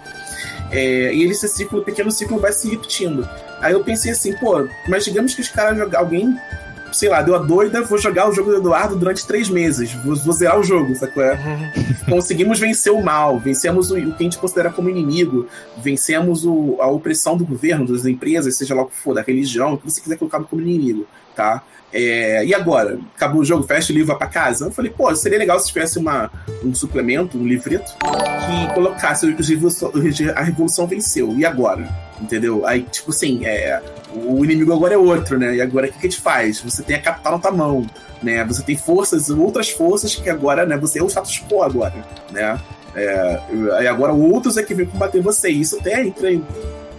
É, 0.72 1.14
e 1.14 1.24
esse 1.24 1.48
ciclo, 1.48 1.84
pequeno 1.84 2.12
ciclo, 2.12 2.40
vai 2.40 2.54
se 2.54 2.70
repetindo. 2.70 3.28
Aí 3.62 3.74
eu 3.74 3.84
pensei 3.84 4.12
assim, 4.12 4.34
pô, 4.34 4.68
mas 4.88 5.04
digamos 5.06 5.36
que 5.36 5.42
os 5.42 5.50
caras, 5.50 5.94
alguém, 5.94 6.38
sei 6.92 7.10
lá, 7.10 7.22
deu 7.22 7.36
a 7.36 7.40
doida, 7.40 7.82
vou 7.82 7.98
jogar 7.98 8.30
o 8.30 8.34
jogo 8.34 8.52
do 8.52 8.58
Eduardo 8.58 8.96
durante 8.96 9.26
três 9.26 9.50
meses, 9.50 9.94
vou, 10.04 10.16
vou 10.16 10.34
zerar 10.34 10.60
o 10.60 10.64
jogo, 10.64 10.96
sacou? 10.96 11.24
É? 11.24 11.38
Conseguimos 12.10 12.60
vencer 12.60 12.92
o 12.92 13.02
mal, 13.02 13.38
vencemos 13.38 13.92
o, 13.92 13.98
o, 13.98 14.16
que 14.16 14.24
a 14.24 14.24
gente 14.24 14.38
considera 14.38 14.70
como 14.70 14.90
inimigo, 14.90 15.48
vencemos 15.78 16.46
o, 16.46 16.78
a 16.80 16.88
opressão 16.88 17.38
do 17.38 17.46
governo, 17.46 17.86
das 17.86 18.06
empresas, 18.06 18.56
seja 18.56 18.74
lá 18.74 18.84
o 18.84 18.88
que 18.88 18.96
for, 18.96 19.14
da 19.14 19.22
religião, 19.22 19.74
o 19.74 19.78
que 19.78 19.90
você 19.90 20.02
quiser 20.02 20.18
colocar 20.18 20.40
como 20.44 20.62
inimigo, 20.62 21.06
tá? 21.36 21.64
É, 21.92 22.46
e 22.46 22.54
agora? 22.54 23.00
Acabou 23.16 23.42
o 23.42 23.46
jogo, 23.46 23.64
fecha 23.64 23.92
o 23.92 23.96
livro, 23.96 24.10
vai 24.10 24.18
pra 24.18 24.28
casa? 24.28 24.66
Eu 24.66 24.72
falei, 24.72 24.92
pô, 24.92 25.14
seria 25.16 25.40
legal 25.40 25.60
se 25.60 25.68
tivesse 25.68 25.98
uma, 25.98 26.32
um 26.64 26.74
suplemento, 26.74 27.38
um 27.38 27.48
livreto, 27.48 27.92
que 27.98 28.74
colocasse 28.74 29.26
a 30.36 30.42
revolução 30.44 30.88
venceu. 30.88 31.34
E 31.36 31.46
agora? 31.46 32.09
Entendeu? 32.22 32.66
Aí, 32.66 32.84
tipo 32.84 33.12
assim, 33.12 33.46
é, 33.46 33.82
o 34.14 34.44
inimigo 34.44 34.74
agora 34.74 34.94
é 34.94 34.98
outro, 34.98 35.38
né? 35.40 35.56
E 35.56 35.62
agora 35.62 35.88
o 35.88 35.92
que, 35.92 36.00
que 36.00 36.08
a 36.08 36.10
gente 36.10 36.22
faz? 36.22 36.60
Você 36.62 36.84
tem 36.84 36.96
a 36.96 37.02
capital 37.02 37.34
na 37.34 37.40
tua 37.40 37.52
mão, 37.52 37.88
né? 38.22 38.44
Você 38.46 38.62
tem 38.62 38.76
forças, 38.76 39.30
outras 39.30 39.70
forças 39.70 40.16
que 40.16 40.30
agora, 40.30 40.66
né? 40.66 40.78
Você 40.78 41.00
é 41.00 41.04
o 41.04 41.08
status 41.08 41.42
quo 41.50 41.64
agora, 41.64 41.94
né? 42.32 42.60
É, 42.96 43.42
e 43.82 43.88
agora 43.88 44.12
outros 44.12 44.58
é 44.58 44.64
que 44.64 44.74
vem 44.74 44.86
combater 44.86 45.22
você. 45.22 45.50
Isso 45.50 45.78
até 45.80 46.02
entra 46.02 46.30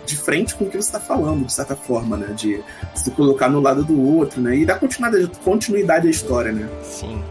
de 0.06 0.16
frente 0.16 0.54
com 0.54 0.64
o 0.64 0.68
que 0.68 0.76
você 0.76 0.88
está 0.88 1.00
falando, 1.00 1.44
de 1.44 1.52
certa 1.52 1.76
forma, 1.76 2.16
né? 2.16 2.32
De 2.34 2.62
se 2.94 3.10
colocar 3.10 3.48
no 3.48 3.60
lado 3.60 3.84
do 3.84 4.00
outro, 4.02 4.40
né? 4.40 4.56
E 4.56 4.64
dar 4.64 4.78
continuidade, 4.78 5.30
continuidade 5.44 6.08
à 6.08 6.10
história, 6.10 6.52
né? 6.52 6.68
Sim. 6.82 7.22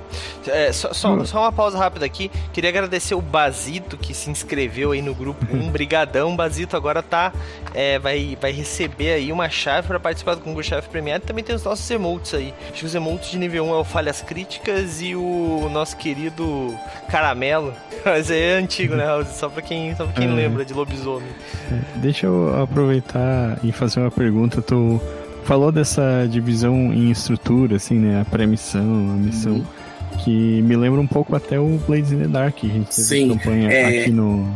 É, 0.47 0.71
só, 0.71 0.93
só, 0.93 1.13
hum. 1.13 1.25
só, 1.25 1.41
uma 1.41 1.52
pausa 1.52 1.78
rápida 1.78 2.06
aqui. 2.06 2.32
Queria 2.54 2.69
agradecer 2.69 3.15
o 3.15 3.21
Basito 3.21 3.97
que 3.97 4.13
se 4.13 4.30
inscreveu 4.30 4.91
aí 4.91 5.02
no 5.02 5.13
grupo 5.13 5.45
1. 5.54 5.69
Brigadão, 5.71 6.36
Basito. 6.36 6.75
Agora 6.75 7.02
tá. 7.02 7.34
É, 7.73 7.99
vai, 7.99 8.38
vai 8.39 8.52
receber 8.52 9.13
aí 9.13 9.32
uma 9.32 9.49
chave 9.49 9.88
para 9.88 9.99
participar 9.99 10.36
do 10.36 10.41
concurso 10.41 10.69
chave 10.69 10.88
premiado. 10.88 11.25
Também 11.25 11.43
tem 11.43 11.56
os 11.56 11.63
nossos 11.63 11.89
emotes 11.89 12.34
aí. 12.34 12.54
Acho 12.69 12.80
que 12.80 12.86
os 12.86 12.95
emotes 12.95 13.32
de 13.32 13.38
nível 13.38 13.65
1 13.65 13.69
é 13.69 13.78
o 13.78 13.84
Falhas 13.84 14.21
Críticas 14.21 15.02
e 15.02 15.15
o 15.15 15.69
nosso 15.71 15.97
querido 15.97 16.75
Caramelo. 17.10 17.73
Mas 18.06 18.32
é 18.32 18.54
antigo, 18.54 18.95
né, 18.95 19.06
Raul? 19.06 19.25
Só 19.25 19.49
pra 19.49 19.62
quem, 19.62 19.95
só 19.95 20.06
pra 20.06 20.13
quem 20.13 20.30
é. 20.30 20.34
lembra 20.34 20.63
de 20.63 20.73
lobisomem. 20.73 21.30
É, 21.71 21.97
deixa 21.97 22.25
eu 22.25 22.62
aproveitar 22.62 23.60
e 23.63 23.71
fazer 23.71 23.99
uma 23.99 24.12
pergunta. 24.12 24.62
Tu 24.62 25.02
falou 25.43 25.71
dessa 25.71 26.28
divisão 26.30 26.93
em 26.93 27.12
estrutura, 27.12 27.75
assim, 27.75 27.95
né? 27.95 28.21
A 28.21 28.25
pré-missão, 28.25 28.82
a 28.82 29.15
missão. 29.15 29.54
Uhum 29.54 29.88
que 30.23 30.62
me 30.62 30.75
lembra 30.75 30.99
um 30.99 31.08
pouco 31.08 31.36
até 31.36 31.60
o 31.60 31.79
Blades 31.88 32.12
in 32.12 32.19
the 32.19 32.27
Dark, 32.27 32.58
a 32.63 32.67
gente 32.67 32.95
teve 32.95 33.08
Sim, 33.08 33.29
campanha 33.29 33.71
é... 33.71 34.01
aqui 34.01 34.12
no. 34.12 34.47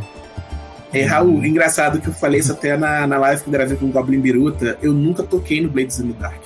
É, 0.93 1.05
Raul, 1.05 1.43
engraçado 1.43 1.99
que 1.99 2.07
eu 2.07 2.13
falei 2.13 2.39
isso 2.39 2.51
até 2.51 2.77
na, 2.77 3.07
na 3.07 3.17
live 3.17 3.41
que 3.41 3.47
eu 3.47 3.51
gravei 3.51 3.75
com 3.75 3.85
o 3.87 3.89
Goblin 3.89 4.19
Biruta, 4.19 4.77
eu 4.81 4.93
nunca 4.93 5.23
toquei 5.23 5.59
no 5.59 5.69
Blades 5.69 5.99
in 5.99 6.11
the 6.11 6.19
Dark. 6.19 6.41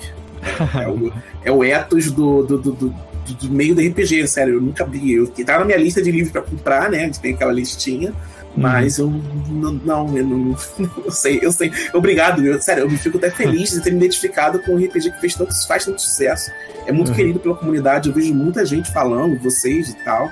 É, 0.82 0.88
o, 0.88 1.12
é 1.44 1.52
o 1.52 1.62
ethos 1.62 2.10
do, 2.10 2.42
do, 2.44 2.58
do, 2.58 2.72
do, 2.72 2.94
do 3.34 3.50
meio 3.50 3.74
do 3.74 3.82
RPG, 3.82 4.26
sério, 4.26 4.54
eu 4.54 4.60
nunca 4.60 4.86
vi. 4.86 5.12
Eu 5.12 5.26
tava 5.44 5.60
na 5.60 5.64
minha 5.66 5.78
lista 5.78 6.00
de 6.00 6.10
livros 6.10 6.32
para 6.32 6.40
comprar, 6.40 6.90
né? 6.90 7.00
A 7.00 7.04
gente 7.04 7.20
tem 7.20 7.34
aquela 7.34 7.52
listinha. 7.52 8.14
Mas 8.58 8.98
uhum. 8.98 9.22
eu 9.48 9.54
não, 9.54 9.72
não, 9.72 10.18
eu 10.18 10.26
não, 10.26 10.56
eu 11.04 11.10
sei, 11.10 11.38
eu 11.42 11.52
sei. 11.52 11.72
Obrigado, 11.92 12.44
eu, 12.44 12.60
sério, 12.60 12.84
eu 12.84 12.90
me 12.90 12.96
fico 12.96 13.18
até 13.18 13.30
feliz 13.30 13.70
de 13.70 13.80
ter 13.80 13.90
me 13.90 13.98
identificado 13.98 14.58
com 14.60 14.72
um 14.72 14.84
RPG 14.84 15.12
que 15.12 15.20
fez 15.20 15.34
tanto, 15.34 15.54
faz 15.66 15.84
tanto 15.84 16.00
sucesso. 16.00 16.50
É 16.86 16.92
muito 16.92 17.08
uhum. 17.10 17.14
querido 17.14 17.40
pela 17.40 17.54
comunidade, 17.54 18.08
eu 18.08 18.14
vejo 18.14 18.34
muita 18.34 18.64
gente 18.64 18.90
falando, 18.90 19.38
vocês 19.38 19.90
e 19.90 19.94
tal. 20.04 20.30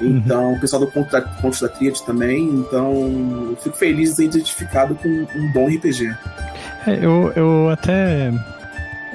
Então, 0.00 0.50
uhum. 0.50 0.56
o 0.56 0.60
pessoal 0.60 0.80
do 0.80 0.90
Ponto 0.90 1.10
da, 1.10 1.22
Ponto 1.22 1.60
da 1.60 1.68
Tríade 1.68 2.04
também. 2.04 2.44
Então, 2.44 3.48
eu 3.50 3.56
fico 3.56 3.76
feliz 3.76 4.10
de 4.10 4.16
ser 4.16 4.24
identificado 4.24 4.94
com 4.94 5.08
um 5.08 5.52
bom 5.52 5.68
RPG. 5.68 6.14
É, 6.86 7.04
eu, 7.04 7.32
eu 7.34 7.70
até 7.70 8.30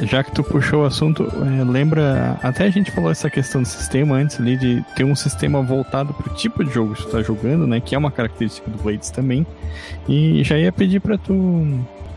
já 0.05 0.23
que 0.23 0.31
tu 0.31 0.43
puxou 0.43 0.83
o 0.83 0.85
assunto, 0.85 1.23
é, 1.23 1.63
lembra. 1.63 2.37
Até 2.41 2.65
a 2.65 2.69
gente 2.69 2.91
falou 2.91 3.11
essa 3.11 3.29
questão 3.29 3.61
do 3.61 3.67
sistema 3.67 4.15
antes 4.15 4.39
ali, 4.39 4.57
de 4.57 4.83
ter 4.95 5.03
um 5.03 5.15
sistema 5.15 5.61
voltado 5.61 6.13
pro 6.13 6.33
tipo 6.33 6.63
de 6.63 6.71
jogo 6.71 6.95
que 6.95 7.03
tu 7.03 7.09
tá 7.09 7.21
jogando, 7.21 7.67
né? 7.67 7.79
Que 7.79 7.95
é 7.95 7.97
uma 7.97 8.11
característica 8.11 8.69
do 8.69 8.81
Blades 8.81 9.11
também. 9.11 9.45
E 10.07 10.43
já 10.43 10.57
ia 10.57 10.71
pedir 10.71 10.99
para 10.99 11.17
tu 11.17 11.67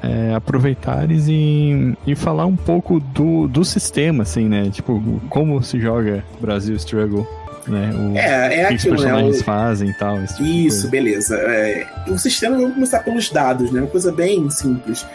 é, 0.03 0.35
aproveitares 0.35 1.27
e, 1.29 1.95
e 2.07 2.15
falar 2.15 2.47
um 2.47 2.57
pouco 2.57 3.01
do, 3.01 3.47
do 3.49 3.65
sistema, 3.65 4.23
assim, 4.23 4.49
né? 4.49 4.71
Tipo, 4.71 5.21
como 5.29 5.63
se 5.63 5.81
joga 5.81 6.25
Brasil 6.41 6.77
Struggle. 6.77 7.27
Né? 7.67 7.91
O, 7.95 8.17
é, 8.17 8.61
é 8.61 8.67
que 8.67 8.75
aquilo, 8.75 8.95
os 8.95 9.03
né? 9.03 9.11
personagens 9.11 9.37
né? 9.37 9.41
O... 9.41 9.45
fazem 9.45 9.89
e 9.91 9.95
tal. 9.95 10.27
Tipo 10.27 10.43
Isso, 10.43 10.89
beleza. 10.89 11.37
É, 11.37 11.87
o 12.09 12.19
sistema, 12.19 12.57
vamos 12.57 12.75
começar 12.75 13.01
pelos 13.01 13.31
dados, 13.31 13.71
né? 13.71 13.81
Uma 13.81 13.91
coisa 13.91 14.13
bem 14.13 14.49
simples 14.51 15.07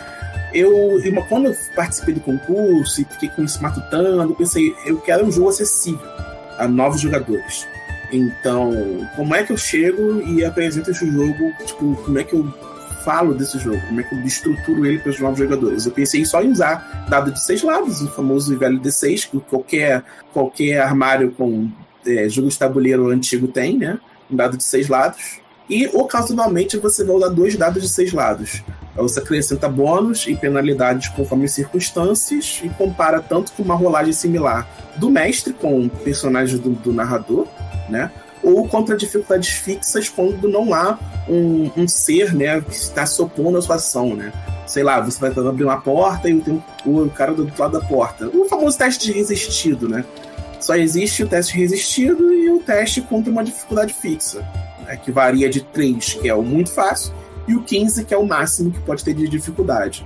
eu, 0.54 1.00
quando 1.28 1.48
eu 1.48 1.56
participei 1.76 2.14
do 2.14 2.22
concurso 2.22 3.02
e 3.02 3.06
fiquei 3.06 3.30
com 3.30 3.44
isso 3.44 3.62
matutando, 3.62 4.22
eu 4.22 4.36
pensei, 4.36 4.74
eu 4.86 4.98
quero 5.00 5.26
um 5.26 5.32
jogo 5.32 5.50
acessível 5.50 6.08
a 6.58 6.68
novos 6.68 7.02
jogadores. 7.02 7.68
Então, 8.12 9.08
como 9.16 9.36
é 9.36 9.44
que 9.44 9.52
eu 9.52 9.58
chego 9.58 10.22
e 10.22 10.44
apresento 10.44 10.92
esse 10.92 11.10
jogo? 11.10 11.54
Tipo, 11.66 11.96
como 12.04 12.20
é 12.20 12.24
que 12.24 12.34
eu 12.34 12.52
falo 13.06 13.34
desse 13.34 13.60
jogo? 13.60 13.80
Como 13.88 14.00
é 14.00 14.04
que 14.04 14.16
eu 14.16 14.20
estruturo 14.22 14.86
ele 14.86 15.00
para 15.00 15.12
os 15.12 15.20
novos 15.20 15.38
jogadores? 15.38 15.86
Eu 15.86 15.92
pensei 15.92 16.26
só 16.26 16.42
em 16.42 16.52
usar 16.52 17.06
dado 17.10 17.32
de 17.32 17.44
seis 17.44 17.62
lados, 17.62 18.02
o 18.02 18.12
famoso 18.12 18.58
velho 18.58 18.80
D6, 18.80 19.30
que 19.30 19.40
qualquer, 19.40 20.04
qualquer 20.34 20.80
armário 20.80 21.32
com 21.32 21.70
é, 22.06 22.28
jogo 22.28 22.50
de 22.50 22.58
tabuleiro 22.58 23.10
antigo 23.10 23.48
tem, 23.48 23.78
né? 23.78 24.00
Um 24.30 24.36
dado 24.36 24.58
de 24.58 24.64
seis 24.64 24.88
lados. 24.88 25.40
E 25.70 25.88
ocasionalmente 25.88 26.78
você 26.78 27.04
vai 27.04 27.16
usar 27.16 27.30
dois 27.30 27.56
dados 27.56 27.84
de 27.84 27.90
seis 27.90 28.12
lados. 28.12 28.64
Você 28.96 29.20
acrescenta 29.20 29.70
bônus 29.70 30.28
e 30.28 30.36
penalidades 30.36 31.10
conforme 31.10 31.46
as 31.46 31.52
circunstâncias 31.52 32.62
e 32.64 32.70
compara 32.70 33.22
tanto 33.22 33.52
com 33.54 33.64
uma 33.64 33.76
rolagem 33.76 34.14
similar 34.14 34.68
do 34.98 35.10
mestre 35.10 35.54
com 35.54 35.88
personagens 35.88 36.60
do, 36.60 36.72
do 36.72 36.92
narrador, 36.92 37.48
né? 37.88 38.12
Ou 38.44 38.68
contra 38.68 38.96
dificuldades 38.96 39.50
fixas 39.50 40.10
quando 40.10 40.48
não 40.48 40.74
há 40.74 40.98
um, 41.28 41.70
um 41.76 41.88
ser 41.88 42.34
né, 42.34 42.62
que 42.62 42.74
está 42.74 43.06
se 43.06 43.22
opondo 43.22 43.58
à 43.58 43.62
sua 43.62 43.76
ação, 43.76 44.16
né? 44.16 44.32
Sei 44.66 44.84
lá, 44.84 45.00
você 45.02 45.20
vai 45.20 45.32
abrir 45.32 45.64
uma 45.64 45.82
porta 45.82 46.30
e 46.30 46.40
tem 46.40 46.64
o, 46.86 47.04
o 47.04 47.10
cara 47.10 47.34
do 47.34 47.44
outro 47.44 47.62
lado 47.62 47.80
da 47.80 47.86
porta. 47.86 48.28
O 48.28 48.46
famoso 48.46 48.78
teste 48.78 49.08
de 49.08 49.14
resistido, 49.14 49.90
né? 49.90 50.06
Só 50.60 50.76
existe 50.76 51.24
o 51.24 51.28
teste 51.28 51.58
resistido 51.58 52.34
e 52.34 52.50
o 52.52 52.60
teste 52.60 53.02
contra 53.02 53.32
uma 53.32 53.44
dificuldade 53.44 53.94
fixa, 53.94 54.46
né? 54.86 54.98
que 54.98 55.12
varia 55.12 55.50
de 55.50 55.62
3, 55.62 56.14
que 56.14 56.28
é 56.28 56.34
o 56.34 56.44
muito 56.44 56.72
fácil, 56.72 57.14
e 57.50 57.56
o 57.56 57.62
15, 57.64 58.06
que 58.06 58.14
é 58.14 58.18
o 58.18 58.26
máximo 58.26 58.72
que 58.72 58.80
pode 58.82 59.04
ter 59.04 59.14
de 59.14 59.28
dificuldade. 59.28 60.06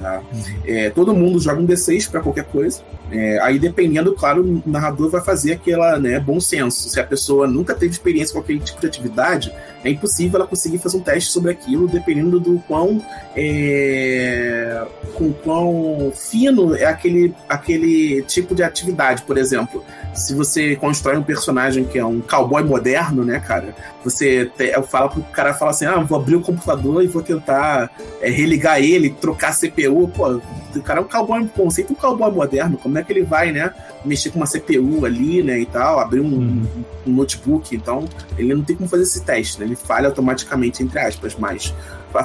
Tá? 0.00 0.22
É, 0.64 0.90
todo 0.90 1.14
mundo 1.14 1.38
joga 1.38 1.60
um 1.60 1.66
D6 1.66 2.10
para 2.10 2.20
qualquer 2.20 2.44
coisa, 2.44 2.82
É, 3.10 3.40
aí, 3.40 3.58
dependendo, 3.58 4.14
claro, 4.14 4.42
o 4.42 4.62
narrador 4.64 5.10
vai 5.10 5.20
fazer 5.20 5.52
aquela, 5.52 5.98
né, 5.98 6.20
bom 6.20 6.40
senso. 6.40 6.88
Se 6.88 7.00
a 7.00 7.04
pessoa 7.04 7.46
nunca 7.46 7.74
teve 7.74 7.92
experiência 7.92 8.32
com 8.32 8.40
aquele 8.40 8.60
tipo 8.60 8.80
de 8.80 8.86
atividade, 8.86 9.52
é 9.82 9.90
impossível 9.90 10.38
ela 10.38 10.48
conseguir 10.48 10.78
fazer 10.78 10.98
um 10.98 11.00
teste 11.00 11.30
sobre 11.30 11.50
aquilo, 11.50 11.88
dependendo 11.88 12.38
do 12.38 12.58
quão, 12.68 13.02
é, 13.34 14.86
com 15.14 15.32
quão 15.32 16.12
fino 16.14 16.74
é 16.74 16.84
aquele, 16.84 17.34
aquele 17.48 18.22
tipo 18.22 18.54
de 18.54 18.62
atividade. 18.62 19.22
Por 19.22 19.38
exemplo, 19.38 19.82
se 20.14 20.34
você 20.34 20.76
constrói 20.76 21.16
um 21.16 21.22
personagem 21.22 21.84
que 21.84 21.98
é 21.98 22.04
um 22.04 22.20
cowboy 22.20 22.62
moderno, 22.62 23.24
né, 23.24 23.40
cara? 23.40 23.74
Você 24.04 24.46
te, 24.56 24.64
eu 24.66 24.82
falo 24.82 25.08
pro 25.10 25.22
cara 25.24 25.54
fala 25.54 25.70
assim: 25.70 25.86
ah, 25.86 26.00
vou 26.00 26.18
abrir 26.18 26.36
o 26.36 26.40
computador 26.40 27.02
e 27.02 27.06
vou 27.06 27.22
tentar 27.22 27.90
é, 28.20 28.28
religar 28.30 28.80
ele, 28.80 29.10
trocar 29.10 29.54
CPU. 29.54 30.08
Pô, 30.08 30.40
o 30.74 30.82
cara 30.82 31.00
é 31.00 31.02
um 31.02 31.06
cowboy, 31.06 31.46
conceito 31.48 31.92
um 31.92 31.96
cowboy 31.96 32.30
moderno. 32.30 32.76
Como 32.76 32.98
é 32.98 32.99
que 33.02 33.12
ele 33.12 33.22
vai, 33.22 33.52
né? 33.52 33.72
Mexer 34.04 34.30
com 34.30 34.38
uma 34.38 34.46
CPU 34.46 35.04
ali, 35.04 35.42
né, 35.42 35.58
e 35.58 35.66
tal, 35.66 36.00
abrir 36.00 36.20
um, 36.20 36.24
uhum. 36.24 36.66
um 37.06 37.12
notebook. 37.12 37.74
Então, 37.74 38.08
ele 38.38 38.54
não 38.54 38.62
tem 38.62 38.76
como 38.76 38.88
fazer 38.88 39.02
esse 39.02 39.22
teste, 39.22 39.58
né? 39.58 39.66
Ele 39.66 39.76
falha 39.76 40.08
automaticamente, 40.08 40.82
entre 40.82 40.98
aspas, 40.98 41.36
mas 41.38 41.74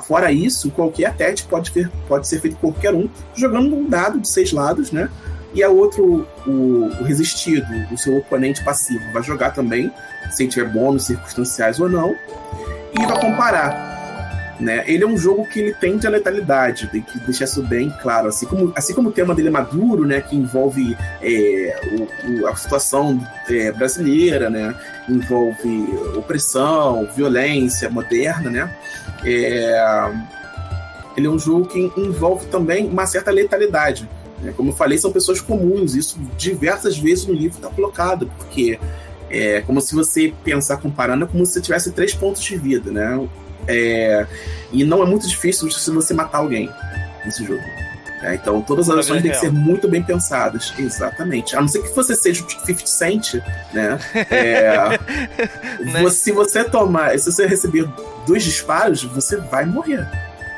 fora 0.04 0.32
isso, 0.32 0.72
qualquer 0.72 1.14
teste 1.16 1.46
pode, 1.48 1.72
ver, 1.72 1.92
pode 2.08 2.28
ser 2.28 2.40
feito 2.40 2.58
por 2.58 2.74
qualquer 2.74 2.94
um, 2.94 3.08
jogando 3.36 3.76
um 3.76 3.88
dado 3.88 4.20
de 4.20 4.28
seis 4.28 4.52
lados, 4.52 4.92
né? 4.92 5.10
e 5.56 5.64
a 5.64 5.70
outro, 5.70 6.28
o, 6.46 6.52
o, 7.00 7.04
resistido, 7.04 7.66
o 7.90 7.98
seu 7.98 8.18
oponente 8.18 8.62
passivo, 8.64 9.02
vai 9.14 9.24
jogar 9.24 9.52
também, 9.52 9.90
se 10.30 10.46
tiver 10.48 10.70
bônus 10.70 11.06
circunstanciais 11.06 11.80
ou 11.80 11.88
não, 11.88 12.14
e 12.94 13.06
vai 13.06 13.22
comparar. 13.22 13.95
Né? 14.60 14.86
Ele 14.88 15.04
é 15.04 15.08
um 15.08 15.18
jogo 15.18 15.46
que 15.46 15.60
ele 15.60 15.74
tende 15.74 16.08
a 16.08 16.10
letalidade, 16.10 16.88
tem 16.88 17.02
que 17.02 17.20
deixar 17.20 17.44
isso 17.44 17.62
bem 17.62 17.94
claro. 18.02 18.30
Assim 18.30 18.46
como, 18.46 18.72
assim 18.76 18.94
como 18.94 19.10
o 19.10 19.12
tema 19.12 19.36
dele 19.36 19.50
é 19.50 19.52
maduro, 19.52 20.06
né, 20.06 20.22
que 20.22 20.36
envolve 20.36 20.96
é, 21.22 21.82
o, 21.92 22.42
o, 22.42 22.48
a 22.48 22.56
situação 22.56 23.22
é, 23.50 23.72
brasileira, 23.74 24.50
né, 24.50 24.74
envolve 25.10 25.90
opressão, 26.16 27.06
violência 27.14 27.90
moderna, 27.90 28.50
né, 28.50 28.76
é, 29.26 30.14
ele 31.18 31.28
é 31.28 31.30
um 31.30 31.40
jogo 31.40 31.66
que 31.66 31.92
envolve 31.98 32.46
também 32.48 32.88
uma 32.88 33.06
certa 33.06 33.32
letalidade. 33.32 34.08
Né? 34.42 34.54
Como 34.56 34.70
eu 34.72 34.76
falei, 34.76 34.98
são 34.98 35.12
pessoas 35.12 35.42
comuns, 35.42 35.96
isso 35.96 36.18
diversas 36.38 36.98
vezes 36.98 37.26
no 37.26 37.34
livro 37.34 37.58
está 37.58 37.70
colocado, 37.70 38.32
porque 38.38 38.80
é 39.30 39.62
como 39.62 39.82
se 39.82 39.96
você 39.96 40.34
pensar 40.44 40.78
comparando, 40.78 41.26
é 41.26 41.28
como 41.28 41.46
se 41.46 41.54
você 41.54 41.62
tivesse 41.62 41.92
três 41.92 42.14
pontos 42.14 42.44
de 42.44 42.58
vida, 42.58 42.92
né? 42.92 43.28
É, 43.68 44.26
e 44.72 44.84
não 44.84 45.02
é 45.02 45.06
muito 45.06 45.28
difícil 45.28 45.70
se 45.72 45.92
você 45.92 46.14
matar 46.14 46.40
alguém 46.40 46.70
nesse 47.24 47.44
jogo. 47.46 47.64
É, 48.22 48.36
então, 48.36 48.62
todas 48.62 48.90
as 48.90 49.00
ações 49.00 49.22
têm 49.22 49.32
que 49.32 49.38
ser 49.38 49.52
muito 49.52 49.88
bem 49.88 50.02
pensadas. 50.02 50.74
Exatamente. 50.80 51.56
A 51.56 51.62
não 51.62 51.68
ser 51.68 51.84
que 51.84 51.90
você 51.96 52.16
seja 52.16 52.44
o 52.44 52.50
50 52.50 52.88
Cent, 52.88 53.34
né? 53.74 54.00
É, 54.32 55.00
né? 55.84 56.02
Você, 56.02 56.16
se 56.18 56.32
você 56.32 56.64
tomar, 56.64 57.18
se 57.20 57.32
você 57.32 57.46
receber 57.46 57.88
dois 58.26 58.44
disparos, 58.44 59.04
você 59.04 59.38
vai 59.38 59.66
morrer 59.66 60.08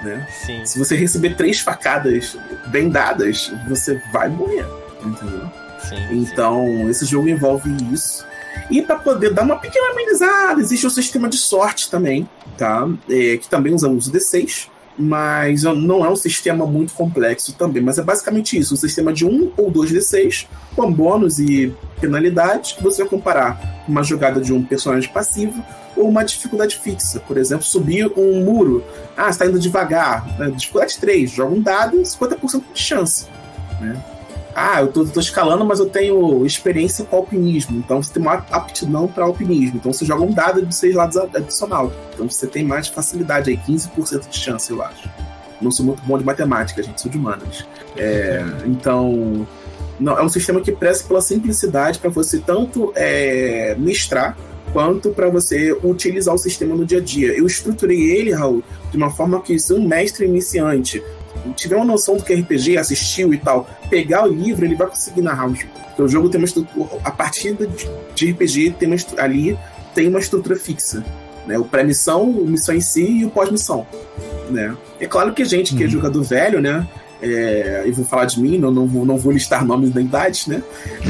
né? 0.04 0.28
Sim. 0.46 0.66
Se 0.66 0.78
você 0.78 0.96
receber 0.96 1.36
três 1.36 1.60
facadas 1.60 2.38
bem 2.68 2.90
dadas, 2.90 3.52
você 3.68 4.02
vai 4.12 4.30
morrer, 4.30 4.66
entendeu? 5.04 5.50
Sim, 5.80 6.08
então, 6.12 6.66
sim. 6.66 6.90
esse 6.90 7.06
jogo 7.06 7.30
envolve 7.30 7.70
isso. 7.94 8.26
E 8.70 8.82
para 8.82 8.98
poder 8.98 9.34
dar 9.34 9.44
uma 9.44 9.58
pequena 9.58 9.92
amenizada, 9.92 10.60
existe 10.62 10.86
o 10.86 10.90
sistema 10.90 11.30
de 11.30 11.38
sorte 11.38 11.90
também, 11.90 12.28
tá? 12.58 12.88
É, 13.10 13.38
que 13.38 13.48
também 13.48 13.74
usa 13.74 13.88
o 13.88 13.98
D6, 13.98 14.68
mas 14.98 15.64
não 15.64 16.04
é 16.04 16.10
um 16.10 16.16
sistema 16.16 16.66
muito 16.66 16.94
complexo 16.94 17.54
também. 17.54 17.84
Mas 17.84 17.98
é 17.98 18.04
basicamente 18.04 18.58
isso: 18.58 18.74
um 18.74 18.78
sistema 18.78 19.14
de 19.14 19.26
um 19.26 19.52
ou 19.56 19.70
dois 19.70 19.92
D6, 19.92 20.48
com 20.76 20.92
bônus 20.92 21.40
e 21.40 21.74
penalidades, 22.02 22.74
que 22.74 22.84
você 22.84 23.04
vai 23.04 23.10
comparar 23.10 23.86
uma 23.88 24.04
jogada 24.04 24.42
de 24.42 24.52
um 24.52 24.64
personagem 24.64 25.12
passivo 25.12 25.64
ou 25.96 26.08
uma 26.10 26.24
dificuldade 26.24 26.78
fixa. 26.78 27.20
Por 27.20 27.38
exemplo, 27.38 27.66
subir 27.66 28.12
um 28.18 28.44
muro. 28.44 28.84
Ah, 29.16 29.30
está 29.30 29.46
indo 29.46 29.60
devagar. 29.60 30.26
Né? 30.38 30.52
Dificuldade 30.52 30.98
3, 31.00 31.30
joga 31.30 31.56
um 31.56 31.62
dado, 31.62 31.98
50% 31.98 32.64
de 32.74 32.82
chance. 32.82 33.28
Né? 33.82 34.02
Ah, 34.60 34.82
eu 34.82 35.04
estou 35.04 35.22
escalando, 35.22 35.64
mas 35.64 35.80
eu 35.80 35.88
tenho 35.88 36.44
experiência 36.44 37.06
com 37.06 37.18
alpinismo. 37.18 37.78
Então 37.78 38.02
você 38.02 38.12
tem 38.12 38.24
uma 38.24 38.44
aptidão 38.50 39.08
para 39.08 39.24
alpinismo. 39.24 39.78
Então 39.78 39.94
você 39.94 40.04
joga 40.04 40.24
um 40.24 40.32
dado 40.32 40.66
de 40.66 40.74
6 40.74 40.96
lados 40.96 41.16
adicional. 41.16 41.94
Então 42.12 42.28
você 42.28 42.48
tem 42.48 42.64
mais 42.64 42.88
facilidade 42.88 43.52
aí, 43.52 43.58
15% 43.58 44.28
de 44.28 44.36
chance, 44.36 44.72
eu 44.72 44.82
acho. 44.82 45.08
Não 45.62 45.70
sou 45.70 45.86
muito 45.86 46.02
bom 46.02 46.18
de 46.18 46.26
matemática, 46.26 46.82
gente, 46.82 47.00
sou 47.00 47.12
de 47.12 47.20
humanas. 47.20 47.68
É, 47.96 48.44
então, 48.66 49.48
não, 50.00 50.18
é 50.18 50.24
um 50.24 50.30
sistema 50.30 50.60
que 50.60 50.72
preza 50.72 51.04
pela 51.04 51.22
simplicidade 51.22 52.00
para 52.00 52.10
você 52.10 52.40
tanto 52.40 52.92
é, 52.96 53.76
mestrar 53.78 54.36
quanto 54.74 55.12
para 55.12 55.30
você 55.30 55.72
utilizar 55.84 56.34
o 56.34 56.38
sistema 56.40 56.76
no 56.76 56.84
dia 56.84 56.98
a 56.98 57.02
dia. 57.02 57.32
Eu 57.38 57.46
estruturei 57.46 58.10
ele, 58.10 58.34
Raul, 58.34 58.64
de 58.90 58.98
uma 58.98 59.12
forma 59.12 59.40
que 59.40 59.60
se 59.60 59.72
um 59.72 59.88
mestre 59.88 60.26
iniciante 60.26 61.04
tiver 61.54 61.76
uma 61.76 61.86
noção 61.86 62.18
do 62.18 62.24
que 62.24 62.34
é 62.34 62.36
RPG, 62.36 62.78
assistiu 62.78 63.34
e 63.34 63.38
tal, 63.38 63.70
pegar 63.90 64.26
o 64.26 64.28
livro, 64.28 64.66
ele 64.66 64.76
vai 64.76 64.88
conseguir 64.88 65.22
narrar 65.22 65.48
o 65.48 65.56
jogo. 65.56 65.74
Porque 65.88 66.02
o 66.02 66.08
jogo 66.08 66.30
tem 66.30 66.40
uma 66.40 66.46
estrutura. 66.46 66.90
A 67.04 67.12
partida 67.12 67.68
de 68.14 68.32
RPG 68.32 68.76
tem 68.80 68.88
uma, 68.88 68.98
ali 69.18 69.58
tem 69.94 70.08
uma 70.08 70.20
estrutura 70.20 70.56
fixa. 70.56 71.04
Né? 71.48 71.58
O 71.58 71.66
pré-missão, 71.66 72.30
o 72.30 72.46
missão 72.46 72.76
em 72.76 72.82
si 72.82 73.20
e 73.20 73.26
o 73.26 73.30
pós-missão. 73.30 73.88
Né? 74.50 74.76
É 75.00 75.08
claro 75.08 75.34
que 75.34 75.42
a 75.42 75.46
gente 75.46 75.76
que 75.76 75.82
é 75.82 75.86
uhum. 75.86 75.92
jogador 75.92 76.24
velho, 76.24 76.62
né? 76.62 76.88
É, 77.20 77.84
eu 77.84 77.94
vou 77.94 78.06
falar 78.06 78.26
de 78.26 78.40
mim, 78.40 78.60
não, 78.60 78.70
não, 78.70 78.86
vou, 78.86 79.04
não 79.04 79.18
vou 79.18 79.32
listar 79.32 79.66
nomes 79.66 79.90
da 79.90 80.00
idade, 80.00 80.44
né? 80.48 80.62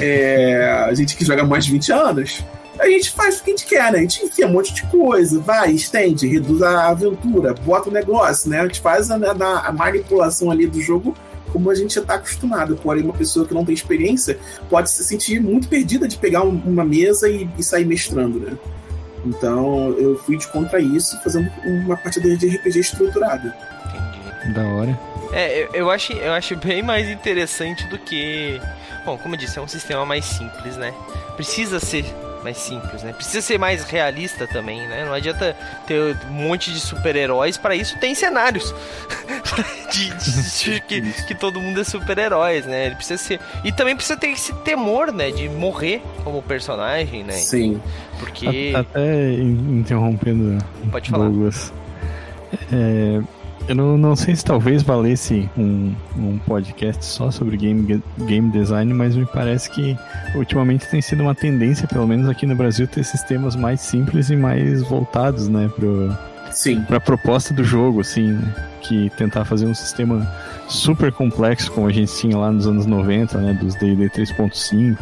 É, 0.01 0.85
a 0.88 0.93
gente 0.93 1.17
que 1.17 1.25
joga 1.25 1.43
mais 1.43 1.65
de 1.65 1.71
20 1.73 1.91
anos, 1.91 2.45
a 2.80 2.88
gente 2.88 3.11
faz 3.11 3.39
o 3.39 3.43
que 3.43 3.51
a 3.51 3.55
gente 3.55 3.65
quer, 3.65 3.91
né? 3.91 3.99
A 3.99 4.01
gente 4.01 4.25
enfia 4.25 4.47
um 4.47 4.53
monte 4.53 4.73
de 4.73 4.84
coisa, 4.84 5.39
vai, 5.39 5.71
estende, 5.71 6.28
reduz 6.28 6.61
a 6.61 6.89
aventura, 6.89 7.53
bota 7.53 7.89
o 7.89 7.93
negócio, 7.93 8.49
né? 8.49 8.61
A 8.61 8.67
gente 8.67 8.82
faz 8.82 9.09
a, 9.09 9.15
a, 9.15 9.67
a 9.67 9.71
manipulação 9.71 10.51
ali 10.51 10.67
do 10.67 10.82
jogo 10.82 11.15
como 11.51 11.69
a 11.69 11.75
gente 11.75 11.95
já 11.95 12.01
está 12.01 12.15
acostumado. 12.15 12.75
Porém, 12.75 13.03
uma 13.03 13.13
pessoa 13.13 13.47
que 13.47 13.53
não 13.53 13.65
tem 13.65 13.73
experiência 13.73 14.38
pode 14.69 14.91
se 14.91 15.03
sentir 15.03 15.39
muito 15.41 15.67
perdida 15.67 16.07
de 16.07 16.17
pegar 16.17 16.43
um, 16.43 16.61
uma 16.65 16.84
mesa 16.84 17.30
e, 17.30 17.49
e, 17.57 17.63
sair 17.63 17.86
mestrando, 17.86 18.39
né? 18.39 18.57
Então, 19.25 19.95
eu 19.97 20.17
fui 20.19 20.38
de 20.38 20.47
contra 20.47 20.80
isso, 20.80 21.19
fazendo 21.23 21.49
uma 21.65 21.97
partida 21.97 22.36
de 22.36 22.47
RPG 22.47 22.80
estruturada. 22.80 23.55
Entendi. 23.86 24.53
Da 24.53 24.65
hora. 24.67 24.99
É, 25.34 25.63
eu, 25.63 25.69
eu, 25.73 25.89
acho, 25.89 26.13
eu 26.13 26.32
acho 26.32 26.55
bem 26.57 26.82
mais 26.82 27.09
interessante 27.09 27.88
do 27.88 27.97
que. 27.97 28.61
Bom, 29.05 29.17
como 29.17 29.36
eu 29.36 29.39
disse, 29.39 29.57
é 29.57 29.61
um 29.61 29.67
sistema 29.67 30.05
mais 30.05 30.25
simples, 30.25 30.78
né? 30.78 30.93
Precisa 31.36 31.80
ser 31.80 32.05
mais 32.43 32.57
simples, 32.57 33.03
né? 33.03 33.13
Precisa 33.13 33.41
ser 33.41 33.57
mais 33.57 33.83
realista 33.83 34.47
também, 34.47 34.88
né? 34.88 35.05
Não 35.05 35.13
adianta 35.13 35.55
ter 35.85 36.17
um 36.29 36.33
monte 36.33 36.71
de 36.71 36.79
super-heróis, 36.79 37.57
para 37.57 37.75
isso 37.75 37.97
tem 37.99 38.15
cenários 38.15 38.73
de, 39.91 40.09
de, 40.09 40.71
de 40.71 40.81
que, 40.81 41.01
que, 41.23 41.35
todo 41.35 41.59
mundo 41.59 41.81
é 41.81 41.83
super-heróis, 41.83 42.65
né? 42.65 42.88
Ele 42.88 42.95
precisa 42.95 43.21
ser 43.21 43.39
e 43.63 43.71
também 43.71 43.95
precisa 43.95 44.17
ter 44.17 44.27
esse 44.27 44.53
temor, 44.55 45.11
né, 45.11 45.31
de 45.31 45.49
morrer 45.49 46.01
como 46.23 46.41
personagem, 46.41 47.23
né? 47.23 47.33
Sim. 47.33 47.81
Porque 48.19 48.73
até 48.75 49.33
interrompendo 49.33 50.63
Pode 50.91 51.09
falar. 51.09 51.29
Douglas, 51.29 51.73
é, 52.71 53.21
eu 53.68 53.76
não, 53.76 53.97
não 53.97 54.15
sei 54.15 54.36
se 54.36 54.43
talvez 54.43 54.82
valesse 54.82 55.49
um, 55.57 55.93
um 56.18 56.38
podcast 56.39 57.03
só 57.03 57.30
sobre 57.30 57.57
game, 57.57 58.01
game 58.20 58.49
design, 58.51 58.93
mas 58.93 59.15
me 59.15 59.26
parece 59.26 59.70
que 59.70 59.97
ultimamente 60.36 60.88
tem 60.88 61.01
sido 61.01 61.22
uma 61.24 61.36
tendência, 61.36 61.88
pelo 61.88 62.07
menos 62.07 62.30
aqui 62.30 62.45
no 62.45 62.55
Brasil, 62.55 62.88
ter 62.88 63.03
sistemas 63.03 63.55
mais 63.55 63.82
simples 63.82 64.30
e 64.30 64.36
mais 64.36 64.82
voltados, 64.84 65.47
né, 65.49 65.70
pro, 65.76 66.15
Sim. 66.51 66.82
pra 66.84 66.99
proposta 66.99 67.53
do 67.53 67.63
jogo, 67.63 68.01
assim, 68.01 68.28
né? 68.32 68.55
que 68.82 69.09
tentar 69.18 69.43
fazer 69.43 69.65
um 69.65 69.74
sistema 69.74 70.26
super 70.68 71.11
complexo, 71.11 71.72
como 71.72 71.88
a 71.88 71.91
gente 71.91 72.13
tinha 72.15 72.38
lá 72.38 72.51
nos 72.51 72.65
anos 72.68 72.86
90, 72.86 73.38
né, 73.38 73.53
dos 73.53 73.76
D&D 73.76 74.09
3.5, 74.09 74.97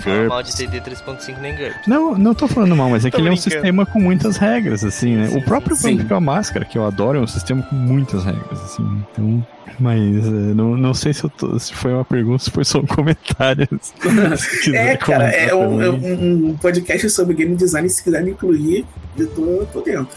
Fala 0.00 0.28
mal 0.28 0.42
de 0.42 0.54
D&D 0.56 0.80
3.5 0.80 1.38
nem 1.40 1.54
GURPS. 1.54 1.86
Não, 1.86 2.16
não 2.16 2.34
tô 2.34 2.48
falando 2.48 2.74
mal, 2.76 2.90
mas 2.90 3.04
é 3.04 3.10
que 3.10 3.20
ele 3.20 3.28
é 3.28 3.32
um 3.32 3.36
sistema 3.36 3.84
com 3.86 4.00
muitas 4.00 4.36
regras, 4.36 4.84
assim, 4.84 5.16
né? 5.16 5.28
Sim, 5.28 5.38
o 5.38 5.42
próprio 5.42 5.76
Vampiro 5.76 6.20
Máscara, 6.20 6.64
que 6.64 6.78
eu 6.78 6.84
adoro, 6.84 7.18
é 7.18 7.20
um 7.20 7.26
sistema 7.26 7.62
com 7.62 7.76
muitas 7.76 8.24
regras, 8.24 8.60
assim. 8.60 9.04
Então, 9.12 9.46
mas 9.78 10.26
é, 10.26 10.30
não, 10.30 10.76
não 10.76 10.94
sei 10.94 11.12
se, 11.12 11.28
tô, 11.30 11.58
se, 11.58 11.72
foi 11.74 11.92
uma 11.92 12.04
pergunta, 12.04 12.44
se 12.44 12.50
foi 12.50 12.64
só 12.64 12.78
um 12.78 12.86
comentário. 12.86 13.68
é, 14.74 14.96
cara, 14.96 15.30
é 15.30 15.54
um, 15.54 15.82
é 15.82 15.90
um, 15.90 16.56
podcast 16.60 17.10
sobre 17.10 17.34
game 17.34 17.56
design, 17.56 17.88
se 17.88 18.02
quiser 18.02 18.22
me 18.22 18.30
incluir, 18.32 18.86
eu 19.16 19.26
tô, 19.28 19.66
tô 19.72 19.80
dentro. 19.80 20.16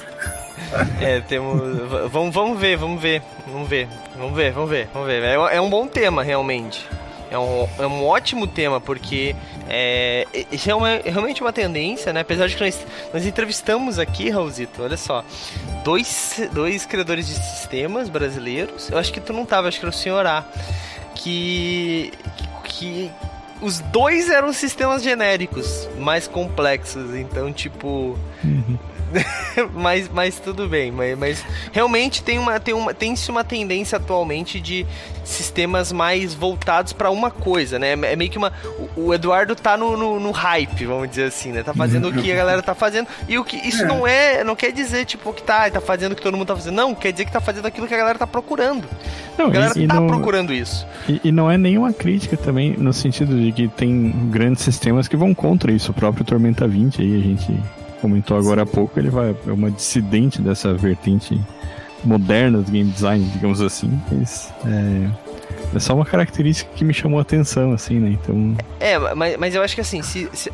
É, 0.99 1.19
temos. 1.21 1.61
Vamos, 2.11 2.33
vamos 2.33 2.59
ver, 2.59 2.77
vamos 2.77 3.01
ver, 3.01 3.21
vamos 3.47 3.69
ver, 3.69 3.87
vamos 4.17 4.35
ver, 4.35 4.51
vamos 4.51 4.69
ver, 4.69 4.87
vamos 4.93 5.07
ver. 5.07 5.23
É, 5.23 5.33
é 5.33 5.61
um 5.61 5.69
bom 5.69 5.87
tema, 5.87 6.23
realmente. 6.23 6.85
É 7.29 7.37
um, 7.37 7.67
é 7.79 7.87
um 7.87 8.05
ótimo 8.05 8.47
tema, 8.47 8.79
porque 8.79 9.35
é, 9.67 10.27
isso 10.51 10.69
é, 10.69 10.75
uma, 10.75 10.89
é 10.91 11.09
realmente 11.09 11.41
uma 11.41 11.51
tendência, 11.51 12.13
né? 12.13 12.21
Apesar 12.21 12.47
de 12.47 12.55
que 12.55 12.63
nós, 12.63 12.85
nós 13.13 13.25
entrevistamos 13.25 13.97
aqui, 13.97 14.29
Raulzito, 14.29 14.83
olha 14.83 14.97
só, 14.97 15.23
dois, 15.83 16.39
dois 16.53 16.85
criadores 16.85 17.27
de 17.27 17.33
sistemas 17.33 18.09
brasileiros. 18.09 18.89
Eu 18.89 18.97
acho 18.97 19.11
que 19.11 19.19
tu 19.19 19.33
não 19.33 19.45
tava, 19.45 19.67
acho 19.67 19.79
que 19.79 19.85
era 19.85 19.93
o 19.93 19.97
senhor 19.97 20.25
A, 20.25 20.45
que, 21.15 22.13
que 22.63 23.11
os 23.61 23.79
dois 23.79 24.29
eram 24.29 24.53
sistemas 24.53 25.01
genéricos, 25.03 25.87
mais 25.97 26.27
complexos. 26.27 27.15
Então, 27.15 27.51
tipo. 27.51 28.17
Uhum. 28.43 28.77
mas, 29.73 30.09
mas 30.09 30.39
tudo 30.39 30.67
bem. 30.67 30.91
Mas, 30.91 31.17
mas, 31.17 31.45
realmente 31.71 32.23
tem 32.23 32.37
uma, 32.37 32.59
tem 32.59 32.73
uma, 32.73 32.93
tem-se 32.93 33.29
uma 33.29 33.43
tendência 33.43 33.97
atualmente 33.97 34.59
de 34.59 34.85
sistemas 35.23 35.91
mais 35.91 36.33
voltados 36.33 36.93
para 36.93 37.09
uma 37.09 37.31
coisa, 37.31 37.79
né? 37.79 37.91
É 37.91 38.15
meio 38.15 38.29
que 38.29 38.37
uma. 38.37 38.51
O, 38.95 39.07
o 39.07 39.13
Eduardo 39.13 39.55
tá 39.55 39.77
no, 39.77 39.97
no, 39.97 40.19
no, 40.19 40.31
hype, 40.31 40.85
vamos 40.85 41.09
dizer 41.09 41.25
assim, 41.25 41.51
né? 41.51 41.63
Tá 41.63 41.73
fazendo 41.73 42.09
o 42.09 42.13
que 42.13 42.31
a 42.31 42.35
galera 42.35 42.61
tá 42.61 42.75
fazendo. 42.75 43.07
E 43.27 43.37
o 43.37 43.43
que 43.43 43.57
isso 43.57 43.83
é. 43.83 43.87
não 43.87 44.07
é. 44.07 44.43
Não 44.43 44.55
quer 44.55 44.71
dizer, 44.71 45.05
tipo, 45.05 45.33
que 45.33 45.43
tá, 45.43 45.69
tá 45.69 45.81
fazendo 45.81 46.13
o 46.13 46.15
que 46.15 46.21
todo 46.21 46.37
mundo 46.37 46.47
tá 46.47 46.55
fazendo. 46.55 46.75
Não, 46.75 46.93
quer 46.93 47.11
dizer 47.11 47.25
que 47.25 47.31
tá 47.31 47.41
fazendo 47.41 47.65
aquilo 47.65 47.87
que 47.87 47.93
a 47.93 47.97
galera 47.97 48.19
tá 48.19 48.27
procurando. 48.27 48.87
Não, 49.37 49.47
a 49.47 49.49
galera 49.49 49.73
e, 49.79 49.87
tá 49.87 49.95
não, 49.95 50.07
procurando 50.07 50.53
isso. 50.53 50.85
E, 51.07 51.21
e, 51.25 51.31
não 51.31 51.49
é 51.49 51.57
nenhuma 51.57 51.91
crítica 51.91 52.37
também, 52.37 52.71
no 52.77 52.93
sentido 52.93 53.37
de 53.39 53.51
que 53.51 53.67
tem 53.67 54.11
grandes 54.29 54.63
sistemas 54.63 55.07
que 55.07 55.17
vão 55.17 55.33
contra 55.33 55.71
isso. 55.71 55.91
O 55.91 55.93
próprio 55.93 56.23
Tormenta 56.23 56.67
20 56.67 57.01
aí, 57.01 57.15
a 57.15 57.21
gente 57.21 57.59
comentou 58.05 58.37
agora 58.37 58.61
há 58.61 58.65
pouco, 58.65 58.99
ele 58.99 59.09
vai 59.09 59.35
é 59.47 59.51
uma 59.51 59.71
dissidente 59.71 60.39
dessa 60.39 60.73
vertente 60.75 61.41
moderna 62.03 62.59
do 62.59 62.71
game 62.71 62.91
design, 62.91 63.25
digamos 63.33 63.61
assim. 63.61 63.99
Mas, 64.11 64.53
é, 64.63 65.75
é 65.75 65.79
só 65.79 65.95
uma 65.95 66.05
característica 66.05 66.69
que 66.75 66.85
me 66.85 66.93
chamou 66.93 67.17
a 67.17 67.23
atenção, 67.23 67.73
assim, 67.73 67.99
né? 67.99 68.09
Então. 68.09 68.55
É, 68.79 68.99
mas, 69.15 69.37
mas 69.37 69.55
eu 69.55 69.63
acho 69.63 69.73
que 69.73 69.81
assim, 69.81 70.03
se, 70.03 70.29
se, 70.33 70.51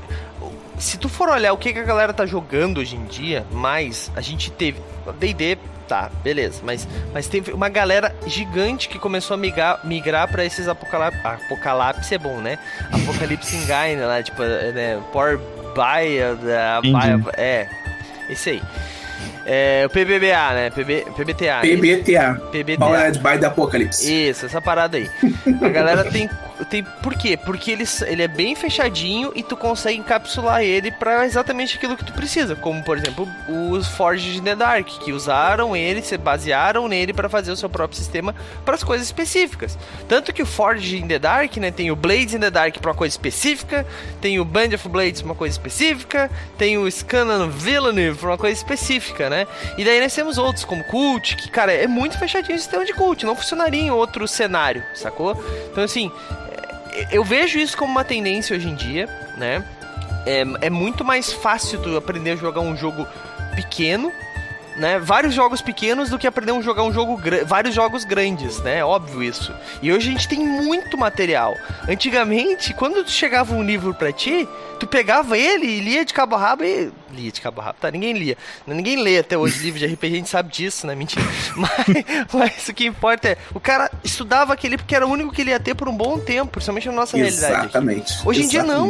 se 0.77 0.97
tu 0.97 1.09
for 1.09 1.27
olhar 1.27 1.51
o 1.51 1.57
que, 1.57 1.73
que 1.73 1.79
a 1.79 1.83
galera 1.83 2.13
tá 2.13 2.25
jogando 2.25 2.79
hoje 2.79 2.95
em 2.95 3.03
dia, 3.03 3.45
mais 3.51 4.09
a 4.15 4.21
gente 4.21 4.49
teve. 4.49 4.79
DD, 5.19 5.57
tá, 5.89 6.09
beleza. 6.23 6.61
Mas, 6.63 6.87
mas 7.13 7.27
teve 7.27 7.51
uma 7.51 7.67
galera 7.67 8.15
gigante 8.25 8.87
que 8.87 8.97
começou 8.97 9.33
a 9.33 9.37
migrar, 9.37 9.85
migrar 9.85 10.31
para 10.31 10.45
esses 10.45 10.69
apocalipse. 10.69 11.19
Apocalipse 11.21 12.15
é 12.15 12.17
bom, 12.17 12.37
né? 12.37 12.57
Apocalipse 12.93 13.57
Engine, 13.57 14.01
lá, 14.05 14.23
tipo, 14.23 14.41
né? 14.41 15.01
Power 15.11 15.37
Baia, 15.75 16.35
da 16.35 16.81
Baia, 16.81 17.19
é, 17.37 17.67
esse 18.29 18.51
aí. 18.51 18.61
É, 19.45 19.83
o 19.85 19.89
PBBA, 19.89 20.53
né? 20.53 20.69
PB, 20.69 21.05
PBTA. 21.15 21.61
PBTA. 21.61 22.33
PBTA. 22.51 22.77
Powered 22.77 23.19
by 23.19 23.39
the 23.39 23.47
Apocalypse. 23.47 24.29
Isso, 24.29 24.45
essa 24.45 24.61
parada 24.61 24.97
aí. 24.97 25.09
A 25.61 25.69
galera 25.69 26.03
tem 26.05 26.29
tem, 26.65 26.83
por 26.83 27.15
quê? 27.15 27.37
Porque 27.37 27.71
ele, 27.71 27.85
ele 28.05 28.23
é 28.23 28.27
bem 28.27 28.55
fechadinho 28.55 29.31
e 29.35 29.43
tu 29.43 29.57
consegue 29.57 29.97
encapsular 29.97 30.61
ele 30.61 30.91
para 30.91 31.25
exatamente 31.25 31.77
aquilo 31.77 31.97
que 31.97 32.05
tu 32.05 32.13
precisa. 32.13 32.55
Como, 32.55 32.83
por 32.83 32.97
exemplo, 32.97 33.27
os 33.47 33.87
Forges 33.87 34.37
in 34.37 34.43
the 34.43 34.55
Dark, 34.55 34.87
que 34.87 35.11
usaram 35.11 35.75
ele, 35.75 36.01
se 36.01 36.17
basearam 36.17 36.87
nele 36.87 37.13
para 37.13 37.29
fazer 37.29 37.51
o 37.51 37.57
seu 37.57 37.69
próprio 37.69 37.97
sistema 37.97 38.35
para 38.63 38.75
as 38.75 38.83
coisas 38.83 39.07
específicas. 39.07 39.77
Tanto 40.07 40.33
que 40.33 40.43
o 40.43 40.45
Forge 40.45 40.97
in 40.97 41.07
the 41.07 41.19
Dark, 41.19 41.55
né, 41.57 41.71
tem 41.71 41.91
o 41.91 41.95
Blades 41.95 42.33
in 42.33 42.39
the 42.39 42.51
Dark 42.51 42.77
para 42.77 42.91
uma 42.91 42.97
coisa 42.97 43.13
específica, 43.13 43.85
tem 44.19 44.39
o 44.39 44.45
Band 44.45 44.75
of 44.75 44.87
Blades 44.89 45.21
uma 45.21 45.35
coisa 45.35 45.53
específica, 45.53 46.29
tem 46.57 46.77
o 46.77 46.89
Scanlan 46.89 47.49
Villainy 47.49 48.13
para 48.13 48.29
uma 48.29 48.37
coisa 48.37 48.57
específica, 48.57 49.29
né? 49.29 49.47
E 49.77 49.83
daí 49.83 49.99
nós 50.01 50.13
temos 50.13 50.37
outros, 50.37 50.65
como 50.65 50.83
Cult, 50.85 51.35
que, 51.35 51.49
cara, 51.49 51.71
é 51.71 51.87
muito 51.87 52.17
fechadinho 52.17 52.55
o 52.55 52.59
sistema 52.59 52.85
de 52.85 52.93
Cult, 52.93 53.25
não 53.25 53.35
funcionaria 53.35 53.81
em 53.81 53.91
outro 53.91 54.27
cenário, 54.27 54.83
sacou? 54.93 55.41
Então, 55.71 55.83
assim, 55.83 56.11
eu 57.11 57.23
vejo 57.23 57.59
isso 57.59 57.77
como 57.77 57.91
uma 57.91 58.03
tendência 58.03 58.55
hoje 58.55 58.67
em 58.67 58.75
dia, 58.75 59.07
né? 59.37 59.63
É, 60.25 60.43
é 60.61 60.69
muito 60.69 61.03
mais 61.03 61.31
fácil 61.33 61.81
tu 61.81 61.95
aprender 61.97 62.31
a 62.31 62.35
jogar 62.35 62.61
um 62.61 62.75
jogo 62.75 63.07
pequeno, 63.55 64.11
né? 64.75 64.99
Vários 64.99 65.33
jogos 65.33 65.61
pequenos 65.61 66.09
do 66.09 66.19
que 66.19 66.27
aprender 66.27 66.51
a 66.51 66.61
jogar 66.61 66.83
um 66.83 66.93
jogo 66.93 67.19
vários 67.45 67.73
jogos 67.73 68.05
grandes, 68.05 68.59
né? 68.61 68.83
Óbvio 68.83 69.23
isso. 69.23 69.53
E 69.81 69.91
hoje 69.91 70.09
a 70.09 70.11
gente 70.11 70.27
tem 70.27 70.39
muito 70.39 70.97
material. 70.97 71.55
Antigamente, 71.87 72.73
quando 72.73 73.07
chegava 73.09 73.53
um 73.53 73.63
livro 73.63 73.93
para 73.93 74.11
ti, 74.11 74.47
tu 74.79 74.87
pegava 74.87 75.37
ele 75.37 75.65
e 75.65 75.79
lia 75.79 76.05
de 76.05 76.13
cabo 76.13 76.35
a 76.35 76.39
rabo 76.39 76.63
e 76.63 76.91
lia 77.11 77.31
de 77.31 77.41
cabo 77.41 77.61
a 77.61 77.65
rabo, 77.65 77.77
tá? 77.79 77.91
Ninguém 77.91 78.13
lia. 78.13 78.37
Ninguém 78.65 79.01
lê 79.01 79.19
até 79.19 79.37
hoje 79.37 79.61
livro 79.63 79.79
de 79.79 79.85
RPG, 79.85 80.13
a 80.13 80.17
gente 80.17 80.29
sabe 80.29 80.51
disso, 80.51 80.87
né? 80.87 80.95
Mentira. 80.95 81.21
Mas, 81.55 81.71
mas 82.33 82.67
o 82.69 82.73
que 82.73 82.85
importa 82.85 83.29
é, 83.29 83.37
o 83.53 83.59
cara 83.59 83.91
estudava 84.03 84.53
aquele 84.53 84.77
porque 84.77 84.95
era 84.95 85.05
o 85.05 85.09
único 85.09 85.31
que 85.31 85.41
ele 85.41 85.51
ia 85.51 85.59
ter 85.59 85.75
por 85.75 85.87
um 85.87 85.95
bom 85.95 86.17
tempo, 86.17 86.51
principalmente 86.51 86.87
na 86.87 86.93
nossa 86.93 87.17
Exatamente. 87.17 87.41
realidade. 87.41 87.65
Exatamente. 87.65 88.27
Hoje 88.27 88.43
em 88.43 88.47
dia 88.47 88.63
não. 88.63 88.89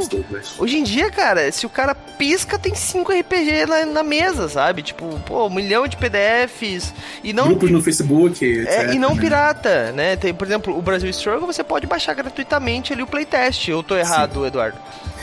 Hoje 0.57 0.77
em 0.77 0.83
dia, 0.83 1.09
cara, 1.09 1.51
se 1.51 1.65
o 1.65 1.69
cara 1.69 1.95
pisca, 1.95 2.57
tem 2.57 2.75
cinco 2.75 3.11
RPG 3.11 3.65
na, 3.67 3.85
na 3.85 4.03
mesa, 4.03 4.47
sabe? 4.47 4.83
Tipo, 4.83 5.19
pô, 5.25 5.47
um 5.47 5.49
milhão 5.49 5.87
de 5.87 5.97
PDFs 5.97 6.93
e 7.23 7.33
não 7.33 7.47
grupos 7.47 7.71
no 7.71 7.81
Facebook, 7.81 8.43
etc. 8.45 8.67
É, 8.67 8.93
e 8.93 8.99
não 8.99 9.15
pirata, 9.17 9.91
né? 9.91 10.15
Tem, 10.15 10.33
por 10.33 10.45
exemplo, 10.47 10.77
o 10.77 10.81
Brasil 10.81 11.09
Struggle, 11.09 11.47
você 11.47 11.63
pode 11.63 11.87
baixar 11.87 12.13
gratuitamente 12.13 12.93
ali 12.93 13.01
o 13.01 13.07
playtest. 13.07 13.67
Eu 13.67 13.83
tô 13.83 13.95
errado, 13.95 14.41
Sim. 14.41 14.47
Eduardo? 14.47 14.77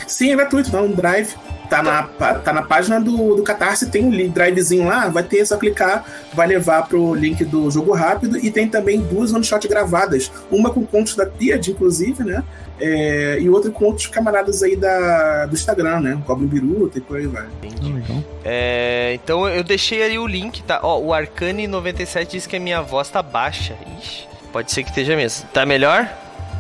Sim, 0.07 0.33
é 0.33 0.37
gratuito, 0.37 0.71
dá 0.71 0.83
um 0.83 0.93
drive. 0.93 1.35
Tá 1.69 1.83
na, 1.83 2.03
tá 2.03 2.53
na 2.53 2.63
página 2.63 2.99
do, 2.99 3.37
do 3.37 3.43
Catarse, 3.43 3.91
tem 3.91 4.05
um 4.05 4.29
drivezinho 4.31 4.87
lá, 4.87 5.09
vai 5.09 5.23
ter, 5.23 5.41
é 5.41 5.45
só 5.45 5.57
clicar, 5.59 6.05
vai 6.33 6.47
levar 6.47 6.89
pro 6.89 7.15
link 7.15 7.45
do 7.45 7.71
jogo 7.71 7.93
rápido 7.93 8.39
e 8.39 8.51
tem 8.51 8.69
também 8.69 9.01
duas 9.01 9.35
one-shot 9.35 9.69
gravadas. 9.69 10.33
Uma 10.51 10.71
com 10.71 10.87
contos 10.87 11.15
da 11.15 11.27
Tiad, 11.27 11.69
inclusive, 11.69 12.25
né? 12.25 12.43
É, 12.81 13.39
e 13.41 13.51
outra 13.51 13.71
com 13.71 13.85
outros 13.85 14.07
camaradas 14.07 14.63
aí 14.63 14.77
da, 14.77 15.47
do 15.47 15.55
Instagram, 15.55 16.01
né? 16.01 16.23
Goblin 16.27 16.47
Biruta 16.47 16.99
e 16.99 17.01
por 17.01 17.17
aí 17.17 17.27
vai. 17.27 17.47
Entendi. 17.63 18.25
É, 18.45 19.13
então 19.15 19.49
eu 19.49 19.63
deixei 19.63 20.03
aí 20.03 20.19
o 20.19 20.27
link, 20.27 20.63
tá? 20.63 20.81
Ó, 20.83 20.99
o 20.99 21.09
Arcane97 21.09 22.27
diz 22.27 22.47
que 22.47 22.57
a 22.57 22.61
minha 22.61 22.81
voz 22.81 23.11
tá 23.11 23.23
baixa. 23.23 23.75
Ixi, 23.99 24.27
pode 24.53 24.73
ser 24.73 24.85
que 24.85 24.91
esteja 24.91 25.17
mesmo. 25.17 25.49
Tá 25.53 25.67
melhor? 25.67 26.09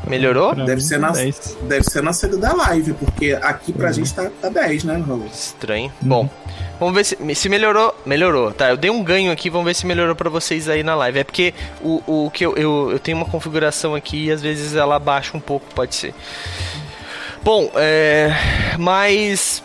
Melhorou? 0.09 0.55
Deve 0.55 0.81
ser, 0.81 0.99
na, 0.99 1.11
deve 1.11 1.85
ser 1.85 2.03
na 2.03 2.13
saída 2.13 2.37
da 2.37 2.53
live, 2.53 2.95
porque 2.95 3.39
aqui 3.41 3.73
pra 3.73 3.89
uhum. 3.89 3.93
gente 3.93 4.15
tá, 4.15 4.31
tá 4.41 4.49
10, 4.49 4.85
né, 4.85 5.03
Raul? 5.07 5.27
Estranho. 5.27 5.93
Uhum. 6.03 6.09
Bom, 6.09 6.31
vamos 6.79 6.95
ver 6.95 7.05
se, 7.05 7.35
se 7.35 7.49
melhorou. 7.49 7.95
Melhorou, 8.05 8.53
tá? 8.53 8.71
Eu 8.71 8.77
dei 8.77 8.91
um 8.91 9.03
ganho 9.03 9.31
aqui, 9.31 9.51
vamos 9.51 9.67
ver 9.67 9.75
se 9.75 9.87
melhorou 9.87 10.15
pra 10.15 10.31
vocês 10.31 10.69
aí 10.69 10.83
na 10.83 10.95
live. 10.95 11.19
É 11.19 11.25
porque 11.25 11.55
o, 11.81 12.03
o 12.07 12.31
que 12.31 12.45
eu, 12.45 12.57
eu, 12.57 12.89
eu 12.93 12.99
tenho 12.99 13.17
uma 13.17 13.27
configuração 13.27 13.95
aqui 13.95 14.27
e 14.27 14.31
às 14.31 14.43
vezes 14.43 14.75
ela 14.75 14.99
baixa 14.99 15.37
um 15.37 15.41
pouco, 15.41 15.67
pode 15.75 15.95
ser. 15.95 16.15
Bom, 17.43 17.71
é. 17.75 18.31
Mas. 18.79 19.63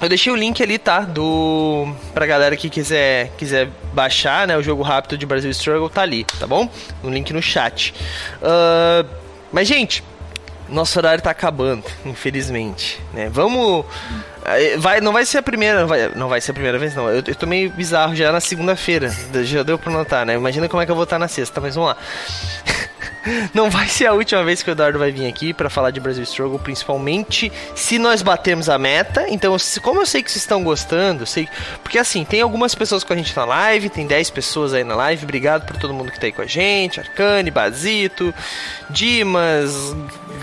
Eu 0.00 0.08
deixei 0.08 0.32
o 0.32 0.36
link 0.36 0.60
ali, 0.60 0.78
tá? 0.78 1.00
Do. 1.00 1.86
Pra 2.12 2.26
galera 2.26 2.56
que 2.56 2.68
quiser, 2.68 3.30
quiser 3.38 3.68
baixar, 3.92 4.48
né? 4.48 4.56
O 4.56 4.62
jogo 4.62 4.82
rápido 4.82 5.16
de 5.16 5.24
Brasil 5.24 5.50
Struggle 5.52 5.88
tá 5.88 6.02
ali, 6.02 6.24
tá 6.24 6.44
bom? 6.44 6.68
O 7.04 7.08
link 7.08 7.32
no 7.32 7.40
chat. 7.40 7.94
Uh, 8.42 9.08
mas, 9.52 9.68
gente, 9.68 10.02
nosso 10.68 10.98
horário 10.98 11.22
tá 11.22 11.30
acabando, 11.30 11.84
infelizmente. 12.04 13.00
Né? 13.12 13.28
Vamos. 13.30 13.84
Eh, 14.44 14.76
vai, 14.78 15.00
não 15.00 15.12
vai 15.12 15.24
ser 15.24 15.38
a 15.38 15.42
primeira. 15.42 15.86
Vai, 15.86 16.08
não 16.14 16.28
vai 16.28 16.40
ser 16.40 16.50
a 16.50 16.54
primeira 16.54 16.78
vez, 16.78 16.94
não. 16.94 17.08
Eu, 17.08 17.22
eu 17.26 17.34
tô 17.34 17.46
meio 17.46 17.70
bizarro 17.70 18.16
já 18.16 18.32
na 18.32 18.40
segunda-feira. 18.40 19.10
Já 19.44 19.62
deu 19.62 19.78
pra 19.78 19.92
notar, 19.92 20.24
né? 20.24 20.34
Imagina 20.34 20.68
como 20.68 20.82
é 20.82 20.86
que 20.86 20.90
eu 20.90 20.96
vou 20.96 21.04
estar 21.04 21.18
na 21.18 21.28
sexta, 21.28 21.60
mas 21.60 21.74
vamos 21.74 21.90
lá. 21.90 21.96
Não 23.54 23.70
vai 23.70 23.88
ser 23.88 24.06
a 24.06 24.12
última 24.12 24.42
vez 24.44 24.62
que 24.62 24.70
o 24.70 24.72
Eduardo 24.72 24.98
vai 24.98 25.10
vir 25.10 25.26
aqui 25.26 25.52
para 25.52 25.70
falar 25.70 25.90
de 25.90 26.00
Brasil 26.00 26.22
Struggle, 26.24 26.58
principalmente 26.58 27.52
se 27.74 27.98
nós 27.98 28.22
batermos 28.22 28.68
a 28.68 28.78
meta. 28.78 29.26
Então, 29.28 29.56
como 29.82 30.00
eu 30.00 30.06
sei 30.06 30.22
que 30.22 30.30
vocês 30.30 30.42
estão 30.42 30.62
gostando, 30.62 31.26
sei 31.26 31.48
porque 31.82 31.98
assim, 31.98 32.24
tem 32.24 32.40
algumas 32.40 32.74
pessoas 32.74 33.04
com 33.04 33.12
a 33.12 33.16
gente 33.16 33.36
na 33.36 33.44
live, 33.44 33.88
tem 33.88 34.06
10 34.06 34.30
pessoas 34.30 34.72
aí 34.74 34.84
na 34.84 34.94
live. 34.94 35.24
Obrigado 35.24 35.66
por 35.66 35.76
todo 35.76 35.94
mundo 35.94 36.10
que 36.10 36.18
tá 36.18 36.26
aí 36.26 36.32
com 36.32 36.42
a 36.42 36.46
gente, 36.46 37.00
Arcane, 37.00 37.50
Basito, 37.50 38.34
Dimas, 38.90 39.94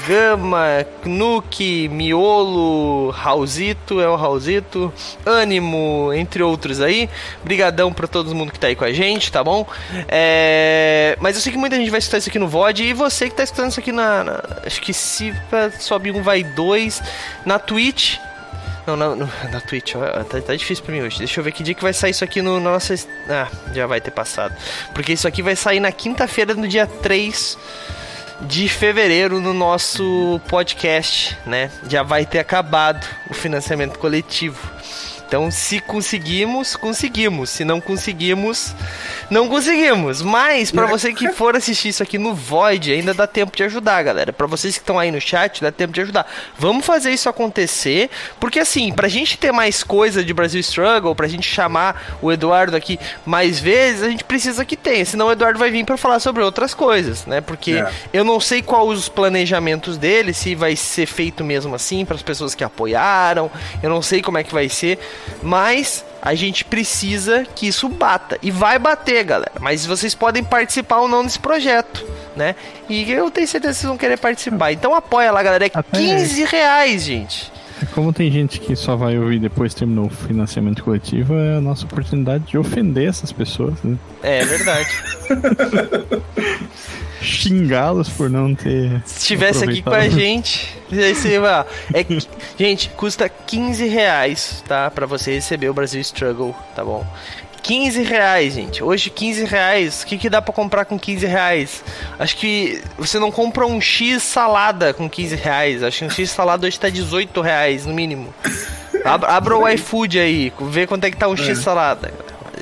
Gama, 0.07 0.85
Knuck, 1.03 1.89
Miolo, 1.89 3.09
Raulzito, 3.11 3.99
é 3.99 4.07
o 4.07 4.15
Raulzito, 4.15 4.93
Ânimo, 5.25 6.11
entre 6.13 6.43
outros 6.43 6.81
aí. 6.81 7.09
Brigadão 7.43 7.91
para 7.91 8.07
todo 8.07 8.33
mundo 8.33 8.51
que 8.51 8.59
tá 8.59 8.67
aí 8.67 8.75
com 8.75 8.85
a 8.85 8.91
gente, 8.91 9.31
tá 9.31 9.43
bom? 9.43 9.65
É... 10.07 11.17
Mas 11.19 11.35
eu 11.35 11.41
sei 11.41 11.51
que 11.51 11.57
muita 11.57 11.75
gente 11.75 11.89
vai 11.89 11.99
escutar 11.99 12.17
isso 12.17 12.29
aqui 12.29 12.39
no 12.39 12.47
VOD 12.69 12.83
e 12.83 12.93
você 12.93 13.29
que 13.29 13.35
tá 13.35 13.43
escutando 13.43 13.71
isso 13.71 13.79
aqui 13.79 13.91
na, 13.91 14.23
na 14.23 14.43
acho 14.65 14.81
que 14.81 14.93
se 14.93 15.33
sobe 15.79 16.11
um 16.11 16.21
vai 16.21 16.43
dois 16.43 17.01
na 17.45 17.57
Twitch. 17.59 18.17
Não, 18.85 18.95
na, 18.95 19.15
na 19.51 19.61
Twitch, 19.61 19.95
ó, 19.95 20.23
tá, 20.23 20.41
tá, 20.41 20.55
difícil 20.55 20.83
pra 20.83 20.93
mim 20.93 21.01
hoje. 21.01 21.17
Deixa 21.17 21.39
eu 21.39 21.43
ver 21.43 21.51
que 21.51 21.63
dia 21.63 21.73
que 21.73 21.81
vai 21.81 21.93
sair 21.93 22.11
isso 22.11 22.23
aqui 22.23 22.41
no, 22.41 22.59
no 22.59 22.71
nosso. 22.71 22.93
Ah, 23.29 23.47
já 23.73 23.85
vai 23.85 23.99
ter 23.99 24.11
passado. 24.11 24.55
Porque 24.93 25.13
isso 25.13 25.27
aqui 25.27 25.41
vai 25.41 25.55
sair 25.55 25.79
na 25.79 25.91
quinta-feira, 25.91 26.53
no 26.53 26.67
dia 26.67 26.87
3 26.87 27.57
de 28.41 28.69
fevereiro 28.69 29.41
no 29.41 29.53
nosso 29.53 30.39
podcast, 30.47 31.37
né? 31.45 31.69
Já 31.89 32.03
vai 32.03 32.25
ter 32.25 32.39
acabado 32.39 33.05
o 33.29 33.33
financiamento 33.33 33.99
coletivo. 33.99 34.78
Então, 35.29 35.51
se 35.51 35.79
conseguimos, 35.79 36.75
conseguimos. 36.75 37.51
Se 37.51 37.63
não 37.63 37.79
conseguimos, 37.79 38.73
não 39.29 39.47
conseguimos. 39.47 40.23
Mas, 40.23 40.71
para 40.71 40.87
você 40.87 41.13
que 41.13 41.29
for 41.29 41.55
assistir 41.55 41.89
isso 41.89 42.01
aqui 42.01 42.17
no 42.17 42.33
Void, 42.33 42.91
ainda 42.91 43.13
dá 43.13 43.27
tempo 43.27 43.55
de 43.55 43.61
ajudar, 43.61 44.01
galera. 44.01 44.33
Para 44.33 44.47
vocês 44.47 44.73
que 44.73 44.81
estão 44.81 44.97
aí 44.97 45.11
no 45.11 45.21
chat, 45.21 45.61
dá 45.61 45.71
tempo 45.71 45.93
de 45.93 46.01
ajudar. 46.01 46.25
Vamos 46.57 46.83
fazer 46.83 47.11
isso 47.11 47.29
acontecer, 47.29 48.09
porque 48.39 48.59
assim, 48.59 48.91
pra 48.91 49.07
gente 49.07 49.37
ter 49.37 49.51
mais 49.51 49.83
coisa 49.83 50.23
de 50.25 50.33
Brasil 50.33 50.59
Struggle, 50.61 51.13
pra 51.13 51.27
gente 51.27 51.47
chamar 51.47 52.17
o 52.23 52.31
Eduardo 52.31 52.75
aqui 52.75 52.99
mais 53.23 53.59
vezes, 53.59 54.01
a 54.01 54.09
gente 54.09 54.23
precisa 54.23 54.65
que 54.65 54.75
tenha. 54.75 55.05
Senão 55.05 55.27
o 55.27 55.31
Eduardo 55.31 55.59
vai 55.59 55.69
vir 55.69 55.85
para 55.85 55.95
falar 55.95 56.19
sobre 56.19 56.41
outras 56.41 56.73
coisas, 56.73 57.27
né? 57.27 57.39
Porque 57.39 57.73
é. 57.73 57.91
eu 58.11 58.23
não 58.23 58.39
sei 58.39 58.63
quais 58.63 58.97
os 58.97 59.07
planejamentos 59.07 59.95
dele, 59.95 60.33
se 60.33 60.55
vai 60.55 60.75
ser 60.75 61.05
feito 61.05 61.43
mesmo 61.43 61.75
assim 61.75 62.03
para 62.03 62.15
as 62.15 62.23
pessoas 62.23 62.55
que 62.55 62.63
apoiaram. 62.63 63.51
Eu 63.83 63.91
não 63.91 64.01
sei 64.01 64.23
como 64.23 64.39
é 64.39 64.43
que 64.43 64.51
vai 64.51 64.67
ser. 64.67 64.97
Mas 65.41 66.05
a 66.21 66.35
gente 66.35 66.65
precisa 66.65 67.45
que 67.55 67.67
isso 67.67 67.87
bata. 67.87 68.37
E 68.41 68.51
vai 68.51 68.77
bater, 68.77 69.23
galera. 69.23 69.53
Mas 69.59 69.85
vocês 69.85 70.13
podem 70.13 70.43
participar 70.43 70.97
ou 70.97 71.07
não 71.07 71.23
desse 71.23 71.39
projeto, 71.39 72.05
né? 72.35 72.55
E 72.89 73.09
eu 73.11 73.31
tenho 73.31 73.47
certeza 73.47 73.73
que 73.73 73.79
vocês 73.79 73.89
vão 73.89 73.97
querer 73.97 74.17
participar. 74.17 74.71
Então 74.71 74.93
apoia 74.93 75.31
lá, 75.31 75.41
galera. 75.41 75.65
É 75.65 75.71
Até 75.73 75.97
15 75.97 76.43
reais, 76.45 77.03
gente. 77.03 77.51
Como 77.93 78.11
tem 78.11 78.29
gente 78.29 78.59
que 78.59 78.75
só 78.75 78.95
vai 78.95 79.17
ouvir 79.17 79.39
depois 79.39 79.73
terminou 79.73 80.07
o 80.07 80.09
financiamento 80.09 80.83
coletivo, 80.83 81.33
é 81.35 81.57
a 81.57 81.61
nossa 81.61 81.85
oportunidade 81.85 82.43
de 82.45 82.57
ofender 82.57 83.07
essas 83.07 83.31
pessoas, 83.31 83.81
né? 83.83 83.97
É, 84.21 84.39
é 84.39 84.45
verdade. 84.45 84.89
Xingá-los 87.21 88.09
por 88.09 88.29
não 88.29 88.55
ter. 88.55 89.01
Se 89.05 89.19
estivesse 89.19 89.63
aqui 89.63 89.81
com 89.81 89.91
a 89.91 90.07
gente, 90.09 90.75
você 90.89 91.39
vai. 91.39 91.65
É, 91.93 92.05
gente, 92.57 92.89
custa 92.89 93.29
15 93.29 93.87
reais, 93.87 94.63
tá? 94.67 94.89
Pra 94.89 95.05
você 95.05 95.33
receber 95.33 95.69
o 95.69 95.73
Brasil 95.73 96.01
Struggle, 96.01 96.55
tá 96.75 96.83
bom? 96.83 97.05
15 97.61 98.01
reais, 98.03 98.53
gente. 98.53 98.83
Hoje, 98.83 99.09
15 99.09 99.43
reais. 99.45 100.01
O 100.01 100.07
que, 100.07 100.17
que 100.17 100.29
dá 100.29 100.41
para 100.41 100.53
comprar 100.53 100.85
com 100.85 100.97
15 100.97 101.25
reais? 101.25 101.83
Acho 102.17 102.35
que 102.37 102.81
você 102.97 103.19
não 103.19 103.31
compra 103.31 103.65
um 103.65 103.79
X 103.79 104.23
salada 104.23 104.93
com 104.93 105.09
15 105.09 105.35
reais. 105.35 105.83
Acho 105.83 105.99
que 105.99 106.05
um 106.05 106.09
X 106.09 106.31
salada 106.31 106.65
hoje 106.65 106.79
tá 106.79 106.89
18 106.89 107.41
reais, 107.41 107.85
no 107.85 107.93
mínimo. 107.93 108.33
Abra, 109.03 109.29
abra 109.29 109.57
o 109.57 109.67
iFood 109.69 110.19
aí, 110.19 110.51
vê 110.69 110.87
quanto 110.87 111.03
é 111.05 111.11
que 111.11 111.17
tá 111.17 111.27
um 111.27 111.37
X 111.37 111.49
é. 111.49 111.55
salada. 111.55 112.13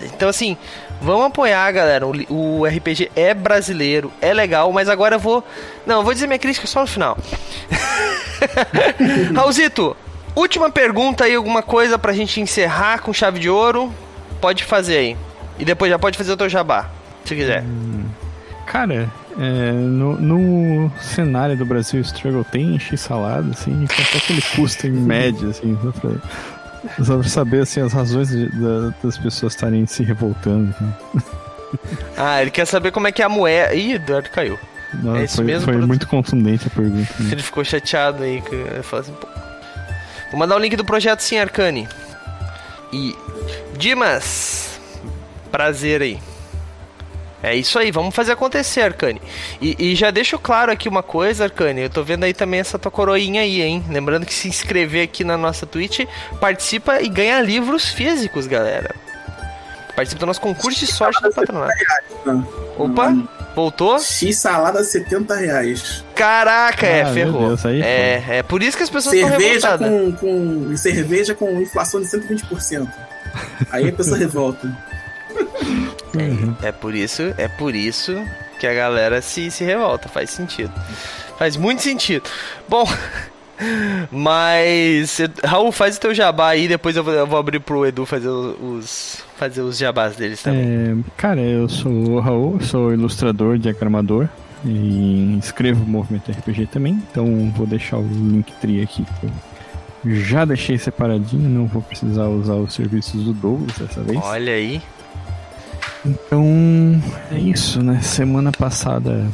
Então, 0.03 0.29
assim, 0.29 0.57
Vamos 1.01 1.27
apoiar, 1.27 1.71
galera. 1.71 2.05
O, 2.07 2.59
o, 2.59 2.65
RPG 2.65 3.11
é 3.15 3.33
brasileiro, 3.33 4.11
é 4.21 4.33
legal, 4.33 4.71
mas 4.71 4.89
agora 4.89 5.15
eu 5.15 5.19
vou. 5.19 5.43
Não, 5.85 5.97
eu 5.97 6.03
vou 6.03 6.13
dizer 6.13 6.27
minha 6.27 6.39
crítica 6.39 6.67
só 6.67 6.81
no 6.81 6.87
final. 6.87 7.17
Raulzito, 9.35 9.95
última 10.35 10.69
pergunta 10.69 11.25
aí, 11.25 11.35
alguma 11.35 11.61
coisa 11.61 11.97
pra 11.97 12.13
gente 12.13 12.41
encerrar 12.41 12.99
com 12.99 13.13
chave 13.13 13.39
de 13.39 13.49
ouro? 13.49 13.93
Pode 14.41 14.63
fazer 14.63 14.97
aí. 14.97 15.17
E 15.59 15.65
depois 15.65 15.91
já 15.91 15.97
pode 15.97 16.17
fazer 16.17 16.31
o 16.31 16.37
teu 16.37 16.49
jabá, 16.49 16.89
se 17.25 17.35
quiser. 17.35 17.63
Hum, 17.63 18.05
cara, 18.65 19.09
é, 19.39 19.71
no, 19.71 20.19
no, 20.19 20.91
cenário 20.99 21.55
do 21.55 21.65
Brasil 21.65 22.01
Struggle 22.01 22.43
tem 22.43 22.75
encher 22.75 22.97
salada, 22.97 23.51
assim, 23.51 23.85
quanto 23.87 24.17
é 24.17 24.19
que 24.19 24.33
ele 24.33 24.43
custa 24.55 24.87
em 24.87 24.91
média, 24.91 25.49
assim, 25.49 25.77
só 25.81 25.91
pra 25.91 26.11
só 27.03 27.17
pra 27.17 27.27
saber 27.27 27.61
assim, 27.61 27.81
as 27.81 27.93
razões 27.93 28.29
de, 28.29 28.49
de, 28.49 28.93
das 29.03 29.17
pessoas 29.17 29.53
estarem 29.53 29.85
se 29.85 30.03
revoltando. 30.03 30.73
Né? 30.79 31.23
Ah, 32.15 32.41
ele 32.41 32.51
quer 32.51 32.65
saber 32.65 32.91
como 32.91 33.07
é 33.07 33.11
que 33.11 33.21
é 33.21 33.25
a 33.25 33.29
moeda. 33.29 33.73
Ih, 33.73 33.93
Eduardo 33.93 34.29
caiu. 34.29 34.57
Não, 34.93 35.15
é 35.17 35.25
isso 35.25 35.35
foi, 35.37 35.45
mesmo? 35.45 35.65
Foi 35.65 35.77
muito 35.77 36.07
contundente 36.07 36.67
a 36.67 36.69
pergunta. 36.69 37.13
Né? 37.19 37.31
Ele 37.31 37.43
ficou 37.43 37.63
chateado 37.63 38.23
aí. 38.23 38.41
Que 38.41 38.55
eu 38.55 38.99
assim, 38.99 39.11
Pô. 39.13 39.27
Vou 40.31 40.39
mandar 40.39 40.55
o 40.55 40.59
link 40.59 40.75
do 40.75 40.85
projeto 40.85 41.19
sim, 41.21 41.37
Arcane. 41.37 41.87
E. 42.91 43.15
Dimas! 43.77 44.79
Prazer 45.51 46.01
aí. 46.01 46.19
É 47.41 47.55
isso 47.55 47.77
aí, 47.77 47.91
vamos 47.91 48.15
fazer 48.15 48.31
acontecer, 48.31 48.81
Arcane. 48.81 49.21
E, 49.61 49.75
e, 49.91 49.95
já 49.95 50.09
deixo 50.09 50.39
claro 50.39 50.71
aqui 50.71 50.89
uma 50.89 51.03
coisa, 51.03 51.43
Arcane. 51.43 51.81
Eu 51.81 51.89
tô 51.89 52.03
vendo 52.03 52.23
aí 52.23 52.33
também 52.33 52.59
essa 52.59 52.79
tua 52.79 52.91
coroinha 52.91 53.41
aí, 53.41 53.61
hein? 53.61 53.85
Lembrando 53.89 54.25
que 54.25 54.33
se 54.33 54.47
inscrever 54.47 55.03
aqui 55.03 55.23
na 55.23 55.37
nossa 55.37 55.65
Twitch, 55.65 55.99
participa 56.39 57.01
e 57.01 57.07
ganha 57.07 57.39
livros 57.39 57.89
físicos, 57.89 58.47
galera. 58.47 58.95
Participa 59.95 60.19
do 60.19 60.25
nosso 60.27 60.41
concurso 60.41 60.79
de 60.79 60.87
sorte 60.87 61.21
do 61.21 61.31
patronato. 61.31 61.73
Opa, 62.77 63.15
voltou? 63.55 63.99
X 63.99 64.37
salada 64.37 64.83
70 64.83 65.35
reais. 65.35 66.03
Caraca, 66.15 66.85
é, 66.85 67.01
ah, 67.01 67.13
ferrou. 67.13 67.47
Deus, 67.47 67.65
aí, 67.65 67.81
é, 67.81 68.23
é 68.29 68.43
por 68.43 68.61
isso 68.61 68.77
que 68.77 68.83
as 68.83 68.89
pessoas 68.89 69.15
estão 69.15 69.29
revoltadas. 69.29 69.89
Com, 69.89 70.11
com, 70.13 70.77
cerveja 70.77 71.33
com 71.33 71.59
inflação 71.61 72.01
de 72.01 72.07
120%. 72.07 72.87
Aí 73.71 73.89
a 73.89 73.91
pessoa 73.91 74.17
revolta. 74.17 74.71
Uhum. 76.15 76.55
É, 76.61 76.69
é, 76.69 76.71
por 76.71 76.95
isso, 76.95 77.21
é 77.37 77.47
por 77.47 77.75
isso 77.75 78.15
que 78.59 78.67
a 78.67 78.73
galera 78.73 79.21
se, 79.21 79.51
se 79.51 79.63
revolta. 79.63 80.09
Faz 80.09 80.29
sentido. 80.31 80.73
Faz 81.37 81.55
muito 81.55 81.81
sentido. 81.81 82.23
Bom, 82.67 82.85
mas 84.11 85.19
Raul, 85.43 85.71
faz 85.71 85.97
o 85.97 85.99
teu 85.99 86.13
jabá 86.13 86.49
aí, 86.49 86.67
depois 86.67 86.95
eu 86.95 87.03
vou, 87.03 87.13
eu 87.13 87.27
vou 87.27 87.39
abrir 87.39 87.59
pro 87.59 87.85
Edu 87.85 88.05
fazer 88.05 88.29
os 88.29 89.23
fazer 89.37 89.61
os 89.61 89.77
jabás 89.77 90.15
deles 90.15 90.41
também. 90.41 90.61
É, 90.61 90.95
cara, 91.15 91.41
eu 91.41 91.69
sou 91.69 91.91
o 91.91 92.19
Raul, 92.19 92.59
sou 92.61 92.91
ilustrador, 92.93 93.57
diagramador 93.57 94.27
e 94.65 95.37
escrevo 95.39 95.85
Movimento 95.85 96.31
RPG 96.31 96.67
também, 96.67 97.01
então 97.11 97.51
vou 97.55 97.67
deixar 97.67 97.97
o 97.97 98.07
link 98.07 98.51
tri 98.59 98.81
aqui. 98.81 99.05
já 100.03 100.43
deixei 100.45 100.77
separadinho, 100.77 101.47
não 101.47 101.67
vou 101.67 101.81
precisar 101.81 102.27
usar 102.27 102.55
os 102.55 102.73
serviços 102.73 103.23
do 103.23 103.33
Douglas 103.33 103.77
dessa 103.77 104.01
vez. 104.01 104.19
Olha 104.23 104.53
aí. 104.53 104.81
Então, 106.07 107.01
é 107.31 107.37
isso, 107.37 107.83
né? 107.83 107.99
Semana 108.01 108.51
passada 108.51 109.27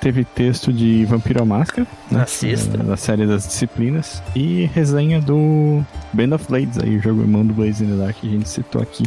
teve 0.00 0.24
texto 0.24 0.72
de 0.72 1.04
Vampiro 1.04 1.40
à 1.40 1.44
Máscara, 1.44 1.86
né? 2.10 2.22
Assista. 2.22 2.78
Da 2.78 2.96
série 2.96 3.24
das 3.24 3.46
disciplinas. 3.46 4.20
E 4.34 4.68
resenha 4.74 5.20
do 5.20 5.84
Band 6.12 6.34
of 6.34 6.46
Blades, 6.48 6.78
aí, 6.78 6.96
o 6.96 7.00
jogo 7.00 7.20
irmão 7.20 7.46
do 7.46 7.54
Blaze 7.54 7.84
in 7.84 7.90
the 7.90 8.04
Dark 8.04 8.16
que 8.16 8.26
a 8.26 8.30
gente 8.30 8.48
citou 8.48 8.82
aqui. 8.82 9.04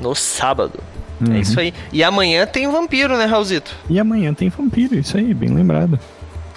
No 0.00 0.14
sábado. 0.14 0.80
É 1.20 1.28
uhum. 1.28 1.36
É 1.36 1.40
isso 1.40 1.60
aí. 1.60 1.74
E 1.92 2.02
amanhã 2.02 2.46
tem 2.46 2.66
o 2.66 2.72
Vampiro, 2.72 3.18
né, 3.18 3.26
Raulzito? 3.26 3.76
E 3.90 4.00
amanhã 4.00 4.32
tem 4.32 4.48
Vampiro, 4.48 4.94
isso 4.94 5.18
aí, 5.18 5.34
bem 5.34 5.50
lembrado. 5.50 6.00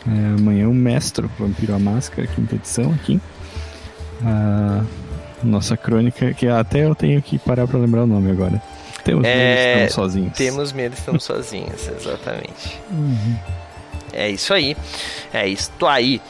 É, 0.07 0.39
amanhã 0.39 0.70
o 0.70 0.74
Mestre, 0.74 1.30
Vampiro 1.38 1.76
à 1.76 1.80
Máscara, 1.80 2.26
quinta 2.28 2.55
edição 2.55 2.91
aqui. 2.91 3.20
Ah, 4.24 4.84
nossa 5.44 5.78
crônica, 5.78 6.34
que 6.34 6.48
até 6.48 6.86
eu 6.86 6.96
tenho 6.96 7.22
que 7.22 7.38
parar 7.38 7.68
para 7.68 7.80
lembrar 7.80 8.04
o 8.04 8.08
nome 8.08 8.32
agora. 8.32 8.62
Temos 9.04 9.26
é, 9.26 9.36
medo, 9.36 9.60
estamos 9.60 9.94
sozinhos. 9.94 10.34
Temos 10.38 10.74
medo, 10.74 10.94
estamos 10.94 11.24
sozinhos, 11.24 11.88
exatamente. 12.00 12.80
Uhum. 12.91 13.36
É 14.14 14.30
isso 14.30 14.54
aí. 14.54 14.78
É 15.34 15.48
isso 15.48 15.72
aí. 15.86 16.22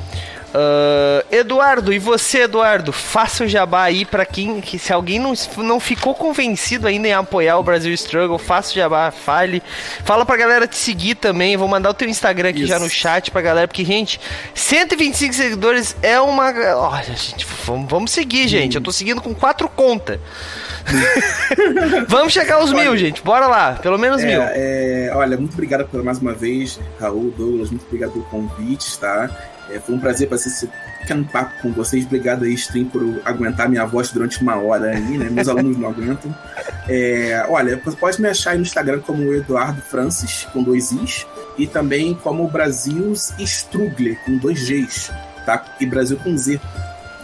Uh, 0.54 1.26
Eduardo, 1.36 1.92
e 1.92 1.98
você, 1.98 2.44
Eduardo? 2.44 2.94
Faça 2.94 3.44
o 3.44 3.48
jabá 3.48 3.84
aí 3.84 4.06
para 4.06 4.24
quem. 4.24 4.62
Que 4.62 4.78
se 4.78 4.94
alguém 4.94 5.20
não, 5.20 5.34
não 5.58 5.80
ficou 5.80 6.14
convencido 6.14 6.88
ainda 6.88 7.08
em 7.08 7.14
apoiar 7.14 7.58
o 7.58 7.64
Brasil 7.64 7.92
Struggle, 7.94 8.38
faça 8.38 8.72
o 8.72 8.76
jabá, 8.76 9.10
fale. 9.10 9.64
Fala 10.06 10.26
pra 10.26 10.38
galera 10.38 10.68
te 10.68 10.78
seguir 10.78 11.16
também. 11.16 11.58
Vou 11.58 11.68
mandar 11.68 11.90
o 11.90 11.94
teu 11.94 12.08
Instagram 12.08 12.50
aqui 12.50 12.60
Isso. 12.60 12.68
já 12.68 12.78
no 12.78 12.88
chat 12.88 13.32
pra 13.32 13.42
galera, 13.42 13.68
porque, 13.68 13.84
gente, 13.84 14.20
125 14.54 15.34
seguidores 15.34 15.96
é 16.04 16.22
uma. 16.22 16.52
Olha, 16.78 17.16
gente, 17.16 17.48
vamos, 17.66 17.90
vamos 17.90 18.12
seguir, 18.12 18.48
gente. 18.48 18.76
Eu 18.76 18.82
tô 18.82 18.92
seguindo 18.92 19.22
com 19.22 19.34
quatro 19.34 19.68
contas. 19.68 20.20
vamos 22.08 22.32
chegar 22.32 22.56
aos 22.56 22.72
olha, 22.72 22.84
mil, 22.84 22.98
gente. 22.98 23.24
Bora 23.24 23.48
lá, 23.48 23.74
pelo 23.82 23.98
menos 23.98 24.22
é, 24.22 24.26
mil. 24.28 24.42
É, 24.42 25.12
olha, 25.16 25.36
muito 25.36 25.54
obrigado 25.54 25.88
por 25.88 26.04
mais 26.04 26.20
uma 26.20 26.34
vez, 26.34 26.80
Raul, 27.00 27.34
Douglas, 27.36 27.70
muito 27.72 27.86
obrigado 27.86 28.12
pelo 28.12 28.26
convite, 28.26 29.00
tá? 29.00 29.30
É, 29.74 29.80
foi 29.80 29.96
um 29.96 30.00
prazer 30.00 30.30
fazer 30.30 30.50
esse 30.50 30.70
pequeno 31.00 31.26
papo 31.26 31.62
com 31.62 31.72
vocês. 31.72 32.06
Obrigado 32.06 32.44
aí, 32.44 32.54
Stream, 32.54 32.86
por 32.86 33.02
aguentar 33.26 33.70
minha 33.70 33.86
voz 33.86 34.12
durante 34.12 34.42
uma 34.42 34.56
hora 34.56 34.92
aí, 34.92 35.18
né? 35.18 35.30
Meus 35.30 35.48
alunos 35.48 35.78
não 35.78 35.90
aguentam. 35.90 36.34
É, 36.88 37.46
olha, 37.50 37.78
pode 37.78 38.22
me 38.22 38.28
achar 38.28 38.52
aí 38.52 38.58
no 38.58 38.64
Instagram 38.64 39.00
como 39.02 39.34
Eduardo 39.34 39.82
Francis, 39.82 40.48
com 40.54 40.64
dois 40.64 40.92
Is, 40.92 41.26
e 41.58 41.68
também 41.68 42.14
como 42.14 42.48
Brasil 42.48 43.14
Strugler, 43.14 44.18
com 44.26 44.38
dois 44.38 44.68
Gs, 44.68 45.12
tá? 45.46 45.64
E 45.80 45.86
Brasil 45.86 46.18
com 46.24 46.38
Z 46.38 46.60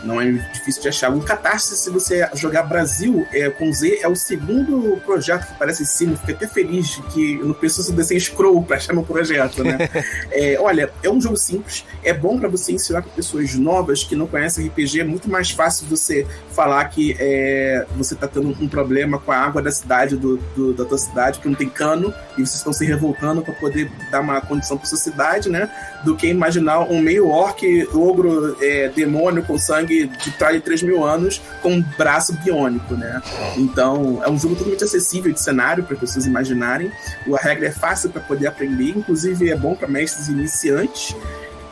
não 0.03 0.19
é 0.19 0.31
difícil 0.53 0.81
de 0.81 0.89
achar. 0.89 1.13
O 1.13 1.21
Catarse, 1.21 1.75
se 1.75 1.89
você 1.89 2.27
jogar 2.33 2.63
Brasil 2.63 3.25
é, 3.31 3.49
com 3.49 3.71
Z, 3.71 3.99
é 4.01 4.07
o 4.07 4.15
segundo 4.15 4.97
projeto 5.05 5.47
que 5.47 5.53
aparece 5.53 5.83
em 5.83 5.85
cima. 5.85 6.15
Fiquei 6.17 6.35
até 6.35 6.47
feliz 6.47 6.87
de 6.87 7.01
que 7.03 7.35
eu 7.35 7.45
não 7.45 7.53
preciso 7.53 7.91
descer 7.93 8.19
scroll 8.19 8.63
para 8.63 8.77
achar 8.77 8.93
meu 8.93 9.03
projeto, 9.03 9.63
né? 9.63 9.77
é, 10.31 10.57
olha, 10.59 10.91
é 11.03 11.09
um 11.09 11.19
jogo 11.19 11.37
simples, 11.37 11.85
é 12.03 12.13
bom 12.13 12.39
para 12.39 12.47
você 12.47 12.71
ensinar 12.71 13.01
para 13.01 13.11
pessoas 13.11 13.53
novas 13.55 14.03
que 14.03 14.15
não 14.15 14.27
conhecem 14.27 14.67
RPG. 14.67 15.01
É 15.01 15.03
muito 15.03 15.29
mais 15.29 15.51
fácil 15.51 15.87
você 15.87 16.25
falar 16.51 16.85
que 16.85 17.15
é, 17.19 17.85
você 17.95 18.13
está 18.13 18.27
tendo 18.27 18.49
um 18.49 18.67
problema 18.67 19.19
com 19.19 19.31
a 19.31 19.37
água 19.37 19.61
da 19.61 19.71
cidade, 19.71 20.15
do, 20.15 20.37
do, 20.55 20.73
da 20.73 20.85
tua 20.85 20.97
cidade, 20.97 21.39
que 21.39 21.47
não 21.47 21.55
tem 21.55 21.69
cano, 21.69 22.13
e 22.33 22.41
vocês 22.41 22.55
estão 22.55 22.73
se 22.73 22.85
revoltando 22.85 23.41
para 23.41 23.53
poder 23.53 23.91
dar 24.11 24.21
uma 24.21 24.39
condição 24.41 24.77
para 24.77 24.85
sua 24.85 24.97
cidade, 24.97 25.49
né? 25.49 25.69
Do 26.03 26.15
que 26.15 26.27
imaginar 26.27 26.79
um 26.81 27.01
meio 27.01 27.27
orc, 27.27 27.61
ogro, 27.93 28.57
é, 28.61 28.89
demônio 28.89 29.43
com 29.43 29.57
sangue 29.57 29.88
de 29.89 30.31
trás 30.37 30.55
de 30.55 30.61
3 30.61 30.83
mil 30.83 31.03
anos 31.03 31.41
com 31.61 31.73
um 31.73 31.81
braço 31.97 32.33
biônico, 32.33 32.95
né? 32.95 33.21
Então, 33.57 34.21
é 34.23 34.29
um 34.29 34.37
jogo 34.37 34.55
totalmente 34.55 34.83
acessível 34.83 35.31
de 35.33 35.41
cenário 35.41 35.83
para 35.83 35.95
pessoas 35.95 36.25
imaginarem. 36.25 36.91
A 37.33 37.41
regra 37.41 37.67
é 37.67 37.71
fácil 37.71 38.09
para 38.09 38.21
poder 38.21 38.47
aprender, 38.47 38.89
inclusive 38.89 39.49
é 39.49 39.55
bom 39.55 39.75
para 39.75 39.87
mestres 39.87 40.27
iniciantes. 40.27 41.15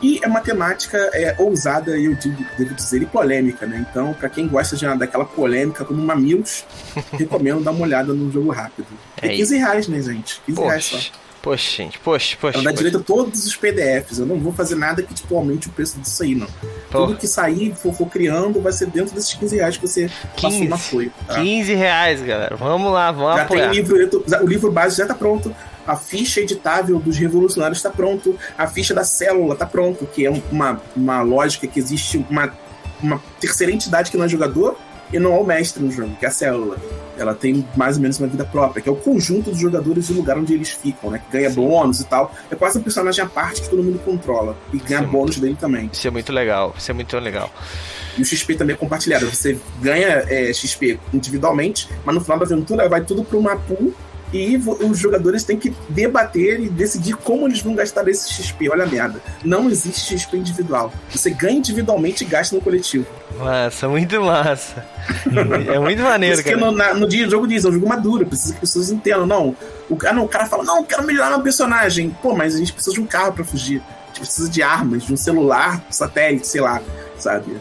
E 0.00 0.20
é 0.22 0.28
uma 0.28 0.40
temática 0.40 0.96
é, 1.12 1.34
ousada, 1.38 1.98
eu 1.98 2.14
digo, 2.14 2.44
devo 2.56 2.72
dizer, 2.72 3.02
e 3.02 3.06
polêmica, 3.06 3.66
né? 3.66 3.84
Então, 3.90 4.14
para 4.14 4.28
quem 4.28 4.46
gosta 4.46 4.76
de, 4.76 4.86
daquela 4.96 5.24
polêmica 5.24 5.84
como 5.84 6.00
Mamilos, 6.00 6.64
recomendo 7.12 7.60
dar 7.60 7.72
uma 7.72 7.82
olhada 7.82 8.12
no 8.12 8.30
jogo 8.30 8.50
rápido. 8.52 8.86
É, 9.20 9.26
é 9.26 9.36
15 9.36 9.56
reais, 9.56 9.88
né, 9.88 10.00
gente? 10.00 10.40
15 10.46 10.56
poxa, 10.56 10.68
reais 10.68 10.84
só. 10.84 11.27
Poxa, 11.42 11.82
gente, 11.82 11.98
poxa, 11.98 12.36
poxa. 12.40 12.58
Ela 12.58 12.64
dá 12.64 12.72
direito 12.72 12.98
a 12.98 13.00
todos 13.00 13.46
os 13.46 13.56
PDFs. 13.56 14.18
Eu 14.18 14.26
não 14.26 14.38
vou 14.38 14.52
fazer 14.52 14.74
nada 14.74 15.02
que, 15.02 15.14
tipo, 15.14 15.36
aumente 15.36 15.68
o 15.68 15.70
preço 15.70 15.98
disso 15.98 16.22
aí, 16.22 16.34
não. 16.34 16.48
Tudo 16.90 17.16
que 17.16 17.26
sair, 17.26 17.74
for, 17.74 17.94
for, 17.94 18.08
criando, 18.08 18.60
vai 18.60 18.72
ser 18.72 18.86
dentro 18.86 19.14
desses 19.14 19.34
15 19.34 19.56
reais 19.56 19.76
que 19.76 19.86
você 19.86 20.10
15, 20.36 20.42
passou 20.42 20.68
na 20.68 20.78
folha. 20.78 21.12
Tá? 21.26 21.40
15 21.40 21.74
reais, 21.74 22.22
galera. 22.22 22.56
Vamos 22.56 22.92
lá, 22.92 23.12
vamos 23.12 23.36
já 23.36 23.42
apoiar. 23.42 23.70
Tem 23.70 23.80
livro, 23.80 24.24
o 24.42 24.46
livro 24.46 24.72
base 24.72 24.96
já 24.96 25.06
tá 25.06 25.14
pronto 25.14 25.54
a 25.88 25.96
ficha 25.96 26.42
editável 26.42 26.98
dos 26.98 27.16
revolucionários 27.16 27.78
está 27.78 27.88
pronto, 27.88 28.38
a 28.58 28.66
ficha 28.66 28.92
da 28.92 29.04
célula 29.04 29.54
está 29.54 29.64
pronto, 29.64 30.06
que 30.06 30.26
é 30.26 30.30
uma, 30.52 30.82
uma 30.94 31.22
lógica 31.22 31.66
que 31.66 31.80
existe 31.80 32.22
uma, 32.28 32.52
uma 33.02 33.22
terceira 33.40 33.72
entidade 33.72 34.10
que 34.10 34.18
não 34.18 34.26
é 34.26 34.28
jogador 34.28 34.76
e 35.12 35.18
não 35.18 35.34
é 35.34 35.38
o 35.38 35.44
mestre 35.44 35.82
no 35.82 35.90
jogo, 35.90 36.14
que 36.16 36.24
é 36.24 36.28
a 36.28 36.30
célula. 36.30 36.76
Ela 37.16 37.34
tem 37.34 37.66
mais 37.76 37.96
ou 37.96 38.02
menos 38.02 38.18
uma 38.18 38.28
vida 38.28 38.44
própria, 38.44 38.82
que 38.82 38.88
é 38.88 38.92
o 38.92 38.96
conjunto 38.96 39.50
dos 39.50 39.58
jogadores 39.58 40.08
e 40.08 40.12
o 40.12 40.16
lugar 40.16 40.38
onde 40.38 40.54
eles 40.54 40.70
ficam, 40.70 41.10
né? 41.10 41.18
Que 41.18 41.36
ganha 41.36 41.50
Sim. 41.50 41.56
bônus 41.56 42.00
e 42.00 42.04
tal. 42.04 42.32
É 42.50 42.54
quase 42.54 42.78
um 42.78 42.82
personagem 42.82 43.24
à 43.24 43.28
parte 43.28 43.62
que 43.62 43.68
todo 43.68 43.82
mundo 43.82 43.98
controla. 44.04 44.56
E 44.72 44.78
ganha 44.78 45.00
Isso 45.00 45.10
bônus 45.10 45.36
é 45.36 45.40
muito, 45.40 45.40
dele 45.40 45.56
também. 45.58 45.90
Isso 45.92 46.06
é 46.06 46.10
muito 46.10 46.32
legal. 46.32 46.74
Isso 46.78 46.90
é 46.90 46.94
muito 46.94 47.18
legal. 47.18 47.50
E 48.16 48.22
o 48.22 48.24
XP 48.24 48.54
também 48.54 48.74
é 48.74 48.78
compartilhado. 48.78 49.26
Você 49.30 49.58
ganha 49.80 50.24
é, 50.28 50.52
XP 50.52 50.98
individualmente, 51.12 51.88
mas 52.04 52.14
no 52.14 52.20
final 52.20 52.38
da 52.38 52.44
aventura 52.44 52.88
vai 52.88 53.00
tudo 53.00 53.24
para 53.24 53.38
uma 53.38 53.56
pool 53.56 53.92
e 54.32 54.56
os 54.56 54.98
jogadores 54.98 55.44
têm 55.44 55.58
que 55.58 55.74
debater 55.88 56.60
e 56.60 56.68
decidir 56.68 57.16
como 57.16 57.46
eles 57.46 57.60
vão 57.60 57.74
gastar 57.74 58.06
esse 58.08 58.32
XP. 58.32 58.68
Olha 58.70 58.84
a 58.84 58.86
merda. 58.86 59.20
Não 59.44 59.70
existe 59.70 60.18
XP 60.18 60.36
individual. 60.36 60.92
Você 61.10 61.30
ganha 61.30 61.58
individualmente 61.58 62.24
e 62.24 62.26
gasta 62.26 62.54
no 62.54 62.60
coletivo. 62.60 63.06
Massa, 63.38 63.88
muito 63.88 64.20
massa. 64.20 64.84
é 65.72 65.78
muito 65.78 66.02
maneiro, 66.02 66.42
cara. 66.44 66.56
No, 66.56 66.72
na, 66.72 66.94
no 66.94 67.08
dia 67.08 67.24
do 67.24 67.30
jogo 67.30 67.46
diz, 67.46 67.64
é 67.64 67.68
um 67.68 67.72
jogo 67.72 67.88
maduro, 67.88 68.26
precisa 68.26 68.52
que 68.52 68.58
as 68.58 68.60
pessoas 68.60 68.90
entendam. 68.90 69.26
Não, 69.26 69.56
o, 69.88 69.96
ah, 70.06 70.12
não, 70.12 70.24
o 70.24 70.28
cara 70.28 70.46
fala, 70.46 70.64
não, 70.64 70.84
quero 70.84 71.04
melhorar 71.04 71.30
meu 71.30 71.40
personagem. 71.40 72.14
Pô, 72.22 72.34
mas 72.34 72.54
a 72.54 72.58
gente 72.58 72.72
precisa 72.72 72.94
de 72.94 73.00
um 73.00 73.06
carro 73.06 73.32
para 73.32 73.44
fugir. 73.44 73.80
A 73.80 74.06
gente 74.08 74.20
precisa 74.20 74.48
de 74.48 74.62
armas, 74.62 75.04
de 75.04 75.12
um 75.12 75.16
celular, 75.16 75.82
satélite, 75.90 76.46
sei 76.46 76.60
lá, 76.60 76.82
sabe? 77.16 77.56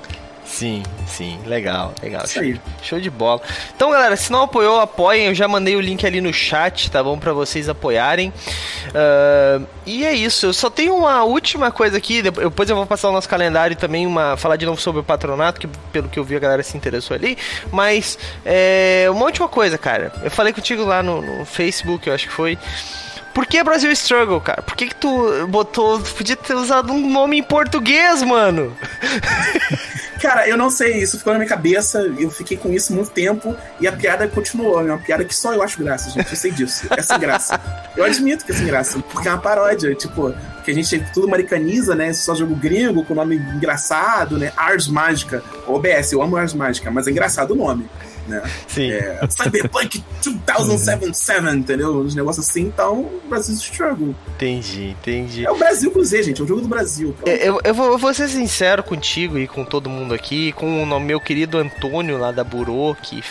Sim, 0.48 0.82
sim, 1.06 1.38
legal, 1.46 1.94
legal. 2.02 2.26
Show, 2.26 2.42
show, 2.82 3.00
de 3.00 3.10
bola. 3.10 3.42
Então, 3.76 3.92
galera, 3.92 4.16
se 4.16 4.32
não 4.32 4.44
apoiou, 4.44 4.80
apoiem. 4.80 5.28
Eu 5.28 5.36
já 5.36 5.48
mandei 5.48 5.76
o 5.76 5.82
link 5.82 6.06
ali 6.06 6.22
no 6.22 6.34
chat, 6.34 6.90
tá 6.90 7.04
bom? 7.04 7.20
Pra 7.20 7.34
vocês 7.34 7.68
apoiarem. 7.68 8.30
Uh, 8.30 9.68
e 9.86 10.06
é 10.06 10.14
isso. 10.14 10.48
Eu 10.48 10.54
só 10.54 10.70
tenho 10.70 10.96
uma 10.96 11.24
última 11.24 11.70
coisa 11.70 11.98
aqui. 11.98 12.22
Depois 12.22 12.70
eu 12.70 12.76
vou 12.76 12.86
passar 12.86 13.10
o 13.10 13.12
nosso 13.12 13.28
calendário 13.28 13.76
também, 13.76 14.08
uma, 14.08 14.38
falar 14.38 14.56
de 14.56 14.66
novo 14.66 14.80
sobre 14.80 15.02
o 15.02 15.04
patronato, 15.04 15.60
que 15.60 15.68
pelo 15.92 16.08
que 16.08 16.18
eu 16.18 16.24
vi 16.24 16.38
a 16.38 16.40
galera 16.40 16.64
se 16.64 16.78
interessou 16.78 17.14
ali. 17.14 17.38
Mas, 17.72 18.18
é, 18.46 19.08
uma 19.12 19.26
última 19.26 19.50
coisa, 19.50 19.78
cara. 19.78 20.14
Eu 20.24 20.32
falei 20.32 20.54
contigo 20.54 20.84
lá 20.86 21.04
no, 21.04 21.22
no 21.22 21.46
Facebook, 21.46 22.08
eu 22.08 22.16
acho 22.16 22.26
que 22.26 22.34
foi. 22.34 22.58
Por 23.34 23.46
que 23.46 23.64
Brasil 23.64 23.92
Struggle, 23.92 24.42
cara? 24.42 24.64
Por 24.64 24.76
que, 24.76 24.88
que 24.88 24.96
tu 24.96 25.46
botou. 25.50 26.00
Podia 26.00 26.36
ter 26.36 26.56
usado 26.56 26.92
um 26.92 27.12
nome 27.12 27.38
em 27.38 27.44
português, 27.44 28.24
mano? 28.24 28.76
Cara, 30.22 30.48
eu 30.48 30.58
não 30.58 30.70
sei, 30.70 30.98
isso 30.98 31.18
ficou 31.18 31.34
na 31.34 31.40
minha 31.40 31.50
cabeça, 31.50 32.02
eu 32.18 32.30
fiquei 32.32 32.58
com 32.58 32.72
isso 32.74 32.94
muito 32.94 33.12
tempo 33.12 33.56
e 33.80 33.88
a 33.88 33.92
piada 33.92 34.28
continuou. 34.28 34.80
É 34.82 34.86
uma 34.86 34.98
piada 34.98 35.24
que 35.24 35.36
só 35.36 35.54
eu 35.54 35.62
acho 35.62 35.78
graça, 35.78 36.10
gente. 36.10 36.30
Eu 36.30 36.36
sei 36.36 36.52
disso. 36.52 36.88
É 36.90 37.02
sem 37.02 37.20
graça. 37.20 37.60
Eu 37.96 38.04
admito 38.04 38.46
que 38.46 38.52
é 38.52 38.56
sem 38.56 38.66
graça, 38.66 39.00
porque 39.12 39.28
é 39.28 39.32
uma 39.32 39.42
paródia, 39.42 39.94
tipo, 39.94 40.34
que 40.64 40.72
a 40.72 40.74
gente 40.74 41.00
tudo 41.14 41.28
americaniza, 41.28 41.96
né? 41.96 42.14
Só 42.14 42.34
jogo 42.34 42.56
gringo 42.56 43.06
com 43.06 43.14
nome 43.14 43.36
engraçado, 43.36 44.38
né? 44.38 44.52
Ars 44.58 44.88
Mágica. 44.88 45.44
OBS, 45.68 46.12
eu 46.12 46.22
amo 46.22 46.36
Ars 46.36 46.54
Mágica, 46.54 46.90
mas 46.90 47.08
é 47.08 47.12
engraçado 47.12 47.52
o 47.52 47.56
nome 47.56 47.88
né? 48.28 48.42
Sim. 48.68 48.92
É, 48.92 49.20
Cyberpunk 49.30 50.04
2077, 50.24 51.56
entendeu? 51.56 51.98
Os 51.98 52.16
negócios 52.16 52.48
assim, 52.48 52.64
então 52.64 53.10
Brasil 53.28 53.56
Struggle. 53.56 54.16
Entendi, 54.36 54.96
entendi. 55.00 55.46
É 55.46 55.52
o 55.52 55.58
Brasil 55.58 55.92
com 55.92 56.04
Z, 56.04 56.24
gente, 56.24 56.42
é 56.42 56.44
o 56.44 56.48
jogo 56.48 56.62
do 56.62 56.68
Brasil. 56.68 57.16
É, 57.26 57.48
eu, 57.48 57.60
eu, 57.64 57.74
vou, 57.74 57.92
eu, 57.92 57.98
vou, 57.98 58.14
ser 58.14 58.28
sincero 58.28 58.84
contigo 58.84 59.38
e 59.38 59.48
com 59.48 59.64
todo 59.64 59.90
mundo 59.90 60.14
aqui, 60.14 60.52
com 60.54 60.84
o 60.84 61.00
meu 61.00 61.20
querido 61.20 61.58
Antônio 61.58 62.18
lá 62.18 62.32
da 62.32 62.44
Burô, 62.44 62.96
que, 63.02 63.24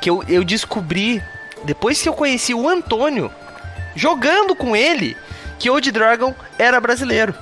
que 0.00 0.10
eu, 0.10 0.22
eu 0.28 0.44
descobri, 0.44 1.22
depois 1.64 2.00
que 2.00 2.08
eu 2.08 2.14
conheci 2.14 2.54
o 2.54 2.68
Antônio, 2.68 3.30
jogando 3.94 4.54
com 4.54 4.76
ele, 4.76 5.16
que 5.58 5.70
Old 5.70 5.90
Dragon 5.90 6.34
era 6.58 6.80
brasileiro. 6.80 7.34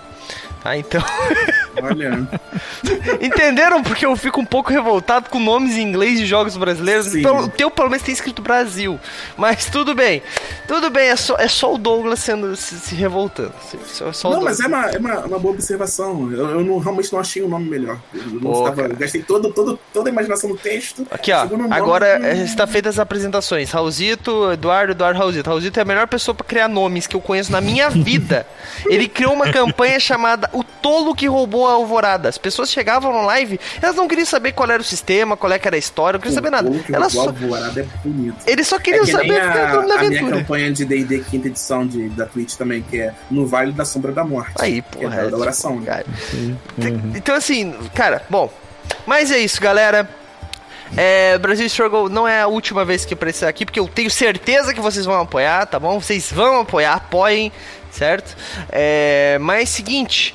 Ah, 0.64 0.78
então. 0.78 1.02
Olha. 1.82 2.26
Entenderam 3.20 3.82
porque 3.82 4.06
eu 4.06 4.16
fico 4.16 4.40
um 4.40 4.44
pouco 4.44 4.70
revoltado 4.70 5.28
com 5.28 5.38
nomes 5.38 5.76
em 5.76 5.82
inglês 5.82 6.18
de 6.18 6.26
jogos 6.26 6.56
brasileiros? 6.56 7.06
Sim. 7.06 7.26
O 7.26 7.48
teu 7.48 7.70
pelo 7.70 7.90
menos 7.90 8.04
tem 8.04 8.14
escrito 8.14 8.40
Brasil. 8.40 8.98
Mas 9.36 9.66
tudo 9.66 9.94
bem. 9.94 10.22
Tudo 10.66 10.90
bem, 10.90 11.08
é 11.08 11.16
só, 11.16 11.36
é 11.36 11.48
só 11.48 11.74
o 11.74 11.78
Douglas 11.78 12.20
sendo, 12.20 12.56
se, 12.56 12.76
se 12.76 12.94
revoltando. 12.94 13.52
Só, 13.86 14.12
só 14.12 14.30
não, 14.30 14.42
mas 14.42 14.60
é, 14.60 14.66
uma, 14.66 14.90
é 14.90 14.98
uma, 14.98 15.20
uma, 15.20 15.38
boa 15.38 15.54
observação. 15.54 16.32
Eu, 16.32 16.50
eu 16.50 16.64
não, 16.64 16.78
realmente 16.78 17.12
não 17.12 17.20
achei 17.20 17.42
um 17.42 17.48
nome 17.48 17.68
melhor. 17.68 17.98
Eu, 18.14 18.40
Pô, 18.40 18.68
estava, 18.68 18.88
gastei 18.88 19.22
todo, 19.22 19.52
todo, 19.52 19.78
toda 19.92 20.08
a 20.08 20.12
imaginação 20.12 20.48
do 20.48 20.56
texto. 20.56 21.06
Aqui, 21.10 21.32
ó. 21.32 21.46
Agora 21.70 22.18
que... 22.18 22.42
está 22.42 22.66
feitas 22.66 22.94
as 22.94 22.98
apresentações. 22.98 23.70
Raulzito, 23.70 24.52
Eduardo, 24.52 24.92
Eduardo 24.92 25.18
Raulzito. 25.18 25.48
Raulzito 25.48 25.78
é 25.78 25.82
a 25.82 25.84
melhor 25.84 26.06
pessoa 26.06 26.34
para 26.34 26.46
criar 26.46 26.68
nomes 26.68 27.06
que 27.06 27.16
eu 27.16 27.20
conheço 27.20 27.52
na 27.52 27.60
minha 27.60 27.90
vida. 27.90 28.46
Ele 28.86 29.08
criou 29.08 29.34
uma 29.34 29.50
campanha 29.50 29.98
chamada 30.00 30.48
O 30.54 30.64
Tolo 30.64 31.14
que 31.14 31.26
Roubou 31.26 31.66
a 31.66 31.72
Alvorada. 31.72 32.28
As 32.28 32.38
pessoas 32.38 32.70
chegavam 32.70 33.12
no 33.12 33.22
live, 33.26 33.58
elas 33.82 33.96
não 33.96 34.08
queriam 34.08 34.26
saber 34.26 34.52
qual 34.52 34.70
era 34.70 34.80
o 34.80 34.84
sistema, 34.84 35.36
qual 35.36 35.52
é 35.52 35.58
que 35.58 35.66
era 35.66 35.76
a 35.76 35.78
história, 35.78 36.18
não 36.18 36.20
queriam 36.20 36.34
saber 36.34 36.50
nada. 36.50 36.70
Elas 36.92 37.12
só... 37.12 37.22
Alvorada 37.22 37.80
é 37.80 37.84
bonito. 38.06 38.36
Eles 38.46 38.66
só 38.66 38.78
queriam 38.78 39.04
é 39.04 39.06
saber 39.06 39.40
a, 39.40 39.80
a 39.80 40.02
minha 40.04 40.30
campanha 40.30 40.72
de 40.72 40.84
D&D 40.84 41.20
quinta 41.30 41.48
edição 41.48 41.86
de, 41.86 42.08
da 42.10 42.26
Twitch 42.26 42.54
também, 42.54 42.82
que 42.82 43.00
é 43.00 43.14
No 43.30 43.46
Vale 43.46 43.72
da 43.72 43.84
Sombra 43.84 44.12
da 44.12 44.24
Morte. 44.24 44.54
Aí, 44.58 44.82
porra. 44.82 45.22
É, 45.22 45.26
é 45.26 45.30
da 45.30 45.36
oração, 45.36 45.80
né? 45.80 46.04
Uhum. 46.32 47.12
Então, 47.14 47.34
assim, 47.34 47.74
cara, 47.94 48.22
bom. 48.30 48.50
Mas 49.06 49.30
é 49.30 49.38
isso, 49.38 49.60
galera. 49.60 50.08
É, 50.96 51.36
Brasil 51.38 51.66
Struggle 51.66 52.08
não 52.08 52.26
é 52.26 52.42
a 52.42 52.46
última 52.46 52.84
vez 52.84 53.04
que 53.04 53.14
aparecer 53.14 53.46
aqui, 53.46 53.64
porque 53.64 53.80
eu 53.80 53.88
tenho 53.88 54.10
certeza 54.10 54.72
que 54.72 54.80
vocês 54.80 55.04
vão 55.04 55.20
apoiar, 55.20 55.66
tá 55.66 55.78
bom? 55.78 56.00
Vocês 56.00 56.30
vão 56.30 56.60
apoiar, 56.60 56.94
apoiem, 56.94 57.50
certo? 57.90 58.36
É, 58.70 59.38
mas 59.40 59.68
seguinte. 59.68 60.34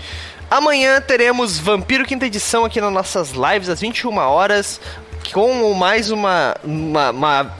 Amanhã 0.51 0.99
teremos 0.99 1.59
Vampiro 1.59 2.05
Quinta 2.05 2.25
Edição 2.25 2.65
aqui 2.65 2.81
nas 2.81 2.91
nossas 2.91 3.31
lives 3.31 3.69
às 3.69 3.79
21 3.79 4.17
horas, 4.17 4.81
com 5.31 5.73
mais 5.75 6.09
uma, 6.09 6.55
uma, 6.63 7.11
uma 7.11 7.58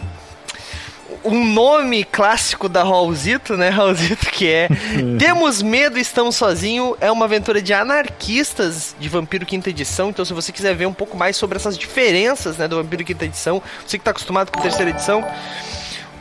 um 1.24 1.46
nome 1.46 2.04
clássico 2.04 2.70
da 2.70 2.84
Raulzito, 2.84 3.56
né, 3.58 3.70
Raulzito, 3.70 4.28
que 4.28 4.48
é 4.48 4.68
Temos 5.20 5.62
Medo, 5.62 6.00
Estamos 6.00 6.36
Sozinhos, 6.36 6.96
é 7.00 7.12
uma 7.12 7.26
aventura 7.26 7.62
de 7.62 7.74
anarquistas 7.74 8.96
de 9.00 9.10
Vampiro 9.10 9.46
Quinta 9.46 9.70
Edição, 9.70 10.10
então 10.10 10.24
se 10.24 10.34
você 10.34 10.52
quiser 10.52 10.76
ver 10.76 10.86
um 10.86 10.94
pouco 10.94 11.18
mais 11.18 11.36
sobre 11.36 11.58
essas 11.58 11.78
diferenças, 11.78 12.58
né, 12.58 12.68
do 12.68 12.78
Vampiro 12.78 13.04
Quinta 13.04 13.26
Edição, 13.26 13.62
você 13.86 13.98
que 13.98 14.02
está 14.02 14.12
acostumado 14.12 14.52
com 14.52 14.60
a 14.60 14.64
terceira 14.64 14.92
edição, 14.92 15.26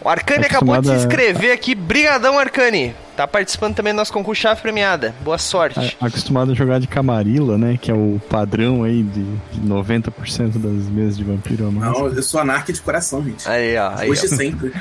o 0.02 0.08
Arcane 0.08 0.44
acabou 0.44 0.80
de 0.80 0.88
se 0.88 0.94
inscrever 0.94 1.52
aqui, 1.52 1.74
brigadão 1.74 2.38
Arcane! 2.38 2.94
Tá 3.16 3.26
participando 3.26 3.74
também 3.74 3.92
do 3.92 3.96
nosso 3.96 4.12
concurso 4.12 4.40
Chave 4.40 4.60
Premiada. 4.60 5.12
Boa 5.24 5.38
sorte. 5.38 5.96
Acostumado 6.00 6.52
a 6.52 6.54
jogar 6.54 6.78
de 6.78 6.86
Camarilla, 6.86 7.58
né? 7.58 7.76
Que 7.76 7.90
é 7.90 7.94
o 7.94 8.20
padrão 8.30 8.84
aí 8.84 9.02
de, 9.02 9.26
90% 9.60 10.52
das 10.52 10.88
mesas 10.88 11.16
de 11.16 11.24
vampiro. 11.24 11.72
Não, 11.72 12.06
eu 12.06 12.22
sou 12.22 12.40
anarca 12.40 12.72
de 12.72 12.80
coração, 12.80 13.24
gente. 13.24 13.48
Aí, 13.48 13.76
ó. 13.76 13.92
Aí, 13.96 14.08
Hoje 14.08 14.28
sempre. 14.28 14.72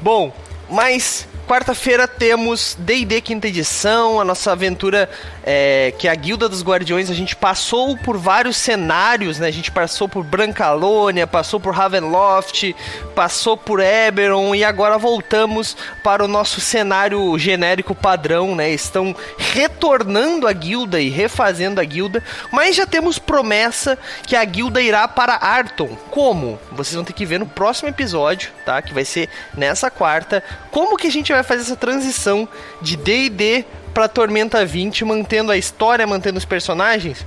Bom, 0.00 0.32
mas 0.70 1.26
quarta-feira 1.50 2.06
temos 2.06 2.76
D&D 2.78 3.20
quinta 3.20 3.48
edição, 3.48 4.20
a 4.20 4.24
nossa 4.24 4.52
aventura 4.52 5.10
é, 5.42 5.92
que 5.98 6.06
é 6.06 6.10
a 6.10 6.14
Guilda 6.14 6.48
dos 6.48 6.62
Guardiões. 6.62 7.10
A 7.10 7.14
gente 7.14 7.34
passou 7.34 7.96
por 7.96 8.16
vários 8.16 8.56
cenários, 8.56 9.40
né? 9.40 9.48
A 9.48 9.50
gente 9.50 9.68
passou 9.68 10.08
por 10.08 10.22
Brancalônia, 10.22 11.26
passou 11.26 11.58
por 11.58 11.74
Ravenloft, 11.74 12.72
passou 13.16 13.56
por 13.56 13.80
Eberron 13.80 14.54
e 14.54 14.62
agora 14.62 14.96
voltamos 14.96 15.76
para 16.04 16.24
o 16.24 16.28
nosso 16.28 16.60
cenário 16.60 17.36
genérico 17.36 17.96
padrão, 17.96 18.54
né? 18.54 18.70
Estão 18.70 19.12
retornando 19.36 20.46
a 20.46 20.52
guilda 20.52 21.00
e 21.00 21.08
refazendo 21.08 21.80
a 21.80 21.84
guilda, 21.84 22.22
mas 22.52 22.76
já 22.76 22.86
temos 22.86 23.18
promessa 23.18 23.98
que 24.24 24.36
a 24.36 24.44
guilda 24.44 24.80
irá 24.80 25.08
para 25.08 25.34
Arton. 25.34 25.98
Como? 26.12 26.60
Vocês 26.70 26.94
vão 26.94 27.02
ter 27.02 27.12
que 27.12 27.26
ver 27.26 27.40
no 27.40 27.46
próximo 27.46 27.88
episódio, 27.88 28.52
tá? 28.70 28.80
Que 28.80 28.94
vai 28.94 29.04
ser 29.04 29.28
nessa 29.56 29.90
quarta. 29.90 30.44
Como 30.70 30.96
que 30.96 31.08
a 31.08 31.10
gente 31.10 31.32
vai 31.32 31.42
fazer 31.42 31.62
essa 31.62 31.74
transição 31.74 32.48
de 32.80 32.96
D&D 32.96 33.64
para 33.92 34.06
Tormenta 34.06 34.64
20, 34.64 35.04
mantendo 35.04 35.50
a 35.50 35.56
história, 35.56 36.06
mantendo 36.06 36.38
os 36.38 36.44
personagens? 36.44 37.26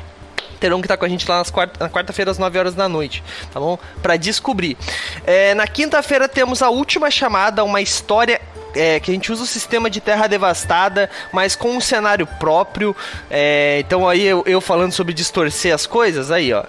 terão 0.59 0.79
que 0.79 0.85
estar 0.85 0.95
com 0.95 1.03
a 1.03 1.09
gente 1.09 1.27
lá 1.27 1.39
nas 1.39 1.51
quarta, 1.51 1.83
na 1.83 1.89
quarta-feira 1.89 2.31
às 2.31 2.37
9 2.37 2.57
horas 2.57 2.73
da 2.73 2.87
noite, 2.87 3.21
tá 3.51 3.59
bom? 3.59 3.77
Para 4.01 4.15
descobrir. 4.15 4.77
É, 5.25 5.53
na 5.53 5.67
quinta-feira 5.67 6.29
temos 6.29 6.61
a 6.61 6.69
última 6.69 7.11
chamada, 7.11 7.65
uma 7.65 7.81
história 7.81 8.39
é, 8.75 8.99
que 8.99 9.11
a 9.11 9.13
gente 9.13 9.31
usa 9.31 9.43
o 9.43 9.47
sistema 9.47 9.89
de 9.89 10.01
terra 10.01 10.27
devastada, 10.27 11.09
mas 11.31 11.55
com 11.55 11.75
um 11.75 11.81
cenário 11.81 12.25
próprio. 12.25 12.95
É, 13.29 13.79
então 13.79 14.07
aí 14.07 14.23
eu, 14.23 14.43
eu, 14.45 14.61
falando 14.61 14.91
sobre 14.91 15.13
distorcer 15.13 15.73
as 15.73 15.85
coisas, 15.85 16.31
aí 16.31 16.53
ó. 16.53 16.63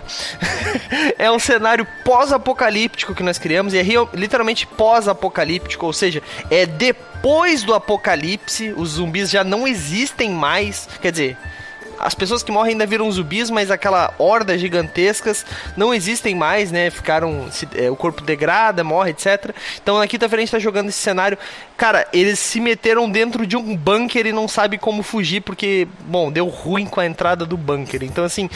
é 1.19 1.31
um 1.31 1.39
cenário 1.39 1.87
pós-apocalíptico 2.05 3.15
que 3.15 3.23
nós 3.23 3.39
criamos, 3.39 3.75
e 3.75 3.79
é 3.79 3.85
literalmente 4.13 4.67
pós-apocalíptico, 4.67 5.87
ou 5.87 5.93
seja, 5.93 6.23
é 6.51 6.67
depois 6.67 7.63
do 7.63 7.75
apocalipse, 7.75 8.75
os 8.77 8.91
zumbis 8.91 9.31
já 9.31 9.43
não 9.43 9.67
existem 9.67 10.31
mais. 10.31 10.89
Quer 11.01 11.11
dizer, 11.11 11.37
as 11.99 12.15
pessoas 12.15 12.43
que 12.43 12.53
morrem 12.53 12.73
ainda 12.73 12.87
viram 12.87 13.11
zumbis, 13.11 13.51
mas 13.51 13.71
aquela 13.71 14.13
horda 14.19 14.57
gigantescas 14.57 15.45
não 15.77 15.93
existem 15.93 16.35
mais, 16.35 16.71
né? 16.71 16.91
Ficaram. 16.91 17.49
Se, 17.51 17.69
é, 17.75 17.91
o 17.91 17.97
corpo 17.97 18.23
degrada, 18.23 18.85
morre, 18.85 19.11
etc. 19.11 19.55
Então 19.83 19.99
na 19.99 20.07
quinta-feira 20.07 20.43
a 20.43 20.45
gente 20.45 20.53
tá 20.53 20.59
jogando 20.59 20.89
esse 20.89 20.99
cenário. 20.99 21.39
Cara, 21.77 22.07
eles 22.13 22.39
se 22.39 22.61
meteram 22.61 23.11
dentro 23.11 23.47
de 23.47 23.57
um 23.57 23.77
bunker 23.77 24.27
e 24.27 24.33
não 24.33 24.47
sabem 24.47 24.79
como 24.79 25.03
fugir, 25.03 25.41
porque, 25.41 25.89
bom, 26.01 26.31
deu 26.31 26.47
ruim 26.47 26.87
com 26.87 27.01
a 27.01 27.07
entrada 27.07 27.45
do 27.45 27.57
bunker. 27.57 28.03
Então, 28.03 28.25
assim. 28.25 28.49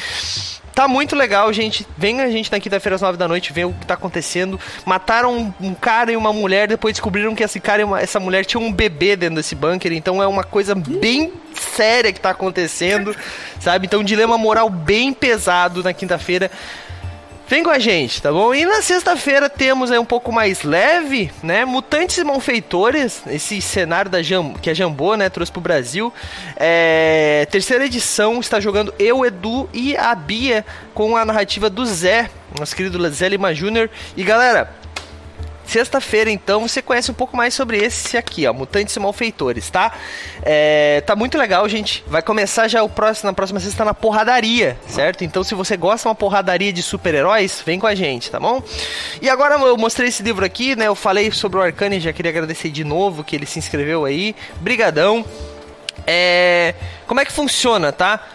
Tá 0.78 0.86
muito 0.86 1.16
legal, 1.16 1.52
gente. 1.52 1.84
Vem 1.96 2.20
a 2.20 2.30
gente 2.30 2.52
na 2.52 2.60
quinta-feira 2.60 2.94
às 2.94 3.02
nove 3.02 3.18
da 3.18 3.26
noite 3.26 3.52
ver 3.52 3.64
o 3.64 3.72
que 3.72 3.84
tá 3.84 3.94
acontecendo. 3.94 4.60
Mataram 4.84 5.36
um, 5.36 5.52
um, 5.70 5.74
cara 5.74 6.12
e 6.12 6.16
uma 6.16 6.32
mulher, 6.32 6.68
depois 6.68 6.94
descobriram 6.94 7.34
que 7.34 7.42
esse 7.42 7.58
cara 7.58 7.82
e 7.82 7.84
uma, 7.84 8.00
essa 8.00 8.20
mulher 8.20 8.44
tinham 8.44 8.62
um 8.62 8.72
bebê 8.72 9.16
dentro 9.16 9.34
desse 9.34 9.56
bunker. 9.56 9.92
Então 9.92 10.22
é 10.22 10.26
uma 10.28 10.44
coisa 10.44 10.76
bem 10.76 11.32
séria 11.52 12.12
que 12.12 12.20
tá 12.20 12.30
acontecendo, 12.30 13.12
sabe? 13.58 13.86
Então 13.86 14.02
um 14.02 14.04
dilema 14.04 14.38
moral 14.38 14.70
bem 14.70 15.12
pesado 15.12 15.82
na 15.82 15.92
quinta-feira. 15.92 16.48
Vem 17.48 17.62
com 17.62 17.70
a 17.70 17.78
gente, 17.78 18.20
tá 18.20 18.30
bom? 18.30 18.54
E 18.54 18.66
na 18.66 18.82
sexta-feira 18.82 19.48
temos 19.48 19.90
aí 19.90 19.98
um 19.98 20.04
pouco 20.04 20.30
mais 20.30 20.64
leve, 20.64 21.30
né? 21.42 21.64
Mutantes 21.64 22.18
e 22.18 22.24
Malfeitores, 22.24 23.22
esse 23.26 23.62
cenário 23.62 24.10
da 24.10 24.22
Jam, 24.22 24.52
que 24.52 24.68
a 24.68 24.74
Jambô, 24.74 25.14
né, 25.14 25.30
trouxe 25.30 25.50
pro 25.50 25.58
Brasil. 25.58 26.12
É, 26.56 27.48
terceira 27.50 27.86
edição, 27.86 28.38
está 28.38 28.60
jogando 28.60 28.92
eu, 28.98 29.24
Edu 29.24 29.66
e 29.72 29.96
a 29.96 30.14
Bia 30.14 30.62
com 30.92 31.16
a 31.16 31.24
narrativa 31.24 31.70
do 31.70 31.86
Zé, 31.86 32.28
nosso 32.58 32.76
querido 32.76 33.08
Zé 33.08 33.30
Lima 33.30 33.54
Jr. 33.54 33.88
E 34.14 34.22
galera, 34.22 34.70
Sexta-feira, 35.68 36.30
então, 36.30 36.66
você 36.66 36.80
conhece 36.80 37.10
um 37.10 37.14
pouco 37.14 37.36
mais 37.36 37.52
sobre 37.52 37.76
esse 37.76 38.16
aqui, 38.16 38.46
ó, 38.46 38.54
Mutantes 38.54 38.96
e 38.96 38.98
Malfeitores, 38.98 39.68
tá? 39.68 39.92
É, 40.42 41.02
tá 41.02 41.14
muito 41.14 41.36
legal, 41.36 41.68
gente. 41.68 42.02
Vai 42.06 42.22
começar 42.22 42.68
já 42.68 42.82
o 42.82 42.88
próximo, 42.88 43.28
na 43.28 43.34
próxima 43.34 43.60
sexta 43.60 43.84
na 43.84 43.92
porradaria, 43.92 44.78
certo? 44.86 45.24
Então, 45.24 45.44
se 45.44 45.54
você 45.54 45.76
gosta 45.76 46.04
de 46.04 46.08
uma 46.08 46.14
porradaria 46.14 46.72
de 46.72 46.82
super-heróis, 46.82 47.62
vem 47.66 47.78
com 47.78 47.86
a 47.86 47.94
gente, 47.94 48.30
tá 48.30 48.40
bom? 48.40 48.62
E 49.20 49.28
agora 49.28 49.56
eu 49.56 49.76
mostrei 49.76 50.08
esse 50.08 50.22
livro 50.22 50.42
aqui, 50.42 50.74
né? 50.74 50.86
Eu 50.86 50.94
falei 50.94 51.30
sobre 51.32 51.58
o 51.58 51.62
Arcane, 51.62 52.00
já 52.00 52.14
queria 52.14 52.30
agradecer 52.30 52.70
de 52.70 52.82
novo 52.82 53.22
que 53.22 53.36
ele 53.36 53.44
se 53.44 53.58
inscreveu 53.58 54.06
aí. 54.06 54.34
Brigadão. 54.62 55.22
É, 56.06 56.74
como 57.06 57.20
é 57.20 57.26
que 57.26 57.32
funciona, 57.32 57.92
tá? 57.92 58.26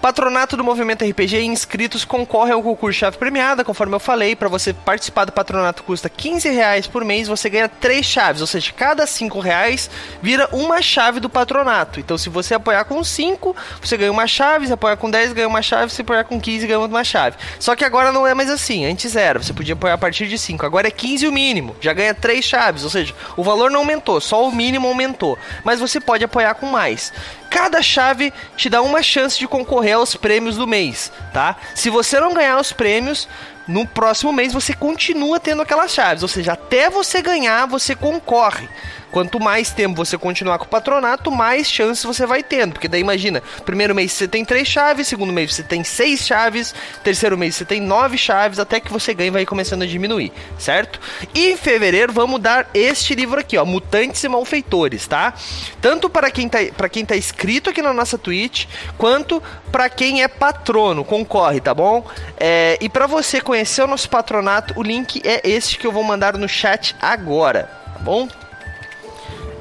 Patronato 0.00 0.56
do 0.56 0.64
Movimento 0.64 1.04
RPG 1.04 1.40
e 1.40 1.44
inscritos 1.44 2.06
concorrem 2.06 2.54
ao 2.54 2.62
concurso 2.62 2.98
chave 2.98 3.18
premiada, 3.18 3.62
conforme 3.62 3.94
eu 3.94 4.00
falei. 4.00 4.34
Para 4.34 4.48
você 4.48 4.72
participar 4.72 5.26
do 5.26 5.32
patronato 5.32 5.82
custa 5.82 6.08
15 6.08 6.48
reais 6.48 6.86
por 6.86 7.04
mês, 7.04 7.28
você 7.28 7.50
ganha 7.50 7.68
três 7.68 8.06
chaves, 8.06 8.40
ou 8.40 8.46
seja, 8.46 8.72
cada 8.72 9.06
5 9.06 9.38
reais 9.40 9.90
vira 10.22 10.48
uma 10.52 10.80
chave 10.80 11.20
do 11.20 11.28
patronato. 11.28 12.00
Então, 12.00 12.16
se 12.16 12.30
você 12.30 12.54
apoiar 12.54 12.86
com 12.86 13.04
5, 13.04 13.54
você 13.82 13.98
ganha 13.98 14.10
uma 14.10 14.26
chave, 14.26 14.66
se 14.66 14.72
apoiar 14.72 14.96
com 14.96 15.10
10, 15.10 15.34
ganha 15.34 15.46
uma 15.46 15.60
chave, 15.60 15.92
se 15.92 16.00
apoiar 16.00 16.24
com 16.24 16.40
15, 16.40 16.66
ganha 16.66 16.80
uma 16.80 17.04
chave. 17.04 17.36
Só 17.58 17.76
que 17.76 17.84
agora 17.84 18.10
não 18.10 18.26
é 18.26 18.32
mais 18.32 18.48
assim, 18.48 18.86
antes 18.86 19.14
era, 19.14 19.38
você 19.38 19.52
podia 19.52 19.74
apoiar 19.74 19.94
a 19.94 19.98
partir 19.98 20.28
de 20.28 20.38
5, 20.38 20.64
agora 20.64 20.88
é 20.88 20.90
15 20.90 21.28
o 21.28 21.32
mínimo, 21.32 21.76
já 21.78 21.92
ganha 21.92 22.14
três 22.14 22.42
chaves, 22.46 22.84
ou 22.84 22.90
seja, 22.90 23.14
o 23.36 23.44
valor 23.44 23.70
não 23.70 23.80
aumentou, 23.80 24.18
só 24.18 24.48
o 24.48 24.50
mínimo 24.50 24.88
aumentou. 24.88 25.38
Mas 25.62 25.78
você 25.78 26.00
pode 26.00 26.24
apoiar 26.24 26.54
com 26.54 26.66
mais. 26.66 27.12
Cada 27.50 27.82
chave 27.82 28.32
te 28.56 28.70
dá 28.70 28.80
uma 28.80 29.02
chance 29.02 29.36
de 29.36 29.48
concorrer 29.48 29.96
aos 29.96 30.14
prêmios 30.14 30.56
do 30.56 30.68
mês, 30.68 31.10
tá? 31.32 31.56
Se 31.74 31.90
você 31.90 32.20
não 32.20 32.32
ganhar 32.32 32.58
os 32.58 32.72
prêmios, 32.72 33.28
no 33.66 33.86
próximo 33.86 34.32
mês 34.32 34.52
você 34.52 34.72
continua 34.72 35.40
tendo 35.40 35.60
aquelas 35.60 35.92
chaves, 35.92 36.22
ou 36.22 36.28
seja, 36.28 36.52
até 36.52 36.88
você 36.88 37.20
ganhar, 37.20 37.66
você 37.66 37.94
concorre. 37.94 38.68
Quanto 39.10 39.40
mais 39.40 39.70
tempo 39.70 39.96
você 39.96 40.16
continuar 40.16 40.58
com 40.58 40.64
o 40.64 40.68
patronato, 40.68 41.30
mais 41.30 41.70
chances 41.70 42.04
você 42.04 42.26
vai 42.26 42.42
tendo. 42.42 42.72
Porque 42.72 42.88
daí 42.88 43.00
imagina, 43.00 43.42
primeiro 43.64 43.94
mês 43.94 44.12
você 44.12 44.28
tem 44.28 44.44
três 44.44 44.68
chaves, 44.68 45.08
segundo 45.08 45.32
mês 45.32 45.54
você 45.54 45.62
tem 45.62 45.82
seis 45.82 46.26
chaves, 46.26 46.74
terceiro 47.02 47.36
mês 47.36 47.56
você 47.56 47.64
tem 47.64 47.80
nove 47.80 48.16
chaves, 48.16 48.58
até 48.58 48.80
que 48.80 48.92
você 48.92 49.12
ganha 49.14 49.30
vai 49.30 49.46
começando 49.46 49.82
a 49.82 49.86
diminuir, 49.86 50.32
certo? 50.58 51.00
E 51.34 51.50
em 51.52 51.56
fevereiro 51.56 52.12
vamos 52.12 52.40
dar 52.40 52.68
este 52.74 53.14
livro 53.14 53.40
aqui, 53.40 53.56
ó, 53.56 53.64
Mutantes 53.64 54.22
e 54.22 54.28
Malfeitores, 54.28 55.06
tá? 55.06 55.34
Tanto 55.80 56.08
para 56.08 56.30
quem 56.30 56.48
tá, 56.48 56.58
para 56.76 56.88
quem 56.88 57.04
tá 57.04 57.16
inscrito 57.16 57.70
aqui 57.70 57.82
na 57.82 57.92
nossa 57.92 58.18
Twitch, 58.18 58.66
quanto 58.96 59.42
para 59.70 59.88
quem 59.88 60.22
é 60.22 60.28
patrono, 60.28 61.04
concorre, 61.04 61.60
tá 61.60 61.74
bom? 61.74 62.06
É, 62.38 62.78
e 62.80 62.88
para 62.88 63.06
você 63.06 63.40
conhecer 63.40 63.82
o 63.82 63.86
nosso 63.86 64.08
patronato, 64.08 64.74
o 64.78 64.82
link 64.82 65.20
é 65.24 65.48
este 65.48 65.78
que 65.78 65.86
eu 65.86 65.92
vou 65.92 66.02
mandar 66.02 66.36
no 66.36 66.48
chat 66.48 66.94
agora, 67.00 67.70
tá 67.94 68.00
bom? 68.00 68.28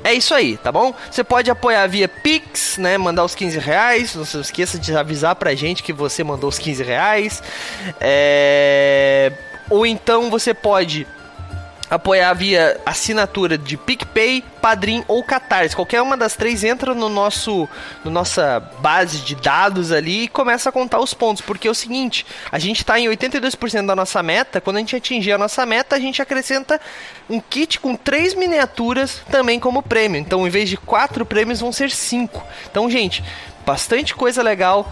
É 0.04 0.14
isso 0.14 0.34
aí, 0.34 0.58
tá 0.58 0.72
bom? 0.72 0.93
Você 1.12 1.24
pode 1.24 1.52
apoiar 1.52 1.86
via 1.88 2.08
Pix, 2.08 2.78
né? 2.78 2.97
Mandar 2.97 3.24
os 3.24 3.36
15 3.36 3.60
reais. 3.60 4.16
Não 4.16 4.26
se 4.26 4.39
esqueça 4.39 4.80
de 4.80 4.95
avisar 4.95 5.36
pra 5.36 5.54
gente 5.56 5.84
que 5.84 5.93
você 5.93 6.24
mandou 6.24 6.50
os 6.50 6.58
15 6.58 6.84
reais. 6.84 7.43
É... 8.00 9.32
Ou 9.70 9.86
então 9.86 10.30
você 10.30 10.54
pode 10.54 11.06
apoiar 11.90 12.34
via 12.34 12.80
assinatura 12.86 13.58
de 13.58 13.76
PicPay, 13.76 14.44
Padrim 14.62 15.04
ou 15.08 15.24
Catarse. 15.24 15.76
Qualquer 15.76 16.02
uma 16.02 16.16
das 16.16 16.36
três 16.36 16.64
entra 16.64 16.94
no 16.94 17.10
nosso 17.10 17.68
no 18.04 18.12
nossa 18.12 18.60
base 18.80 19.20
de 19.20 19.36
dados 19.36 19.92
ali 19.92 20.24
e 20.24 20.28
começa 20.28 20.70
a 20.70 20.72
contar 20.72 21.00
os 21.00 21.14
pontos, 21.14 21.42
porque 21.42 21.68
é 21.68 21.72
o 21.72 21.76
seguinte, 21.76 22.26
a 22.52 22.60
gente 22.60 22.78
está 22.78 23.00
em 23.00 23.08
82% 23.08 23.86
da 23.86 23.96
nossa 23.96 24.22
meta, 24.22 24.62
quando 24.62 24.78
a 24.78 24.80
gente 24.80 24.96
atingir 24.96 25.32
a 25.32 25.38
nossa 25.38 25.66
meta, 25.66 25.96
a 25.96 26.00
gente 26.00 26.22
acrescenta 26.22 26.80
um 27.30 27.40
kit 27.40 27.80
com 27.80 27.96
três 27.96 28.34
miniaturas 28.34 29.22
também 29.32 29.60
como 29.60 29.82
prêmio. 29.82 30.20
Então, 30.20 30.46
em 30.46 30.50
vez 30.50 30.70
de 30.70 30.78
quatro 30.78 31.26
prêmios, 31.26 31.60
vão 31.60 31.72
ser 31.72 31.90
cinco. 31.90 32.44
Então, 32.70 32.90
gente, 32.90 33.24
bastante 33.66 34.14
coisa 34.14 34.42
legal 34.42 34.92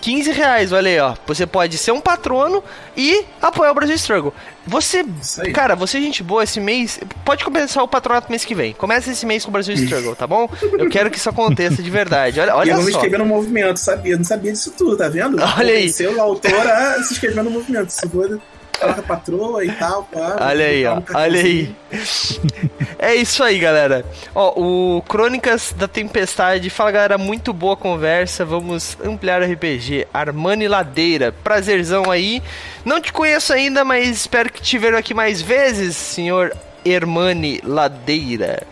15 0.00 0.32
reais, 0.32 0.72
olha 0.72 0.90
aí, 0.90 0.98
ó. 0.98 1.14
Você 1.26 1.46
pode 1.46 1.76
ser 1.76 1.92
um 1.92 2.00
patrono 2.00 2.62
e 2.96 3.24
apoiar 3.40 3.70
o 3.70 3.74
Brasil 3.74 3.94
Struggle. 3.96 4.32
Você, 4.66 5.04
cara, 5.52 5.74
você 5.74 5.98
é 5.98 6.00
gente 6.00 6.22
boa 6.22 6.44
esse 6.44 6.60
mês. 6.60 7.00
Pode 7.24 7.44
começar 7.44 7.82
o 7.82 7.88
patronato 7.88 8.30
mês 8.30 8.44
que 8.44 8.54
vem. 8.54 8.72
Começa 8.72 9.10
esse 9.10 9.26
mês 9.26 9.44
com 9.44 9.50
o 9.50 9.52
Brasil 9.52 9.74
Struggle, 9.74 10.14
tá 10.14 10.26
bom? 10.26 10.48
Eu 10.78 10.88
quero 10.88 11.10
que 11.10 11.18
isso 11.18 11.28
aconteça 11.28 11.82
de 11.82 11.90
verdade. 11.90 12.40
Olha, 12.40 12.54
olha 12.54 12.68
e 12.68 12.70
eu 12.70 12.76
não 12.76 12.84
me 12.84 12.90
inscrevi 12.90 13.18
no 13.18 13.26
movimento, 13.26 13.78
sabia? 13.78 14.16
Não 14.16 14.24
sabia 14.24 14.52
disso 14.52 14.72
tudo, 14.76 14.96
tá 14.96 15.08
vendo? 15.08 15.36
Olha 15.58 15.74
aí. 15.74 15.90
Seu 15.90 16.20
autor 16.20 16.66
a 16.66 17.02
se 17.02 17.14
inscrever 17.14 17.42
no 17.44 17.50
movimento. 17.50 17.90
Se 17.90 18.08
for 18.08 18.40
coloca 18.78 19.02
patroa 19.02 19.64
e 19.64 19.72
tal, 19.72 20.04
pá. 20.04 20.36
Olha 20.40 20.66
aí, 20.66 20.86
ó. 20.86 21.02
Olha 21.14 21.40
aí. 21.40 21.74
é 22.98 23.14
isso 23.14 23.42
aí, 23.42 23.58
galera. 23.58 24.04
Ó, 24.34 24.52
o 24.60 25.02
Crônicas 25.02 25.74
da 25.76 25.88
Tempestade. 25.88 26.70
Fala, 26.70 26.90
galera, 26.90 27.18
muito 27.18 27.52
boa 27.52 27.76
conversa. 27.76 28.44
Vamos 28.44 28.96
ampliar 29.04 29.42
o 29.42 29.44
RPG. 29.44 30.08
Armani 30.12 30.68
Ladeira. 30.68 31.32
Prazerzão 31.32 32.10
aí. 32.10 32.42
Não 32.84 33.00
te 33.00 33.12
conheço 33.12 33.52
ainda, 33.52 33.84
mas 33.84 34.08
espero 34.08 34.52
que 34.52 34.62
te 34.62 34.78
ver 34.78 34.94
aqui 34.94 35.12
mais 35.12 35.42
vezes, 35.42 35.96
senhor 35.96 36.52
Hermani 36.84 37.60
Ladeira. 37.64 38.66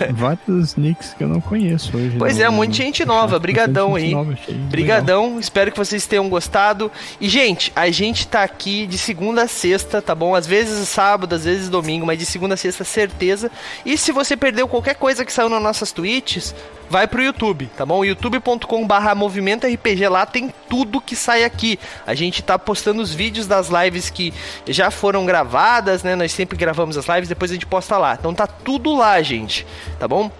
É, 0.00 0.12
vários 0.12 0.76
nicks 0.76 1.14
que 1.14 1.24
eu 1.24 1.28
não 1.28 1.40
conheço 1.40 1.96
hoje. 1.96 2.16
Pois 2.18 2.38
não, 2.38 2.46
é, 2.46 2.48
muita 2.50 2.74
gente 2.74 3.04
nova. 3.04 3.38
Brigadão 3.38 3.94
aí. 3.94 4.12
Nova, 4.12 4.36
Brigadão. 4.70 5.24
Legal. 5.24 5.40
Espero 5.40 5.72
que 5.72 5.78
vocês 5.78 6.06
tenham 6.06 6.28
gostado. 6.28 6.90
E, 7.20 7.28
gente, 7.28 7.72
a 7.74 7.90
gente 7.90 8.26
tá 8.26 8.42
aqui 8.42 8.86
de 8.86 8.98
segunda 8.98 9.42
a 9.42 9.48
sexta, 9.48 10.00
tá 10.00 10.14
bom? 10.14 10.34
Às 10.34 10.46
vezes 10.46 10.88
sábado, 10.88 11.34
às 11.34 11.44
vezes 11.44 11.68
domingo, 11.68 12.06
mas 12.06 12.18
de 12.18 12.26
segunda 12.26 12.54
a 12.54 12.56
sexta, 12.56 12.84
certeza. 12.84 13.50
E 13.84 13.96
se 13.96 14.12
você 14.12 14.36
perdeu 14.36 14.68
qualquer 14.68 14.94
coisa 14.94 15.24
que 15.24 15.32
saiu 15.32 15.48
nas 15.48 15.62
nossas 15.62 15.92
tweets, 15.92 16.54
vai 16.88 17.06
pro 17.06 17.22
YouTube, 17.22 17.68
tá 17.76 17.84
bom? 17.84 18.04
youtube.com/barra 18.04 19.14
movimento 19.14 19.66
RPG 19.66 20.08
lá 20.08 20.26
tem 20.26 20.52
tudo 20.68 21.00
que 21.00 21.16
sai 21.16 21.44
aqui. 21.44 21.78
A 22.06 22.14
gente 22.14 22.42
tá 22.42 22.58
postando 22.58 23.02
os 23.02 23.12
vídeos 23.12 23.46
das 23.46 23.68
lives 23.68 24.10
que 24.10 24.32
já 24.66 24.90
foram 24.90 25.24
gravadas, 25.24 26.02
né? 26.02 26.14
Nós 26.14 26.32
sempre 26.32 26.56
gravamos 26.56 26.96
as 26.96 27.06
lives, 27.06 27.28
depois 27.28 27.43
a 27.50 27.54
gente 27.54 27.66
posta 27.66 27.96
lá. 27.98 28.14
Então 28.18 28.34
tá 28.34 28.46
tudo 28.46 28.94
lá, 28.96 29.20
gente, 29.22 29.66
tá 29.98 30.06
bom? 30.08 30.30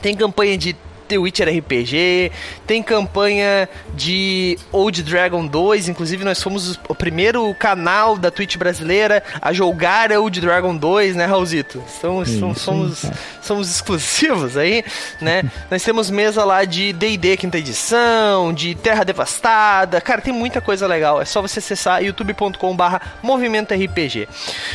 Tem 0.00 0.16
campanha 0.16 0.58
de 0.58 0.76
The 1.12 1.18
Witcher 1.18 1.46
RPG, 1.46 2.32
tem 2.66 2.82
campanha 2.82 3.68
de 3.94 4.58
Old 4.72 5.02
Dragon 5.02 5.46
2, 5.46 5.90
inclusive 5.90 6.24
nós 6.24 6.42
fomos 6.42 6.80
o 6.88 6.94
primeiro 6.94 7.54
canal 7.54 8.16
da 8.16 8.30
Twitch 8.30 8.56
brasileira 8.56 9.22
a 9.40 9.52
jogar 9.52 10.10
Old 10.10 10.40
Dragon 10.40 10.74
2, 10.74 11.14
né, 11.14 11.26
Raulzito? 11.26 11.82
Somos, 12.00 12.30
somos, 12.30 12.58
somos, 12.62 13.10
somos 13.42 13.70
exclusivos 13.70 14.56
aí, 14.56 14.82
né? 15.20 15.42
nós 15.70 15.82
temos 15.82 16.08
mesa 16.08 16.44
lá 16.46 16.64
de 16.64 16.94
D&D 16.94 17.36
quinta 17.36 17.58
edição, 17.58 18.54
de 18.54 18.74
Terra 18.74 19.04
Devastada, 19.04 20.00
cara, 20.00 20.22
tem 20.22 20.32
muita 20.32 20.62
coisa 20.62 20.86
legal, 20.86 21.20
é 21.20 21.26
só 21.26 21.42
você 21.42 21.58
acessar 21.58 22.02
youtube.com 22.02 22.74
barra 22.74 23.02
movimento 23.22 23.74
RPG. 23.74 24.26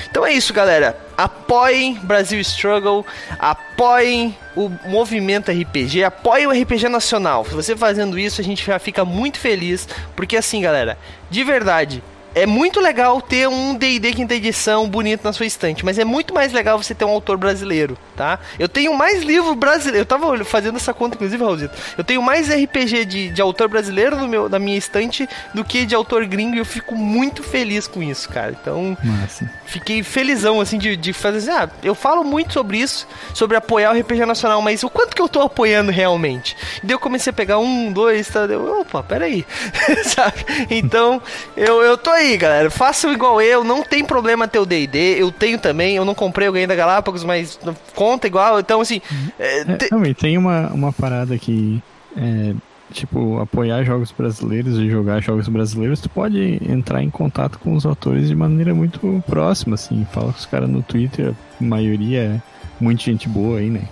Então 0.08 0.24
é 0.24 0.34
isso, 0.34 0.54
galera 0.54 1.08
apoiem 1.18 1.96
Brasil 1.96 2.40
Struggle, 2.42 3.04
apoiem 3.40 4.38
o 4.58 4.90
movimento 4.90 5.52
RPG, 5.52 6.04
apoiem 6.04 6.48
o 6.48 6.52
RPG 6.52 6.90
nacional. 6.90 7.44
Você 7.44 7.76
fazendo 7.76 8.18
isso, 8.18 8.42
a 8.42 8.44
gente 8.44 8.66
já 8.66 8.80
fica 8.80 9.06
muito 9.06 9.38
feliz, 9.38 9.88
porque 10.16 10.36
assim, 10.36 10.60
galera, 10.62 10.98
de 11.30 11.44
verdade, 11.44 12.04
é 12.38 12.46
muito 12.46 12.80
legal 12.80 13.20
ter 13.20 13.48
um 13.48 13.74
D&D 13.74 14.14
quinta 14.14 14.36
edição 14.36 14.88
bonito 14.88 15.24
na 15.24 15.34
sua 15.34 15.48
estante, 15.48 15.84
mas 15.84 15.98
é 15.98 16.06
muito 16.06 16.36
mais 16.36 16.54
legal 16.54 16.82
você 16.82 16.94
ter 16.94 17.04
um 17.04 17.10
autor 17.10 17.36
brasileiro, 17.36 17.98
tá? 18.16 18.40
Eu 18.60 18.70
tenho 18.70 18.94
mais 18.94 19.24
livro 19.24 19.56
brasileiro, 19.56 20.02
eu 20.02 20.06
tava 20.06 20.46
fazendo 20.46 20.76
essa 20.76 20.94
conta 20.94 21.16
inclusive, 21.16 21.44
Raulzito. 21.44 21.74
Eu 21.98 22.04
tenho 22.04 22.22
mais 22.22 22.48
RPG 22.48 23.06
de, 23.06 23.30
de 23.30 23.42
autor 23.42 23.68
brasileiro 23.68 24.16
no 24.16 24.28
meu, 24.28 24.48
na 24.48 24.60
minha 24.60 24.78
estante 24.78 25.28
do 25.52 25.66
que 25.66 25.84
de 25.84 25.96
autor 25.96 26.26
gringo 26.26 26.56
e 26.56 26.60
eu 26.60 26.66
fico 26.66 26.96
muito 26.96 27.42
feliz 27.42 27.88
com 27.88 28.04
isso, 28.04 28.30
cara. 28.30 28.56
Então, 28.62 28.96
Massa. 29.04 29.50
fiquei 29.66 30.04
felizão, 30.04 30.62
assim, 30.62 30.78
de, 30.78 30.96
de 30.96 31.14
fazer 31.14 31.38
assim, 31.38 31.50
ah, 31.50 31.70
eu 31.82 31.96
falo 31.96 32.24
muito 32.24 32.54
sobre 32.54 32.78
isso, 32.78 33.08
sobre 33.34 33.58
apoiar 33.58 33.96
o 33.96 34.00
RPG 34.00 34.26
nacional, 34.28 34.62
mas 34.62 34.84
o 34.84 34.90
quanto 34.90 35.16
que 35.16 35.22
eu 35.22 35.30
tô 35.30 35.42
apoiando 35.42 35.92
realmente? 35.92 36.56
E 36.84 36.86
daí 36.86 36.94
eu 36.94 37.00
comecei 37.00 37.32
a 37.32 37.34
pegar 37.34 37.58
um, 37.58 37.92
dois, 37.92 38.28
tá? 38.28 38.42
Eu, 38.42 38.82
opa, 38.82 39.02
peraí, 39.02 39.44
sabe? 40.06 40.46
Então, 40.70 41.20
eu, 41.56 41.82
eu 41.82 41.98
tô 41.98 42.12
aí, 42.12 42.27
galera. 42.36 42.70
Façam 42.70 43.14
igual 43.14 43.42
eu, 43.42 43.64
não 43.64 43.84
tem 43.84 44.04
problema 44.04 44.48
ter 44.48 44.60
o 44.60 44.66
D&D. 44.66 45.22
Eu 45.22 45.32
tenho 45.32 45.60
também, 45.60 45.96
eu 45.96 46.04
não 46.04 46.16
comprei 46.16 46.50
o 46.50 46.52
Game 46.52 46.68
da 46.68 46.76
Galápagos, 46.76 47.24
mas 47.24 47.60
conta 47.96 48.28
igual. 48.28 48.60
Então, 48.60 48.82
assim... 48.82 49.02
É, 49.40 49.64
te... 49.64 49.86
é, 49.94 50.14
tem 50.14 50.38
uma, 50.38 50.68
uma 50.70 50.92
parada 50.92 51.38
que... 51.38 51.82
É, 52.18 52.54
tipo, 52.92 53.40
apoiar 53.40 53.84
jogos 53.84 54.12
brasileiros 54.12 54.78
e 54.78 54.90
jogar 54.90 55.22
jogos 55.22 55.48
brasileiros, 55.48 56.02
tu 56.02 56.10
pode 56.10 56.60
entrar 56.68 57.04
em 57.04 57.10
contato 57.10 57.60
com 57.60 57.76
os 57.76 57.86
autores 57.86 58.28
de 58.28 58.36
maneira 58.36 58.74
muito 58.74 59.24
próxima, 59.28 59.76
assim. 59.76 60.06
Fala 60.12 60.32
com 60.32 60.40
os 60.40 60.46
caras 60.46 60.70
no 60.70 60.82
Twitter, 60.82 61.34
a 61.60 61.64
maioria 61.64 62.20
é 62.22 62.42
muita 62.80 63.04
gente 63.04 63.28
boa 63.28 63.60
aí, 63.60 63.70
né? 63.70 63.88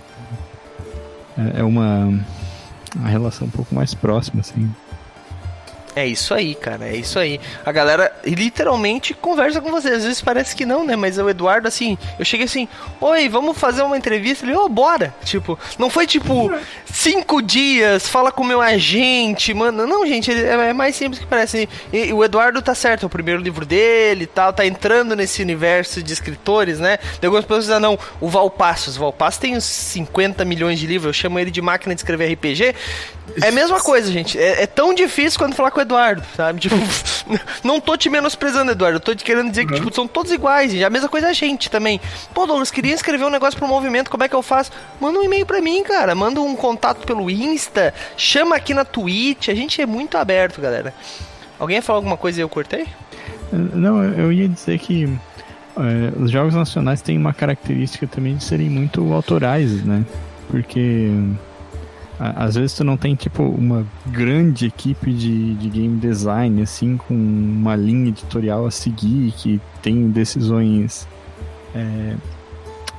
É, 1.36 1.60
é 1.60 1.62
uma, 1.62 2.06
uma 2.94 3.08
relação 3.08 3.46
um 3.46 3.50
pouco 3.50 3.74
mais 3.74 3.94
próxima, 3.94 4.40
assim. 4.40 4.70
É 5.96 6.06
isso 6.06 6.34
aí, 6.34 6.54
cara, 6.54 6.86
é 6.86 6.94
isso 6.94 7.18
aí. 7.18 7.40
A 7.64 7.72
galera 7.72 8.14
literalmente 8.22 9.14
conversa 9.14 9.62
com 9.62 9.70
você. 9.70 9.88
Às 9.88 10.04
vezes 10.04 10.20
parece 10.20 10.54
que 10.54 10.66
não, 10.66 10.84
né? 10.84 10.94
Mas 10.94 11.16
o 11.16 11.26
Eduardo, 11.26 11.66
assim, 11.66 11.96
eu 12.18 12.24
cheguei 12.24 12.44
assim, 12.44 12.68
oi, 13.00 13.30
vamos 13.30 13.56
fazer 13.56 13.80
uma 13.80 13.96
entrevista? 13.96 14.44
Ele, 14.44 14.54
ô, 14.54 14.66
oh, 14.66 14.68
bora! 14.68 15.14
Tipo, 15.24 15.58
não 15.78 15.88
foi 15.88 16.06
tipo 16.06 16.52
cinco 16.84 17.40
dias, 17.40 18.06
fala 18.06 18.30
com 18.30 18.42
o 18.42 18.46
meu 18.46 18.60
agente, 18.60 19.54
mano. 19.54 19.86
Não, 19.86 20.06
gente, 20.06 20.30
é, 20.30 20.68
é 20.68 20.72
mais 20.74 20.94
simples 20.94 21.18
que 21.18 21.26
parece. 21.26 21.66
E, 21.90 22.12
o 22.12 22.22
Eduardo 22.22 22.60
tá 22.60 22.74
certo, 22.74 23.04
é 23.04 23.06
o 23.06 23.10
primeiro 23.10 23.40
livro 23.40 23.64
dele 23.64 24.24
e 24.24 24.26
tal, 24.26 24.52
tá 24.52 24.66
entrando 24.66 25.16
nesse 25.16 25.40
universo 25.40 26.02
de 26.02 26.12
escritores, 26.12 26.78
né? 26.78 26.98
Tem 27.18 27.28
algumas 27.28 27.46
pessoas 27.46 27.64
dizem, 27.64 27.80
não, 27.80 27.98
o 28.20 28.28
Valpassos. 28.28 28.98
O 28.98 29.00
Valpassos 29.00 29.40
tem 29.40 29.56
uns 29.56 29.64
50 29.64 30.44
milhões 30.44 30.78
de 30.78 30.86
livros, 30.86 31.06
eu 31.06 31.12
chamo 31.14 31.38
ele 31.38 31.50
de 31.50 31.62
máquina 31.62 31.94
de 31.94 32.02
escrever 32.02 32.34
RPG. 32.34 32.74
É 33.42 33.48
a 33.48 33.52
mesma 33.52 33.80
coisa, 33.80 34.10
gente. 34.10 34.38
É, 34.38 34.62
é 34.62 34.66
tão 34.66 34.94
difícil 34.94 35.38
quando 35.38 35.54
falar 35.54 35.70
com 35.70 35.78
o 35.78 35.82
Eduardo, 35.86 36.22
sabe? 36.36 36.60
Tipo, 36.60 36.76
não 37.64 37.80
tô 37.80 37.96
te 37.96 38.10
menosprezando, 38.10 38.72
Eduardo. 38.72 38.96
Eu 38.96 39.00
tô 39.00 39.14
te 39.14 39.24
querendo 39.24 39.48
dizer 39.48 39.64
que, 39.64 39.72
uhum. 39.72 39.78
tipo, 39.78 39.94
são 39.94 40.06
todos 40.06 40.30
iguais. 40.32 40.74
A 40.82 40.90
mesma 40.90 41.08
coisa 41.08 41.28
é 41.28 41.30
a 41.30 41.32
gente 41.32 41.70
também. 41.70 42.00
Pô, 42.34 42.46
Douglas, 42.46 42.70
queria 42.70 42.94
escrever 42.94 43.24
um 43.24 43.30
negócio 43.30 43.58
pro 43.58 43.68
movimento, 43.68 44.10
como 44.10 44.24
é 44.24 44.28
que 44.28 44.34
eu 44.34 44.42
faço? 44.42 44.70
Manda 45.00 45.18
um 45.18 45.22
e-mail 45.22 45.46
pra 45.46 45.60
mim, 45.60 45.82
cara. 45.82 46.14
Manda 46.14 46.40
um 46.40 46.54
contato 46.54 47.06
pelo 47.06 47.30
Insta. 47.30 47.94
Chama 48.16 48.56
aqui 48.56 48.74
na 48.74 48.84
Twitch. 48.84 49.48
A 49.48 49.54
gente 49.54 49.80
é 49.80 49.86
muito 49.86 50.18
aberto, 50.18 50.60
galera. 50.60 50.92
Alguém 51.58 51.76
ia 51.76 51.82
falar 51.82 51.98
alguma 51.98 52.16
coisa 52.16 52.40
e 52.40 52.42
eu 52.42 52.48
cortei? 52.48 52.86
Não, 53.52 54.02
eu 54.02 54.32
ia 54.32 54.48
dizer 54.48 54.78
que 54.78 55.08
é, 55.76 56.22
os 56.22 56.30
jogos 56.30 56.54
nacionais 56.54 57.00
têm 57.00 57.16
uma 57.16 57.32
característica 57.32 58.06
também 58.06 58.36
de 58.36 58.44
serem 58.44 58.68
muito 58.68 59.12
autorais, 59.12 59.84
né? 59.84 60.04
Porque 60.48 61.10
às 62.18 62.54
vezes 62.54 62.74
tu 62.74 62.84
não 62.84 62.96
tem, 62.96 63.14
tipo, 63.14 63.42
uma 63.42 63.86
grande 64.06 64.66
equipe 64.66 65.12
de, 65.12 65.54
de 65.54 65.68
game 65.68 65.98
design, 65.98 66.62
assim, 66.62 66.96
com 66.96 67.14
uma 67.14 67.76
linha 67.76 68.08
editorial 68.08 68.66
a 68.66 68.70
seguir, 68.70 69.32
que 69.32 69.60
tem 69.82 70.08
decisões. 70.10 71.06
É, 71.74 72.14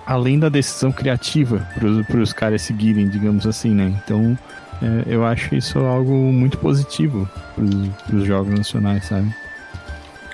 além 0.05 0.39
da 0.39 0.49
decisão 0.49 0.91
criativa 0.91 1.67
para 2.07 2.19
os 2.19 2.31
caras 2.31 2.61
seguirem, 2.61 3.09
digamos 3.09 3.45
assim, 3.47 3.71
né? 3.71 4.01
Então, 4.03 4.37
é, 4.81 5.03
eu 5.07 5.25
acho 5.25 5.55
isso 5.55 5.79
algo 5.79 6.13
muito 6.13 6.57
positivo 6.59 7.27
para 7.55 8.15
os 8.15 8.23
jogos 8.25 8.53
nacionais, 8.53 9.05
sabe? 9.05 9.33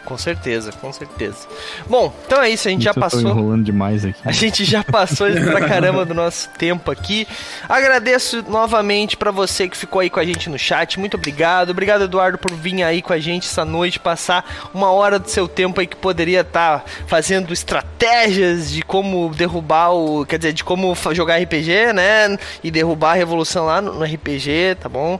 Com 0.05 0.17
certeza, 0.17 0.71
com 0.73 0.91
certeza. 0.91 1.47
Bom, 1.87 2.13
então 2.25 2.41
é 2.41 2.49
isso, 2.49 2.67
a 2.67 2.71
gente 2.71 2.81
isso 2.81 2.93
já 2.93 2.93
passou. 2.93 3.19
Eu 3.19 3.25
tô 3.25 3.31
enrolando 3.31 3.63
demais 3.63 4.03
aqui. 4.03 4.19
A 4.25 4.31
gente 4.31 4.65
já 4.65 4.83
passou 4.83 5.27
pra 5.31 5.61
caramba 5.67 6.03
do 6.05 6.13
nosso 6.13 6.49
tempo 6.49 6.91
aqui. 6.91 7.27
Agradeço 7.69 8.43
novamente 8.49 9.15
para 9.15 9.31
você 9.31 9.67
que 9.67 9.77
ficou 9.77 10.01
aí 10.01 10.09
com 10.09 10.19
a 10.19 10.25
gente 10.25 10.49
no 10.49 10.59
chat. 10.59 10.99
Muito 10.99 11.15
obrigado. 11.15 11.69
Obrigado, 11.69 12.03
Eduardo, 12.03 12.37
por 12.37 12.51
vir 12.51 12.83
aí 12.83 13.01
com 13.01 13.13
a 13.13 13.19
gente 13.19 13.47
essa 13.47 13.63
noite, 13.63 13.99
passar 13.99 14.69
uma 14.73 14.91
hora 14.91 15.17
do 15.17 15.29
seu 15.29 15.47
tempo 15.47 15.79
aí 15.79 15.87
que 15.87 15.95
poderia 15.95 16.41
estar 16.41 16.79
tá 16.79 16.85
fazendo 17.07 17.53
estratégias 17.53 18.71
de 18.71 18.81
como 18.81 19.29
derrubar 19.29 19.93
o. 19.93 20.25
Quer 20.25 20.37
dizer, 20.37 20.53
de 20.53 20.63
como 20.63 20.95
jogar 21.11 21.37
RPG, 21.37 21.93
né? 21.93 22.37
E 22.63 22.69
derrubar 22.69 23.11
a 23.11 23.15
revolução 23.15 23.65
lá 23.65 23.81
no, 23.81 24.03
RPG, 24.03 24.77
tá 24.81 24.89
bom? 24.89 25.19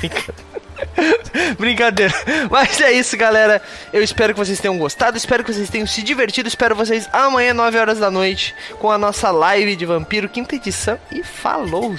Brincadeira. 0.00 0.46
Mas 2.50 2.80
é 2.80 2.92
isso, 2.92 3.16
galera. 3.16 3.60
Eu 3.92 4.02
espero 4.02 4.32
que 4.32 4.38
vocês 4.38 4.60
tenham 4.60 4.78
gostado. 4.78 5.16
Espero 5.16 5.44
que 5.44 5.52
vocês 5.52 5.70
tenham 5.70 5.86
se 5.86 6.02
divertido. 6.02 6.48
Espero 6.48 6.74
vocês 6.74 7.08
amanhã, 7.12 7.54
9 7.54 7.78
horas 7.78 7.98
da 7.98 8.10
noite, 8.10 8.54
com 8.78 8.90
a 8.90 8.98
nossa 8.98 9.30
live 9.30 9.76
de 9.76 9.86
Vampiro, 9.86 10.28
quinta 10.28 10.56
edição. 10.56 10.98
E 11.10 11.22
falou! 11.22 11.94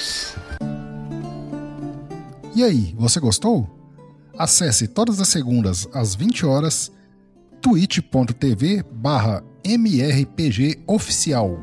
E 2.56 2.64
aí, 2.64 2.94
você 2.98 3.20
gostou? 3.20 3.70
Acesse 4.38 4.88
todas 4.88 5.20
as 5.20 5.28
segundas 5.28 5.88
às 5.94 6.16
20 6.16 6.46
horas 6.46 6.92
twitch.tv 7.62 8.84
barra 8.92 9.44
mrpgoficial. 9.66 11.60